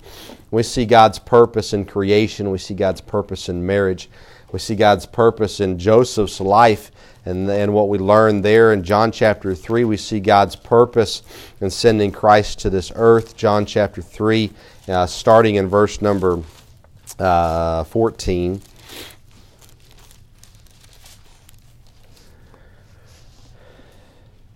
We 0.50 0.62
see 0.62 0.84
God's 0.84 1.18
purpose 1.18 1.72
in 1.72 1.86
creation, 1.86 2.50
we 2.50 2.58
see 2.58 2.74
God's 2.74 3.00
purpose 3.00 3.48
in 3.48 3.64
marriage, 3.64 4.10
we 4.52 4.58
see 4.58 4.74
God's 4.74 5.06
purpose 5.06 5.60
in 5.60 5.78
Joseph's 5.78 6.40
life. 6.40 6.90
And, 7.24 7.48
and 7.48 7.72
what 7.72 7.88
we 7.88 7.98
learn 7.98 8.42
there 8.42 8.72
in 8.72 8.82
John 8.82 9.12
chapter 9.12 9.54
3, 9.54 9.84
we 9.84 9.96
see 9.96 10.18
God's 10.18 10.56
purpose 10.56 11.22
in 11.60 11.70
sending 11.70 12.10
Christ 12.10 12.58
to 12.60 12.70
this 12.70 12.90
earth. 12.96 13.36
John 13.36 13.64
chapter 13.64 14.02
3, 14.02 14.50
uh, 14.88 15.06
starting 15.06 15.54
in 15.54 15.68
verse 15.68 16.02
number 16.02 16.42
uh, 17.20 17.84
14. 17.84 18.60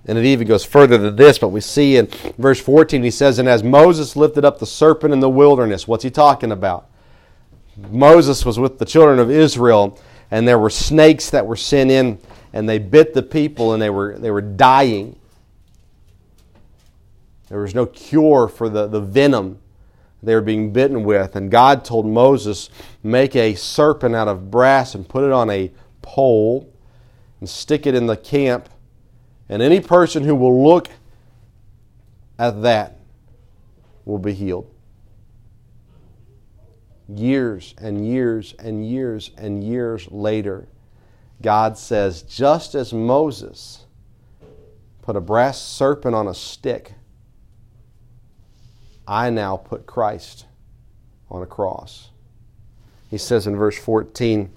And 0.09 0.19
it 0.19 0.25
even 0.25 0.47
goes 0.47 0.65
further 0.65 0.99
than 0.99 1.17
this, 1.17 1.39
but 1.39 1.49
we 1.49 1.61
see 1.61 1.97
in 1.97 2.07
verse 2.39 2.61
14, 2.61 3.03
he 3.03 3.11
says, 3.11 3.39
And 3.39 3.49
as 3.49 3.63
Moses 3.63 4.17
lifted 4.17 4.45
up 4.45 4.59
the 4.59 4.67
serpent 4.67 5.13
in 5.13 5.21
the 5.21 5.29
wilderness, 5.29 5.89
what's 5.89 6.05
he 6.05 6.11
talking 6.11 6.53
about? 6.53 6.89
Moses 7.91 8.45
was 8.45 8.59
with 8.59 8.79
the 8.79 8.85
children 8.85 9.19
of 9.19 9.31
Israel, 9.31 9.99
and 10.31 10.47
there 10.47 10.59
were 10.59 10.71
snakes 10.71 11.31
that 11.31 11.47
were 11.47 11.57
sent 11.57 11.91
in, 11.91 12.19
and 12.53 12.69
they 12.69 12.79
bit 12.79 13.15
the 13.15 13.23
people, 13.23 13.73
and 13.73 13.83
they 13.83 13.91
were, 13.91 14.19
they 14.19 14.31
were 14.31 14.41
dying. 14.41 15.19
There 17.49 17.61
was 17.61 17.75
no 17.75 17.87
cure 17.87 18.49
for 18.49 18.69
the, 18.69 18.87
the 18.87 19.01
venom 19.01 19.61
they 20.23 20.35
were 20.35 20.41
being 20.41 20.73
bitten 20.73 21.05
with. 21.05 21.37
And 21.37 21.51
God 21.51 21.85
told 21.85 22.07
Moses, 22.07 22.71
Make 23.03 23.37
a 23.37 23.55
serpent 23.55 24.15
out 24.15 24.29
of 24.29 24.51
brass 24.51 24.95
and 24.95 25.09
put 25.09 25.25
it 25.25 25.33
on 25.33 25.51
a 25.51 25.71
pole 26.03 26.73
and 27.41 27.49
stick 27.49 27.87
it 27.87 27.95
in 27.95 28.07
the 28.07 28.17
camp 28.17 28.69
and 29.49 29.63
any 29.63 29.81
person 29.81 30.25
who 30.25 30.35
will 30.35 30.67
look 30.67 30.89
at 32.39 32.63
that 32.63 32.99
will 34.05 34.19
be 34.19 34.33
healed. 34.33 34.71
Years 37.09 37.75
and 37.79 38.07
years 38.07 38.55
and 38.59 38.89
years 38.89 39.31
and 39.37 39.63
years 39.63 40.11
later, 40.11 40.67
God 41.43 41.77
says, 41.77 42.23
just 42.23 42.75
as 42.75 42.93
Moses 42.93 43.85
put 45.03 45.17
a 45.17 45.21
brass 45.21 45.61
serpent 45.61 46.15
on 46.15 46.27
a 46.27 46.35
stick, 46.35 46.95
I 49.07 49.31
now 49.31 49.57
put 49.57 49.87
Christ 49.87 50.47
on 51.31 51.43
a 51.43 51.47
cross. 51.47 52.11
He 53.11 53.19
says 53.19 53.47
in 53.47 53.57
verse 53.57 53.79
14, 53.79 54.51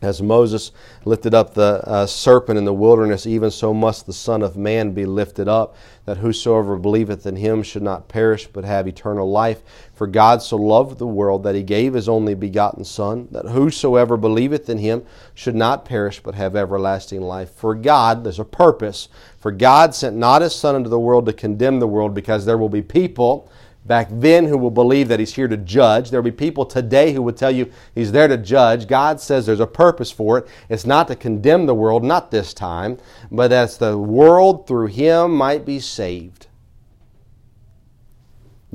as 0.00 0.22
Moses 0.22 0.70
lifted 1.04 1.34
up 1.34 1.54
the 1.54 1.82
uh, 1.84 2.06
serpent 2.06 2.56
in 2.56 2.64
the 2.64 2.72
wilderness, 2.72 3.26
even 3.26 3.50
so 3.50 3.74
must 3.74 4.06
the 4.06 4.12
Son 4.12 4.42
of 4.42 4.56
Man 4.56 4.92
be 4.92 5.04
lifted 5.04 5.48
up, 5.48 5.74
that 6.04 6.18
whosoever 6.18 6.76
believeth 6.76 7.26
in 7.26 7.36
him 7.36 7.62
should 7.62 7.82
not 7.82 8.08
perish, 8.08 8.46
but 8.46 8.64
have 8.64 8.86
eternal 8.86 9.28
life. 9.30 9.60
For 9.92 10.06
God 10.06 10.40
so 10.40 10.56
loved 10.56 10.98
the 10.98 11.06
world 11.06 11.42
that 11.42 11.54
he 11.54 11.62
gave 11.62 11.94
his 11.94 12.08
only 12.08 12.34
begotten 12.34 12.84
Son, 12.84 13.28
that 13.32 13.46
whosoever 13.46 14.16
believeth 14.16 14.70
in 14.70 14.78
him 14.78 15.04
should 15.34 15.56
not 15.56 15.84
perish, 15.84 16.20
but 16.20 16.36
have 16.36 16.54
everlasting 16.54 17.20
life. 17.20 17.50
For 17.50 17.74
God, 17.74 18.22
there's 18.22 18.38
a 18.38 18.44
purpose. 18.44 19.08
For 19.38 19.50
God 19.50 19.94
sent 19.94 20.16
not 20.16 20.42
his 20.42 20.54
Son 20.54 20.76
into 20.76 20.88
the 20.88 20.98
world 21.00 21.26
to 21.26 21.32
condemn 21.32 21.80
the 21.80 21.88
world, 21.88 22.14
because 22.14 22.44
there 22.44 22.58
will 22.58 22.68
be 22.68 22.82
people 22.82 23.50
back 23.88 24.08
then 24.10 24.46
who 24.46 24.56
will 24.56 24.70
believe 24.70 25.08
that 25.08 25.18
he's 25.18 25.34
here 25.34 25.48
to 25.48 25.56
judge. 25.56 26.10
There 26.10 26.20
will 26.20 26.30
be 26.30 26.36
people 26.36 26.66
today 26.66 27.12
who 27.12 27.22
would 27.22 27.36
tell 27.36 27.50
you 27.50 27.72
he's 27.94 28.12
there 28.12 28.28
to 28.28 28.36
judge. 28.36 28.86
God 28.86 29.20
says 29.20 29.46
there's 29.46 29.58
a 29.58 29.66
purpose 29.66 30.10
for 30.12 30.38
it. 30.38 30.48
It's 30.68 30.86
not 30.86 31.08
to 31.08 31.16
condemn 31.16 31.66
the 31.66 31.74
world, 31.74 32.04
not 32.04 32.30
this 32.30 32.54
time, 32.54 32.98
but 33.32 33.48
that 33.48 33.70
the 33.78 33.98
world 33.98 34.66
through 34.68 34.88
him 34.88 35.34
might 35.34 35.64
be 35.64 35.80
saved. 35.80 36.46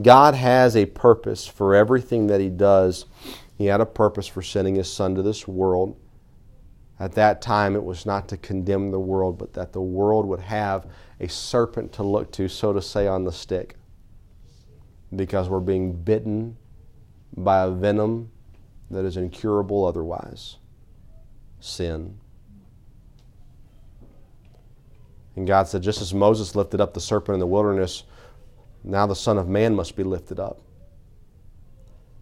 God 0.02 0.34
has 0.34 0.76
a 0.76 0.88
purpose 0.88 1.46
for 1.48 1.76
everything 1.76 2.28
that 2.28 2.42
he 2.42 2.50
does 2.50 3.06
He 3.56 3.66
had 3.66 3.82
a 3.82 3.86
purpose 3.86 4.28
for 4.28 4.42
sending 4.42 4.76
His 4.76 4.92
Son 4.92 5.16
to 5.16 5.22
this 5.22 5.48
world. 5.48 5.96
At 7.00 7.14
that 7.14 7.42
time, 7.42 7.76
it 7.76 7.84
was 7.84 8.06
not 8.06 8.28
to 8.30 8.38
condemn 8.38 8.92
the 8.92 9.00
world, 9.00 9.38
but 9.38 9.54
that 9.54 9.74
the 9.74 9.82
world 9.82 10.26
would 10.26 10.40
have 10.40 10.88
a 11.20 11.30
serpent 11.30 11.92
to 11.94 12.04
look 12.04 12.32
to, 12.34 12.48
so 12.48 12.74
to 12.74 12.82
say, 12.82 13.08
on 13.08 13.24
the 13.24 13.32
stick. 13.32 13.76
Because 15.16 15.50
we're 15.50 15.60
being 15.60 15.94
bitten 15.94 16.58
by 17.36 17.64
a 17.64 17.70
venom 17.70 18.32
that 18.90 19.06
is 19.06 19.18
incurable 19.18 19.86
otherwise 19.86 20.58
sin. 21.60 22.18
And 25.36 25.48
God 25.48 25.68
said, 25.68 25.82
just 25.82 26.02
as 26.02 26.14
Moses 26.14 26.56
lifted 26.56 26.80
up 26.80 26.94
the 26.94 27.02
serpent 27.02 27.34
in 27.34 27.40
the 27.40 27.48
wilderness, 27.48 28.04
now 28.84 29.08
the 29.08 29.16
Son 29.16 29.38
of 29.38 29.48
Man 29.48 29.76
must 29.76 29.96
be 29.96 30.04
lifted 30.04 30.40
up. 30.40 30.60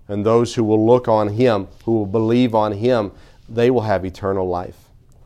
And 0.08 0.26
those 0.26 0.56
who 0.56 0.64
will 0.64 0.86
look 0.86 1.08
on 1.08 1.30
him, 1.30 1.68
who 1.86 1.94
will 1.94 2.06
believe 2.06 2.56
on 2.56 2.74
him, 2.74 3.12
they 3.50 3.70
will 3.70 3.82
have 3.82 4.06
eternal 4.06 4.48
life. 4.48 4.78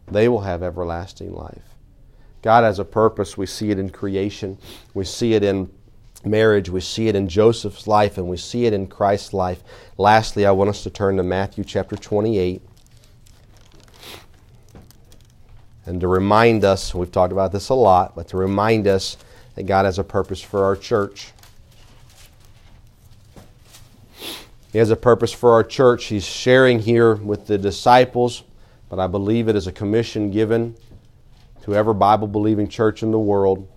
They 0.07 0.27
will 0.27 0.41
have 0.41 0.63
everlasting 0.63 1.33
life. 1.33 1.75
God 2.41 2.63
has 2.63 2.79
a 2.79 2.85
purpose. 2.85 3.37
We 3.37 3.47
see 3.47 3.71
it 3.71 3.79
in 3.79 3.89
creation, 3.89 4.57
we 4.93 5.03
see 5.03 5.33
it 5.33 5.43
in 5.43 5.71
marriage, 6.25 6.69
we 6.69 6.81
see 6.81 7.07
it 7.07 7.15
in 7.15 7.27
Joseph's 7.27 7.87
life, 7.87 8.17
and 8.17 8.27
we 8.27 8.37
see 8.37 8.65
it 8.65 8.73
in 8.73 8.87
Christ's 8.87 9.33
life. 9.33 9.63
Lastly, 9.97 10.45
I 10.45 10.51
want 10.51 10.69
us 10.69 10.83
to 10.83 10.89
turn 10.89 11.17
to 11.17 11.23
Matthew 11.23 11.63
chapter 11.63 11.95
28. 11.95 12.61
And 15.85 16.01
to 16.01 16.07
remind 16.07 16.63
us, 16.63 16.95
we've 16.95 17.11
talked 17.11 17.31
about 17.31 17.51
this 17.51 17.69
a 17.69 17.75
lot, 17.75 18.15
but 18.15 18.27
to 18.29 18.37
remind 18.37 18.87
us 18.87 19.17
that 19.55 19.63
God 19.63 19.85
has 19.85 19.99
a 19.99 20.03
purpose 20.03 20.41
for 20.41 20.63
our 20.63 20.75
church. 20.75 21.31
He 24.71 24.79
has 24.79 24.89
a 24.89 24.95
purpose 24.95 25.31
for 25.31 25.53
our 25.53 25.63
church. 25.63 26.05
He's 26.05 26.25
sharing 26.25 26.79
here 26.79 27.15
with 27.15 27.47
the 27.47 27.57
disciples, 27.57 28.43
but 28.89 28.99
I 28.99 29.07
believe 29.07 29.47
it 29.47 29.55
is 29.55 29.67
a 29.67 29.71
commission 29.71 30.31
given 30.31 30.75
to 31.63 31.73
every 31.75 31.93
Bible 31.93 32.27
believing 32.27 32.67
church 32.67 33.01
in 33.01 33.11
the 33.11 33.19
world. 33.19 33.67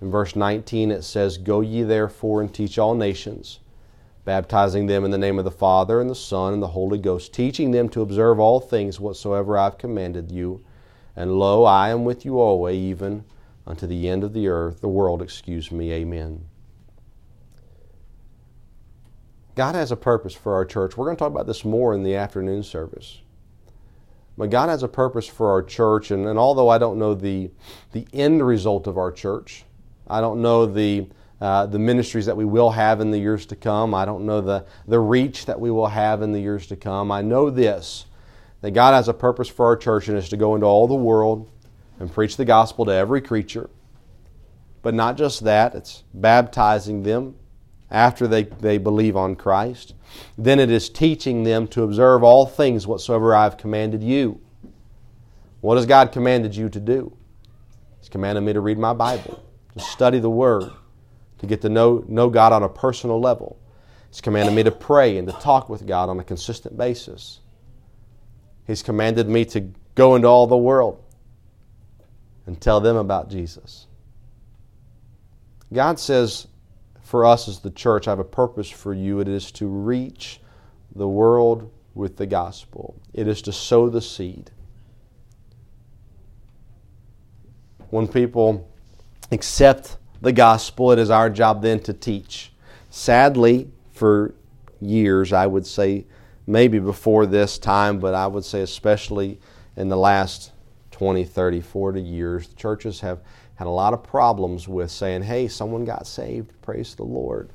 In 0.00 0.10
verse 0.10 0.34
19, 0.34 0.90
it 0.90 1.02
says, 1.02 1.36
Go 1.36 1.60
ye 1.60 1.82
therefore 1.82 2.40
and 2.40 2.52
teach 2.52 2.78
all 2.78 2.94
nations, 2.94 3.60
baptizing 4.24 4.86
them 4.86 5.04
in 5.04 5.10
the 5.10 5.18
name 5.18 5.38
of 5.38 5.44
the 5.44 5.50
Father, 5.50 6.00
and 6.00 6.08
the 6.08 6.14
Son, 6.14 6.54
and 6.54 6.62
the 6.62 6.68
Holy 6.68 6.98
Ghost, 6.98 7.34
teaching 7.34 7.70
them 7.70 7.88
to 7.90 8.00
observe 8.00 8.40
all 8.40 8.60
things 8.60 8.98
whatsoever 8.98 9.58
I 9.58 9.64
have 9.64 9.78
commanded 9.78 10.32
you. 10.32 10.64
And 11.14 11.38
lo, 11.38 11.64
I 11.64 11.90
am 11.90 12.04
with 12.04 12.24
you 12.24 12.40
always, 12.40 12.76
even 12.76 13.24
unto 13.66 13.86
the 13.86 14.08
end 14.08 14.24
of 14.24 14.32
the 14.32 14.48
earth, 14.48 14.80
the 14.80 14.88
world, 14.88 15.20
excuse 15.20 15.70
me. 15.70 15.92
Amen. 15.92 16.46
God 19.54 19.74
has 19.74 19.92
a 19.92 19.96
purpose 19.96 20.32
for 20.32 20.54
our 20.54 20.64
church. 20.64 20.96
We're 20.96 21.04
going 21.04 21.16
to 21.16 21.18
talk 21.18 21.32
about 21.32 21.46
this 21.46 21.64
more 21.64 21.92
in 21.92 22.02
the 22.02 22.16
afternoon 22.16 22.62
service. 22.62 23.20
But 24.38 24.48
God 24.48 24.70
has 24.70 24.82
a 24.82 24.88
purpose 24.88 25.26
for 25.26 25.50
our 25.50 25.62
church, 25.62 26.10
and, 26.10 26.26
and 26.26 26.38
although 26.38 26.70
I 26.70 26.78
don't 26.78 26.98
know 26.98 27.12
the, 27.12 27.50
the 27.92 28.06
end 28.14 28.46
result 28.46 28.86
of 28.86 28.96
our 28.96 29.12
church, 29.12 29.64
I 30.10 30.20
don't 30.20 30.42
know 30.42 30.66
the, 30.66 31.08
uh, 31.40 31.66
the 31.66 31.78
ministries 31.78 32.26
that 32.26 32.36
we 32.36 32.44
will 32.44 32.70
have 32.70 33.00
in 33.00 33.10
the 33.10 33.18
years 33.18 33.46
to 33.46 33.56
come, 33.56 33.94
I 33.94 34.04
don't 34.04 34.26
know 34.26 34.40
the, 34.40 34.66
the 34.86 35.00
reach 35.00 35.46
that 35.46 35.58
we 35.58 35.70
will 35.70 35.86
have 35.86 36.22
in 36.22 36.32
the 36.32 36.40
years 36.40 36.66
to 36.68 36.76
come. 36.76 37.10
I 37.10 37.22
know 37.22 37.50
this 37.50 38.06
that 38.60 38.72
God 38.72 38.92
has 38.92 39.08
a 39.08 39.14
purpose 39.14 39.48
for 39.48 39.66
our 39.66 39.76
church, 39.76 40.08
and 40.08 40.18
is 40.18 40.28
to 40.28 40.36
go 40.36 40.54
into 40.54 40.66
all 40.66 40.86
the 40.86 40.94
world 40.94 41.50
and 41.98 42.12
preach 42.12 42.36
the 42.36 42.44
gospel 42.44 42.84
to 42.84 42.92
every 42.92 43.20
creature. 43.20 43.70
But 44.82 44.94
not 44.94 45.16
just 45.16 45.44
that, 45.44 45.74
it's 45.74 46.04
baptizing 46.14 47.02
them 47.02 47.36
after 47.90 48.26
they, 48.26 48.44
they 48.44 48.78
believe 48.78 49.16
on 49.16 49.36
Christ. 49.36 49.94
Then 50.38 50.58
it 50.58 50.70
is 50.70 50.88
teaching 50.88 51.42
them 51.42 51.66
to 51.68 51.82
observe 51.82 52.22
all 52.22 52.46
things 52.46 52.86
whatsoever 52.86 53.34
I 53.34 53.44
have 53.44 53.56
commanded 53.56 54.02
you. 54.02 54.40
What 55.60 55.76
has 55.76 55.86
God 55.86 56.12
commanded 56.12 56.56
you 56.56 56.68
to 56.70 56.80
do? 56.80 57.16
He's 57.98 58.08
commanded 58.08 58.40
me 58.42 58.52
to 58.52 58.60
read 58.60 58.78
my 58.78 58.94
Bible, 58.94 59.42
to 59.80 59.86
study 59.86 60.18
the 60.18 60.30
Word, 60.30 60.70
to 61.38 61.46
get 61.46 61.60
to 61.62 61.68
know, 61.68 62.04
know 62.08 62.30
God 62.30 62.52
on 62.52 62.62
a 62.62 62.68
personal 62.68 63.20
level. 63.20 63.58
He's 64.10 64.20
commanded 64.20 64.54
me 64.54 64.62
to 64.62 64.70
pray 64.70 65.18
and 65.18 65.26
to 65.28 65.34
talk 65.34 65.68
with 65.68 65.86
God 65.86 66.08
on 66.08 66.18
a 66.18 66.24
consistent 66.24 66.76
basis. 66.76 67.40
He's 68.66 68.82
commanded 68.82 69.28
me 69.28 69.44
to 69.46 69.70
go 69.94 70.14
into 70.14 70.28
all 70.28 70.46
the 70.46 70.56
world 70.56 71.02
and 72.46 72.60
tell 72.60 72.80
them 72.80 72.96
about 72.96 73.30
Jesus. 73.30 73.86
God 75.72 75.98
says, 75.98 76.48
for 77.10 77.24
us 77.24 77.48
as 77.48 77.58
the 77.58 77.70
church, 77.70 78.06
I 78.06 78.12
have 78.12 78.20
a 78.20 78.24
purpose 78.24 78.70
for 78.70 78.94
you. 78.94 79.18
It 79.18 79.26
is 79.26 79.50
to 79.52 79.66
reach 79.66 80.40
the 80.94 81.08
world 81.08 81.70
with 81.94 82.16
the 82.16 82.26
gospel, 82.26 82.94
it 83.12 83.26
is 83.26 83.42
to 83.42 83.52
sow 83.52 83.88
the 83.88 84.00
seed. 84.00 84.52
When 87.90 88.06
people 88.06 88.69
accept 89.30 89.96
the 90.20 90.32
gospel, 90.32 90.92
it 90.92 90.98
is 90.98 91.10
our 91.10 91.30
job 91.30 91.62
then 91.62 91.80
to 91.80 91.92
teach. 91.92 92.52
Sadly, 92.90 93.70
for 93.92 94.34
years, 94.80 95.32
I 95.32 95.46
would 95.46 95.66
say, 95.66 96.06
maybe 96.46 96.78
before 96.78 97.26
this 97.26 97.58
time, 97.58 97.98
but 97.98 98.14
I 98.14 98.26
would 98.26 98.44
say 98.44 98.62
especially 98.62 99.38
in 99.76 99.88
the 99.88 99.96
last 99.96 100.52
20, 100.90 101.24
30, 101.24 101.60
40 101.60 102.02
years, 102.02 102.48
churches 102.54 103.00
have 103.00 103.20
had 103.54 103.66
a 103.66 103.70
lot 103.70 103.94
of 103.94 104.02
problems 104.02 104.66
with 104.66 104.90
saying, 104.90 105.22
hey, 105.22 105.46
someone 105.48 105.84
got 105.84 106.06
saved, 106.06 106.52
praise 106.62 106.94
the 106.94 107.04
Lord. 107.04 107.50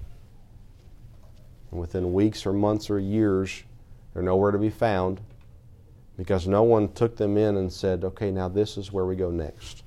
And 1.72 1.80
within 1.80 2.14
weeks 2.14 2.46
or 2.46 2.54
months 2.54 2.90
or 2.90 3.00
years, 3.00 3.64
they're 4.14 4.24
nowhere 4.24 4.52
to 4.52 4.58
be 4.58 4.70
found 4.70 5.20
because 6.18 6.48
no 6.48 6.64
one 6.64 6.94
took 6.94 7.18
them 7.18 7.38
in 7.38 7.58
and 7.58 7.72
said, 7.72 8.04
okay, 8.04 8.32
now 8.32 8.48
this 8.48 8.78
is 8.78 8.92
where 8.92 9.06
we 9.06 9.16
go 9.16 9.30
next. 9.30 9.84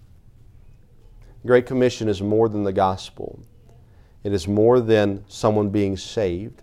Great 1.49 1.64
Commission 1.64 2.11
is 2.11 2.20
more 2.20 2.51
than 2.51 2.62
the 2.62 2.74
gospel. 2.74 3.40
It 4.22 4.34
is 4.34 4.46
more 4.46 4.80
than 4.80 5.24
someone 5.28 5.70
being 5.70 5.96
saved. 5.96 6.62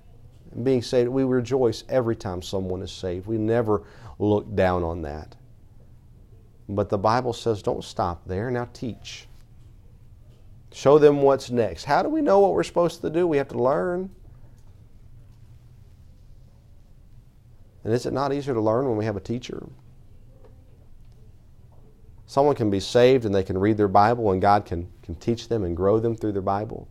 being 0.62 0.84
saved, 0.84 1.10
we 1.10 1.24
rejoice 1.24 1.84
every 1.90 2.16
time 2.16 2.44
someone 2.44 2.84
is 2.84 2.92
saved. 2.92 3.26
We 3.26 3.40
never 3.40 3.82
look 4.20 4.56
down 4.56 4.84
on 4.84 5.02
that. 5.02 5.36
But 6.70 6.90
the 6.90 7.00
Bible 7.00 7.34
says 7.34 7.64
don't 7.64 7.84
stop 7.84 8.28
there. 8.28 8.52
Now 8.52 8.70
teach. 8.74 9.28
Show 10.72 11.00
them 11.00 11.24
what's 11.24 11.50
next. 11.50 11.86
How 11.86 12.04
do 12.04 12.10
we 12.10 12.22
know 12.22 12.40
what 12.40 12.54
we're 12.54 12.62
supposed 12.62 13.02
to 13.02 13.10
do? 13.10 13.26
We 13.26 13.38
have 13.38 13.48
to 13.50 13.58
learn. 13.58 14.12
And 17.84 17.92
is 17.92 18.06
it 18.06 18.14
not 18.14 18.32
easier 18.32 18.54
to 18.54 18.62
learn 18.62 18.88
when 18.88 18.98
we 18.98 19.06
have 19.06 19.18
a 19.18 19.20
teacher? 19.20 19.68
Someone 22.28 22.56
can 22.56 22.70
be 22.70 22.80
saved 22.80 23.26
and 23.26 23.34
they 23.34 23.44
can 23.44 23.58
read 23.58 23.78
their 23.78 23.88
Bible 23.88 24.32
and 24.32 24.42
God 24.42 24.66
can, 24.66 24.92
can 25.04 25.16
teach 25.16 25.48
them 25.48 25.64
and 25.64 25.78
grow 25.78 26.00
them 26.00 26.16
through 26.16 26.32
their 26.32 26.42
Bible. 26.42 26.88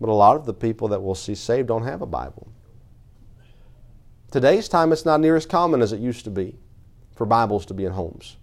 But 0.00 0.10
a 0.10 0.12
lot 0.12 0.36
of 0.36 0.44
the 0.44 0.54
people 0.54 0.88
that 0.88 1.02
we'll 1.02 1.14
see 1.14 1.34
saved 1.34 1.68
don't 1.68 1.84
have 1.84 2.02
a 2.02 2.06
Bible. 2.06 2.48
Today's 4.30 4.68
time, 4.68 4.92
it's 4.92 5.04
not 5.04 5.20
near 5.20 5.36
as 5.36 5.46
common 5.46 5.80
as 5.80 5.92
it 5.92 6.00
used 6.00 6.24
to 6.24 6.30
be 6.30 6.58
for 7.14 7.24
Bibles 7.24 7.64
to 7.66 7.74
be 7.74 7.84
in 7.84 7.92
homes. 7.92 8.36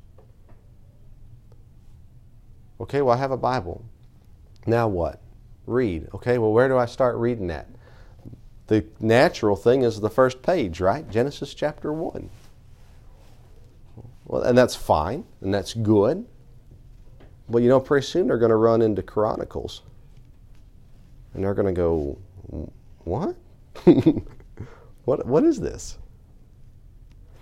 Okay, 2.79 3.01
well, 3.01 3.13
I 3.13 3.19
have 3.19 3.31
a 3.31 3.37
Bible. 3.37 3.85
Now 4.65 4.87
what? 4.87 5.21
Read. 5.67 6.07
Okay, 6.15 6.37
well, 6.37 6.51
where 6.51 6.67
do 6.67 6.77
I 6.77 6.85
start 6.85 7.17
reading 7.17 7.47
that? 7.47 7.67
The 8.67 8.85
natural 8.99 9.55
thing 9.55 9.83
is 9.83 9.99
the 9.99 10.09
first 10.09 10.41
page, 10.41 10.79
right? 10.79 11.07
Genesis 11.11 11.53
chapter 11.53 11.91
1. 11.91 12.29
Well, 14.31 14.43
and 14.43 14.57
that's 14.57 14.77
fine, 14.77 15.25
and 15.41 15.53
that's 15.53 15.73
good. 15.73 16.25
But 17.49 17.63
you 17.63 17.67
know, 17.67 17.81
pretty 17.81 18.07
soon 18.07 18.27
they're 18.27 18.37
going 18.37 18.49
to 18.49 18.55
run 18.55 18.81
into 18.81 19.03
Chronicles. 19.03 19.81
And 21.33 21.43
they're 21.43 21.53
going 21.53 21.67
to 21.67 21.73
go, 21.73 22.17
what? 23.03 23.35
what? 25.03 25.25
What 25.25 25.43
is 25.43 25.59
this? 25.59 25.97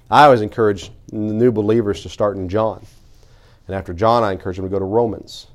I 0.10 0.24
always 0.26 0.42
encourage 0.42 0.90
new 1.12 1.52
believers 1.52 2.02
to 2.02 2.10
start 2.10 2.38
in 2.38 2.50
John. 2.50 2.84
And 3.68 3.76
after 3.76 3.94
John, 3.94 4.24
I 4.24 4.32
encourage 4.32 4.58
them 4.58 4.66
to 4.66 4.72
go 4.72 4.80
to 4.80 4.86
Romans. 4.86 5.46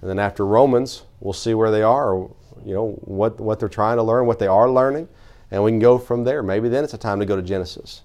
And 0.00 0.10
then 0.10 0.18
after 0.18 0.44
Romans, 0.44 1.04
we'll 1.20 1.32
see 1.32 1.54
where 1.54 1.70
they 1.70 1.82
are, 1.82 2.16
you 2.64 2.74
know, 2.74 2.98
what, 3.02 3.38
what 3.38 3.60
they're 3.60 3.68
trying 3.68 3.98
to 3.98 4.02
learn, 4.02 4.26
what 4.26 4.40
they 4.40 4.48
are 4.48 4.68
learning, 4.68 5.08
and 5.52 5.62
we 5.62 5.70
can 5.70 5.78
go 5.78 5.96
from 5.96 6.24
there. 6.24 6.42
Maybe 6.42 6.68
then 6.68 6.82
it's 6.82 6.94
a 6.94 6.98
time 6.98 7.20
to 7.20 7.26
go 7.26 7.36
to 7.36 7.42
Genesis, 7.42 8.02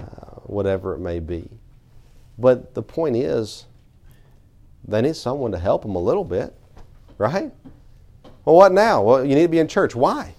uh, 0.00 0.40
whatever 0.44 0.94
it 0.94 0.98
may 0.98 1.20
be. 1.20 1.48
But 2.38 2.74
the 2.74 2.82
point 2.82 3.16
is, 3.16 3.66
they 4.86 5.00
need 5.02 5.16
someone 5.16 5.52
to 5.52 5.58
help 5.58 5.82
them 5.82 5.94
a 5.94 6.00
little 6.00 6.24
bit, 6.24 6.54
right? 7.18 7.52
Well, 8.44 8.56
what 8.56 8.72
now? 8.72 9.02
Well, 9.02 9.24
you 9.24 9.34
need 9.34 9.42
to 9.42 9.48
be 9.48 9.58
in 9.58 9.68
church. 9.68 9.94
Why? 9.94 10.34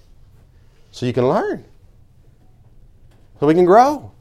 So 0.91 1.05
you 1.05 1.13
can 1.13 1.27
learn, 1.27 1.65
so 3.39 3.47
we 3.47 3.53
can 3.53 3.65
grow. 3.65 4.11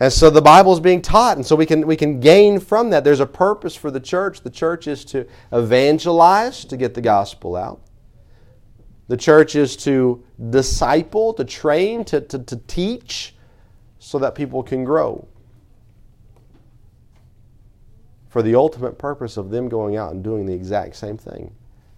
And 0.00 0.12
so 0.12 0.28
the 0.28 0.42
Bible 0.42 0.72
is 0.72 0.80
being 0.80 1.00
taught, 1.00 1.36
and 1.36 1.46
so 1.46 1.56
we 1.56 1.66
can, 1.66 1.86
we 1.86 1.96
can 1.96 2.20
gain 2.20 2.58
from 2.58 2.90
that. 2.90 3.04
There's 3.04 3.20
a 3.20 3.26
purpose 3.26 3.74
for 3.76 3.90
the 3.90 4.00
church. 4.00 4.40
The 4.40 4.50
church 4.50 4.86
is 4.86 5.04
to 5.06 5.26
evangelize, 5.52 6.64
to 6.66 6.76
get 6.76 6.94
the 6.94 7.00
gospel 7.00 7.56
out. 7.56 7.80
The 9.06 9.16
church 9.16 9.54
is 9.54 9.76
to 9.78 10.24
disciple, 10.50 11.32
to 11.34 11.44
train, 11.44 12.04
to, 12.06 12.20
to, 12.22 12.38
to 12.40 12.56
teach 12.66 13.33
so 14.04 14.18
that 14.18 14.34
people 14.34 14.62
can 14.62 14.84
grow. 14.84 15.26
For 18.28 18.42
the 18.42 18.54
ultimate 18.54 18.98
purpose 18.98 19.38
of 19.38 19.48
them 19.48 19.70
going 19.70 19.96
out 19.96 20.12
and 20.12 20.22
doing 20.22 20.44
the 20.44 20.52
exact 20.52 20.96
same 20.96 21.16
thing 21.16 21.54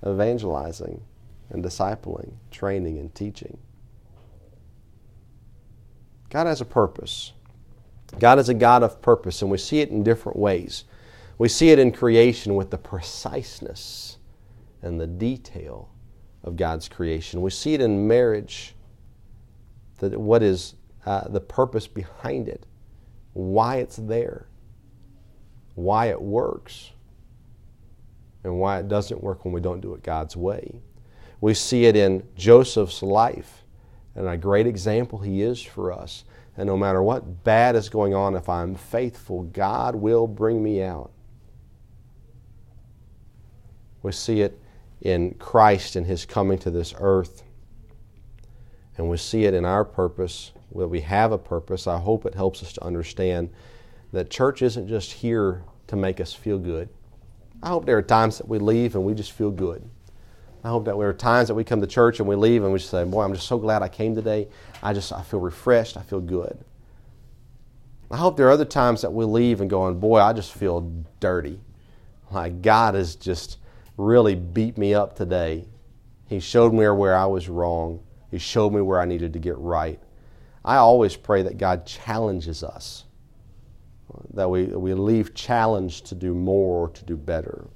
evangelizing 0.07 1.03
and 1.51 1.65
discipling, 1.65 2.35
training 2.53 2.99
and 2.99 3.13
teaching. 3.13 3.59
God 6.31 6.47
has 6.47 6.61
a 6.61 6.65
purpose. 6.65 7.33
God 8.21 8.39
is 8.39 8.49
a 8.49 8.55
God 8.55 8.85
of 8.85 9.03
purpose, 9.03 9.43
and 9.43 9.51
we 9.51 9.59
see 9.59 9.81
it 9.81 9.91
in 9.91 10.05
different 10.05 10.39
ways. 10.39 10.85
We 11.39 11.49
see 11.49 11.71
it 11.71 11.81
in 11.81 11.91
creation 11.91 12.55
with 12.55 12.71
the 12.71 12.79
preciseness 12.79 14.19
and 14.81 15.01
the 15.01 15.09
detail 15.09 15.91
of 16.45 16.57
God's 16.57 16.89
creation. 16.89 17.43
We 17.43 17.51
see 17.51 17.75
it 17.75 17.81
in 17.81 18.07
marriage, 18.07 18.77
that 19.99 20.17
what 20.17 20.45
is 20.45 20.75
uh, 21.07 21.29
the 21.29 21.41
purpose 21.41 21.87
behind 21.87 22.49
it, 22.49 22.67
why 23.33 23.77
it's 23.77 23.97
there, 23.97 24.47
why 25.75 26.07
it 26.07 26.21
works, 26.21 26.91
and 28.45 28.59
why 28.59 28.79
it 28.79 28.89
doesn't 28.89 29.23
work 29.23 29.45
when 29.45 29.55
we 29.55 29.61
don't 29.61 29.81
do 29.81 29.95
it 29.95 30.03
God's 30.03 30.37
way. 30.37 30.81
We 31.41 31.55
see 31.55 31.85
it 31.85 31.97
in 31.97 32.27
Joseph's 32.37 33.03
life, 33.03 33.65
and 34.15 34.27
a 34.29 34.37
great 34.37 34.67
example 34.67 35.19
he 35.19 35.43
is 35.43 35.63
for 35.63 35.93
us. 35.93 36.25
And 36.57 36.67
no 36.67 36.77
matter 36.77 37.03
what 37.03 37.45
bad 37.45 37.77
is 37.77 37.89
going 37.89 38.15
on, 38.15 38.35
if 38.35 38.49
I'm 38.49 38.75
faithful, 38.75 39.43
God 39.43 39.95
will 39.95 40.27
bring 40.27 40.63
me 40.63 40.83
out. 40.83 41.11
We 44.03 44.13
see 44.13 44.41
it 44.41 44.59
in 45.03 45.35
Christ 45.35 45.97
and 45.97 46.07
His 46.07 46.25
coming 46.25 46.59
to 46.59 46.71
this 46.71 46.95
earth. 46.99 47.43
And 48.97 49.11
we 49.11 49.19
see 49.19 49.45
it 49.45 49.53
in 49.53 49.65
our 49.65 49.85
purpose. 49.85 50.53
Well, 50.77 50.89
we 50.89 51.01
have 51.01 51.33
a 51.33 51.39
purpose. 51.39 51.87
I 51.87 51.99
hope 51.99 52.27
it 52.27 52.35
helps 52.35 52.63
us 52.63 52.75
to 52.75 52.85
understand 52.85 53.49
that 54.13 54.29
church 54.29 54.61
isn't 54.61 54.89
just 54.89 55.11
here 55.11 55.63
to 55.87 55.97
make 55.97 56.21
us 56.21 56.35
feel 56.35 56.59
good. 56.59 56.91
I 57.63 57.69
hope 57.69 57.87
there 57.87 57.97
are 57.97 58.03
times 58.03 58.37
that 58.37 58.47
we 58.47 58.59
leave 58.59 58.95
and 58.95 59.03
we 59.03 59.15
just 59.15 59.33
feel 59.33 59.51
good. 59.51 59.89
I 60.63 60.69
hope 60.69 60.85
that 60.85 60.99
there 60.99 61.09
are 61.09 61.15
times 61.15 61.49
that 61.49 61.55
we 61.55 61.65
come 61.65 61.81
to 61.81 61.87
church 61.87 62.21
and 62.21 62.29
we 62.29 62.37
leave 62.37 62.63
and 62.63 62.75
we 62.75 62.79
just 62.79 62.91
say, 62.91 63.05
Boy, 63.05 63.23
I'm 63.23 63.33
just 63.33 63.47
so 63.47 63.57
glad 63.57 63.83
I 63.83 63.89
came 63.89 64.15
today. 64.15 64.49
I 64.83 64.93
just 64.93 65.15
I 65.15 65.23
feel 65.23 65.41
refreshed. 65.41 65.97
I 65.97 66.03
feel 66.03 66.21
good. 66.21 66.59
I 68.11 68.19
hope 68.19 68.37
there 68.37 68.49
are 68.49 68.53
other 68.53 68.67
times 68.67 69.01
that 69.01 69.13
we 69.15 69.25
leave 69.25 69.63
and 69.63 69.71
going, 69.71 69.99
Boy, 69.99 70.21
I 70.21 70.35
just 70.35 70.53
feel 70.53 70.93
dirty. 71.21 71.59
Like 72.31 72.61
God 72.61 72.97
has 72.97 73.17
just 73.17 73.57
really 73.97 74.35
beat 74.35 74.77
me 74.77 74.93
up 74.93 75.17
today. 75.17 75.65
He 76.27 76.39
showed 76.39 76.75
me 76.75 76.87
where 76.91 77.17
I 77.17 77.25
was 77.25 77.49
wrong. 77.49 78.01
He 78.31 78.37
showed 78.37 78.75
me 78.75 78.83
where 78.83 79.01
I 79.01 79.07
needed 79.07 79.33
to 79.33 79.39
get 79.39 79.57
right. 79.57 80.01
I 80.67 80.77
always 80.79 81.15
pray 81.15 81.43
that 81.43 81.59
God 81.59 81.87
challenges 81.87 82.65
us, 82.65 83.05
that 84.35 84.51
we, 84.51 84.65
we 84.65 84.95
leave 84.95 85.33
challenged 85.33 86.07
to 86.07 86.17
do 86.17 86.35
more, 86.35 86.89
to 86.89 87.05
do 87.05 87.17
better. 87.17 87.69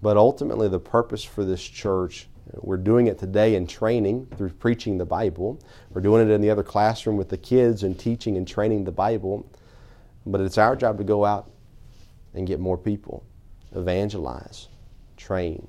But 0.00 0.16
ultimately, 0.16 0.68
the 0.68 0.78
purpose 0.78 1.24
for 1.24 1.44
this 1.44 1.62
church, 1.62 2.28
we're 2.54 2.76
doing 2.76 3.08
it 3.08 3.18
today 3.18 3.56
in 3.56 3.66
training 3.66 4.28
through 4.36 4.50
preaching 4.50 4.96
the 4.96 5.04
Bible. 5.04 5.60
We're 5.90 6.02
doing 6.02 6.28
it 6.28 6.32
in 6.32 6.40
the 6.40 6.50
other 6.50 6.62
classroom 6.62 7.16
with 7.16 7.28
the 7.28 7.36
kids 7.36 7.82
and 7.82 7.98
teaching 7.98 8.36
and 8.36 8.46
training 8.46 8.84
the 8.84 8.92
Bible. 8.92 9.50
But 10.24 10.40
it's 10.40 10.58
our 10.58 10.76
job 10.76 10.98
to 10.98 11.04
go 11.04 11.24
out 11.24 11.50
and 12.34 12.46
get 12.46 12.60
more 12.60 12.78
people 12.78 13.24
evangelize, 13.74 14.68
train, 15.16 15.66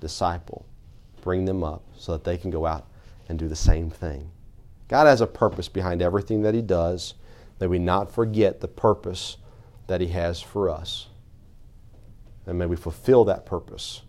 disciple, 0.00 0.66
bring 1.22 1.44
them 1.44 1.62
up 1.62 1.82
so 1.96 2.12
that 2.12 2.24
they 2.24 2.36
can 2.36 2.50
go 2.50 2.66
out 2.66 2.86
and 3.28 3.38
do 3.38 3.46
the 3.46 3.56
same 3.56 3.88
thing. 3.88 4.30
God 4.88 5.06
has 5.06 5.20
a 5.20 5.26
purpose 5.26 5.68
behind 5.68 6.02
everything 6.02 6.42
that 6.42 6.54
He 6.54 6.62
does. 6.62 7.14
May 7.60 7.66
we 7.66 7.78
not 7.78 8.12
forget 8.12 8.60
the 8.60 8.68
purpose 8.68 9.36
that 9.86 10.00
He 10.00 10.08
has 10.08 10.40
for 10.40 10.68
us. 10.68 11.08
And 12.46 12.58
may 12.58 12.66
we 12.66 12.76
fulfill 12.76 13.24
that 13.24 13.46
purpose 13.46 14.02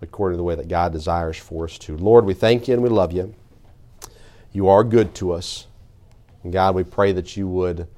according 0.00 0.34
to 0.34 0.38
the 0.38 0.44
way 0.44 0.54
that 0.54 0.68
God 0.68 0.92
desires 0.92 1.36
for 1.36 1.64
us 1.64 1.78
to. 1.78 1.96
Lord, 1.96 2.24
we 2.24 2.34
thank 2.34 2.68
you 2.68 2.74
and 2.74 2.82
we 2.82 2.88
love 2.88 3.12
you. 3.12 3.34
You 4.52 4.68
are 4.68 4.84
good 4.84 5.14
to 5.16 5.32
us. 5.32 5.66
And 6.42 6.52
God, 6.52 6.74
we 6.74 6.84
pray 6.84 7.12
that 7.12 7.36
you 7.36 7.48
would 7.48 7.88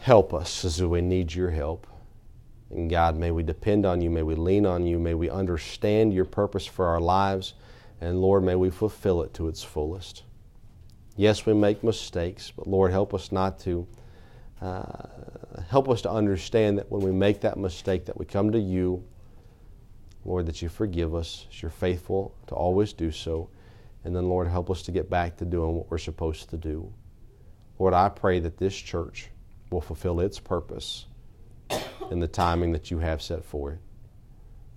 help 0.00 0.32
us 0.32 0.64
as 0.64 0.82
we 0.82 1.00
need 1.00 1.34
your 1.34 1.50
help. 1.50 1.86
And 2.70 2.90
God, 2.90 3.16
may 3.16 3.30
we 3.30 3.42
depend 3.42 3.86
on 3.86 4.00
you, 4.00 4.10
may 4.10 4.22
we 4.22 4.34
lean 4.34 4.66
on 4.66 4.86
you, 4.86 4.98
may 4.98 5.14
we 5.14 5.30
understand 5.30 6.12
your 6.12 6.24
purpose 6.24 6.66
for 6.66 6.86
our 6.86 7.00
lives, 7.00 7.54
and 8.00 8.20
Lord, 8.20 8.44
may 8.44 8.54
we 8.54 8.70
fulfill 8.70 9.22
it 9.22 9.34
to 9.34 9.48
its 9.48 9.62
fullest. 9.62 10.24
Yes, 11.16 11.46
we 11.46 11.54
make 11.54 11.82
mistakes, 11.82 12.52
but 12.54 12.66
Lord, 12.66 12.90
help 12.90 13.14
us 13.14 13.32
not 13.32 13.58
to. 13.60 13.86
Uh, 14.60 15.08
help 15.68 15.88
us 15.88 16.02
to 16.02 16.10
understand 16.10 16.78
that 16.78 16.90
when 16.90 17.02
we 17.02 17.12
make 17.12 17.40
that 17.42 17.58
mistake, 17.58 18.06
that 18.06 18.18
we 18.18 18.24
come 18.24 18.52
to 18.52 18.58
you, 18.58 19.04
Lord, 20.24 20.46
that 20.46 20.60
you 20.60 20.68
forgive 20.68 21.14
us, 21.14 21.46
you're 21.50 21.70
faithful 21.70 22.34
to 22.48 22.54
always 22.54 22.92
do 22.92 23.10
so, 23.10 23.48
and 24.04 24.14
then 24.14 24.28
Lord, 24.28 24.48
help 24.48 24.70
us 24.70 24.82
to 24.82 24.92
get 24.92 25.08
back 25.08 25.36
to 25.38 25.44
doing 25.44 25.74
what 25.74 25.90
we're 25.90 25.98
supposed 25.98 26.50
to 26.50 26.56
do. 26.56 26.92
Lord, 27.78 27.94
I 27.94 28.08
pray 28.08 28.40
that 28.40 28.58
this 28.58 28.74
church 28.74 29.30
will 29.70 29.80
fulfill 29.80 30.20
its 30.20 30.38
purpose 30.38 31.06
in 32.10 32.20
the 32.20 32.28
timing 32.28 32.72
that 32.72 32.90
you 32.90 32.98
have 32.98 33.20
set 33.22 33.44
for 33.44 33.72
it. 33.72 33.78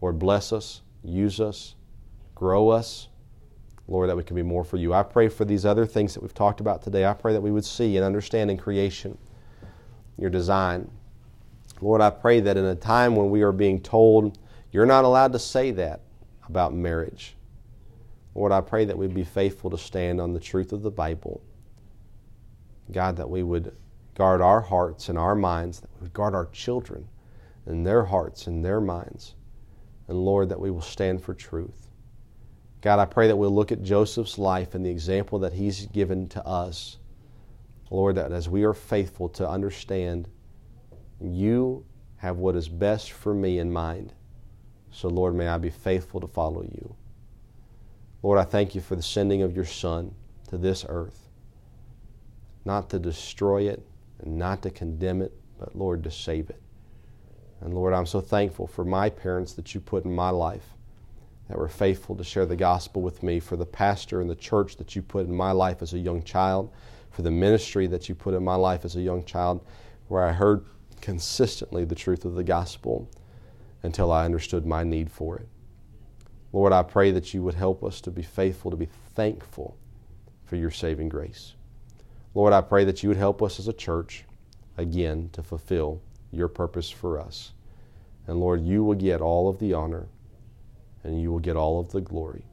Lord, 0.01 0.19
bless 0.19 0.51
us, 0.53 0.81
use 1.03 1.39
us, 1.39 1.75
grow 2.35 2.69
us. 2.69 3.08
Lord, 3.89 4.07
that 4.07 4.15
we 4.15 4.23
can 4.23 4.35
be 4.35 4.43
more 4.43 4.63
for 4.63 4.77
you. 4.77 4.93
I 4.93 5.01
pray 5.01 5.29
for 5.29 5.45
these 5.45 5.65
other 5.65 5.85
things 5.85 6.13
that 6.13 6.21
we've 6.21 6.33
talked 6.33 6.59
about 6.59 6.83
today. 6.83 7.05
I 7.05 7.13
pray 7.13 7.33
that 7.33 7.41
we 7.41 7.51
would 7.51 7.65
see 7.65 7.97
and 7.97 8.05
understand 8.05 8.51
in 8.51 8.57
creation 8.57 9.17
your 10.15 10.29
design. 10.29 10.91
Lord, 11.81 11.99
I 11.99 12.11
pray 12.11 12.39
that 12.41 12.55
in 12.55 12.65
a 12.65 12.75
time 12.75 13.15
when 13.15 13.31
we 13.31 13.41
are 13.41 13.51
being 13.51 13.81
told 13.81 14.37
you're 14.71 14.85
not 14.85 15.05
allowed 15.05 15.33
to 15.33 15.39
say 15.39 15.71
that 15.71 16.01
about 16.47 16.73
marriage, 16.73 17.35
Lord, 18.35 18.51
I 18.51 18.61
pray 18.61 18.85
that 18.85 18.97
we'd 18.97 19.15
be 19.15 19.23
faithful 19.23 19.71
to 19.71 19.77
stand 19.77 20.21
on 20.21 20.33
the 20.33 20.39
truth 20.39 20.71
of 20.71 20.83
the 20.83 20.91
Bible. 20.91 21.41
God, 22.91 23.17
that 23.17 23.29
we 23.29 23.41
would 23.41 23.75
guard 24.13 24.39
our 24.41 24.61
hearts 24.61 25.09
and 25.09 25.17
our 25.17 25.33
minds, 25.33 25.79
that 25.79 25.89
we 25.95 26.03
would 26.03 26.13
guard 26.13 26.35
our 26.35 26.45
children 26.47 27.07
and 27.65 27.87
their 27.87 28.03
hearts 28.05 28.45
and 28.45 28.63
their 28.63 28.79
minds. 28.79 29.33
And 30.07 30.23
Lord, 30.23 30.49
that 30.49 30.59
we 30.59 30.69
will 30.69 30.81
stand 30.81 31.23
for 31.23 31.33
truth. 31.33 31.88
God, 32.81 32.99
I 32.99 33.05
pray 33.05 33.27
that 33.27 33.35
we'll 33.35 33.53
look 33.53 33.71
at 33.71 33.83
Joseph's 33.83 34.37
life 34.37 34.73
and 34.73 34.85
the 34.85 34.89
example 34.89 35.39
that 35.39 35.53
he's 35.53 35.85
given 35.87 36.29
to 36.29 36.45
us. 36.45 36.97
Lord, 37.91 38.15
that 38.15 38.31
as 38.31 38.47
we 38.47 38.63
are 38.63 38.73
faithful 38.73 39.27
to 39.29 39.49
understand, 39.49 40.29
you 41.19 41.85
have 42.17 42.37
what 42.37 42.55
is 42.55 42.69
best 42.69 43.11
for 43.11 43.33
me 43.33 43.59
in 43.59 43.71
mind. 43.71 44.13
So, 44.91 45.09
Lord, 45.09 45.35
may 45.35 45.47
I 45.47 45.57
be 45.57 45.69
faithful 45.69 46.21
to 46.21 46.27
follow 46.27 46.63
you. 46.63 46.95
Lord, 48.23 48.39
I 48.39 48.43
thank 48.43 48.75
you 48.75 48.81
for 48.81 48.95
the 48.95 49.03
sending 49.03 49.41
of 49.41 49.55
your 49.55 49.65
Son 49.65 50.13
to 50.49 50.57
this 50.57 50.85
earth, 50.87 51.29
not 52.63 52.89
to 52.91 52.99
destroy 52.99 53.69
it 53.69 53.85
and 54.21 54.37
not 54.37 54.61
to 54.63 54.69
condemn 54.69 55.21
it, 55.21 55.33
but, 55.59 55.75
Lord, 55.75 56.03
to 56.03 56.11
save 56.11 56.49
it. 56.49 56.61
And 57.61 57.73
Lord, 57.73 57.93
I'm 57.93 58.05
so 58.05 58.21
thankful 58.21 58.67
for 58.67 58.85
my 58.85 59.09
parents 59.09 59.53
that 59.53 59.73
you 59.73 59.81
put 59.81 60.05
in 60.05 60.13
my 60.13 60.29
life 60.29 60.75
that 61.49 61.57
were 61.57 61.67
faithful 61.67 62.15
to 62.15 62.23
share 62.23 62.45
the 62.45 62.55
gospel 62.55 63.01
with 63.01 63.23
me, 63.23 63.39
for 63.39 63.57
the 63.57 63.65
pastor 63.65 64.21
and 64.21 64.29
the 64.29 64.35
church 64.35 64.77
that 64.77 64.95
you 64.95 65.01
put 65.01 65.25
in 65.25 65.35
my 65.35 65.51
life 65.51 65.81
as 65.81 65.93
a 65.93 65.99
young 65.99 66.23
child, 66.23 66.71
for 67.09 67.23
the 67.23 67.31
ministry 67.31 67.87
that 67.87 68.07
you 68.07 68.13
put 68.13 68.35
in 68.35 68.43
my 68.43 68.55
life 68.55 68.85
as 68.85 68.95
a 68.95 69.01
young 69.01 69.25
child, 69.25 69.65
where 70.07 70.23
I 70.23 70.31
heard 70.31 70.65
consistently 71.01 71.85
the 71.85 71.95
truth 71.95 72.23
of 72.23 72.35
the 72.35 72.43
gospel 72.43 73.09
until 73.81 74.11
I 74.11 74.25
understood 74.25 74.65
my 74.65 74.83
need 74.83 75.11
for 75.11 75.37
it. 75.37 75.47
Lord, 76.53 76.71
I 76.71 76.83
pray 76.83 77.11
that 77.11 77.33
you 77.33 77.41
would 77.41 77.55
help 77.55 77.83
us 77.83 77.99
to 78.01 78.11
be 78.11 78.21
faithful, 78.21 78.69
to 78.69 78.77
be 78.77 78.89
thankful 79.15 79.75
for 80.43 80.55
your 80.55 80.71
saving 80.71 81.09
grace. 81.09 81.53
Lord, 82.35 82.53
I 82.53 82.61
pray 82.61 82.85
that 82.85 83.01
you 83.01 83.09
would 83.09 83.17
help 83.17 83.41
us 83.41 83.59
as 83.59 83.67
a 83.67 83.73
church, 83.73 84.23
again, 84.77 85.29
to 85.33 85.41
fulfill 85.41 86.01
your 86.31 86.47
purpose 86.47 86.91
for 86.91 87.19
us. 87.19 87.53
And 88.27 88.39
Lord, 88.39 88.61
you 88.63 88.83
will 88.83 88.95
get 88.95 89.21
all 89.21 89.49
of 89.49 89.57
the 89.57 89.73
honor 89.73 90.07
and 91.03 91.21
you 91.21 91.31
will 91.31 91.39
get 91.39 91.55
all 91.55 91.79
of 91.79 91.91
the 91.91 92.01
glory. 92.01 92.43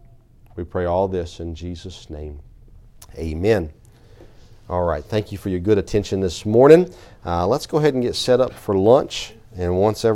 We 0.57 0.65
pray 0.65 0.85
all 0.85 1.09
this 1.09 1.41
in 1.41 1.55
Jesus' 1.55 2.09
name. 2.11 2.41
Amen. 3.17 3.73
All 4.69 4.85
right. 4.85 5.05
Thank 5.05 5.31
you 5.31 5.39
for 5.39 5.49
your 5.49 5.61
good 5.61 5.79
attention 5.79 6.21
this 6.21 6.45
morning. 6.45 6.93
Uh, 7.25 7.47
let's 7.47 7.67
go 7.67 7.79
ahead 7.79 7.95
and 7.95 8.03
get 8.03 8.17
set 8.17 8.41
up 8.41 8.53
for 8.53 8.77
lunch. 8.77 9.33
And 9.57 9.79
once 9.79 10.05
every 10.05 10.05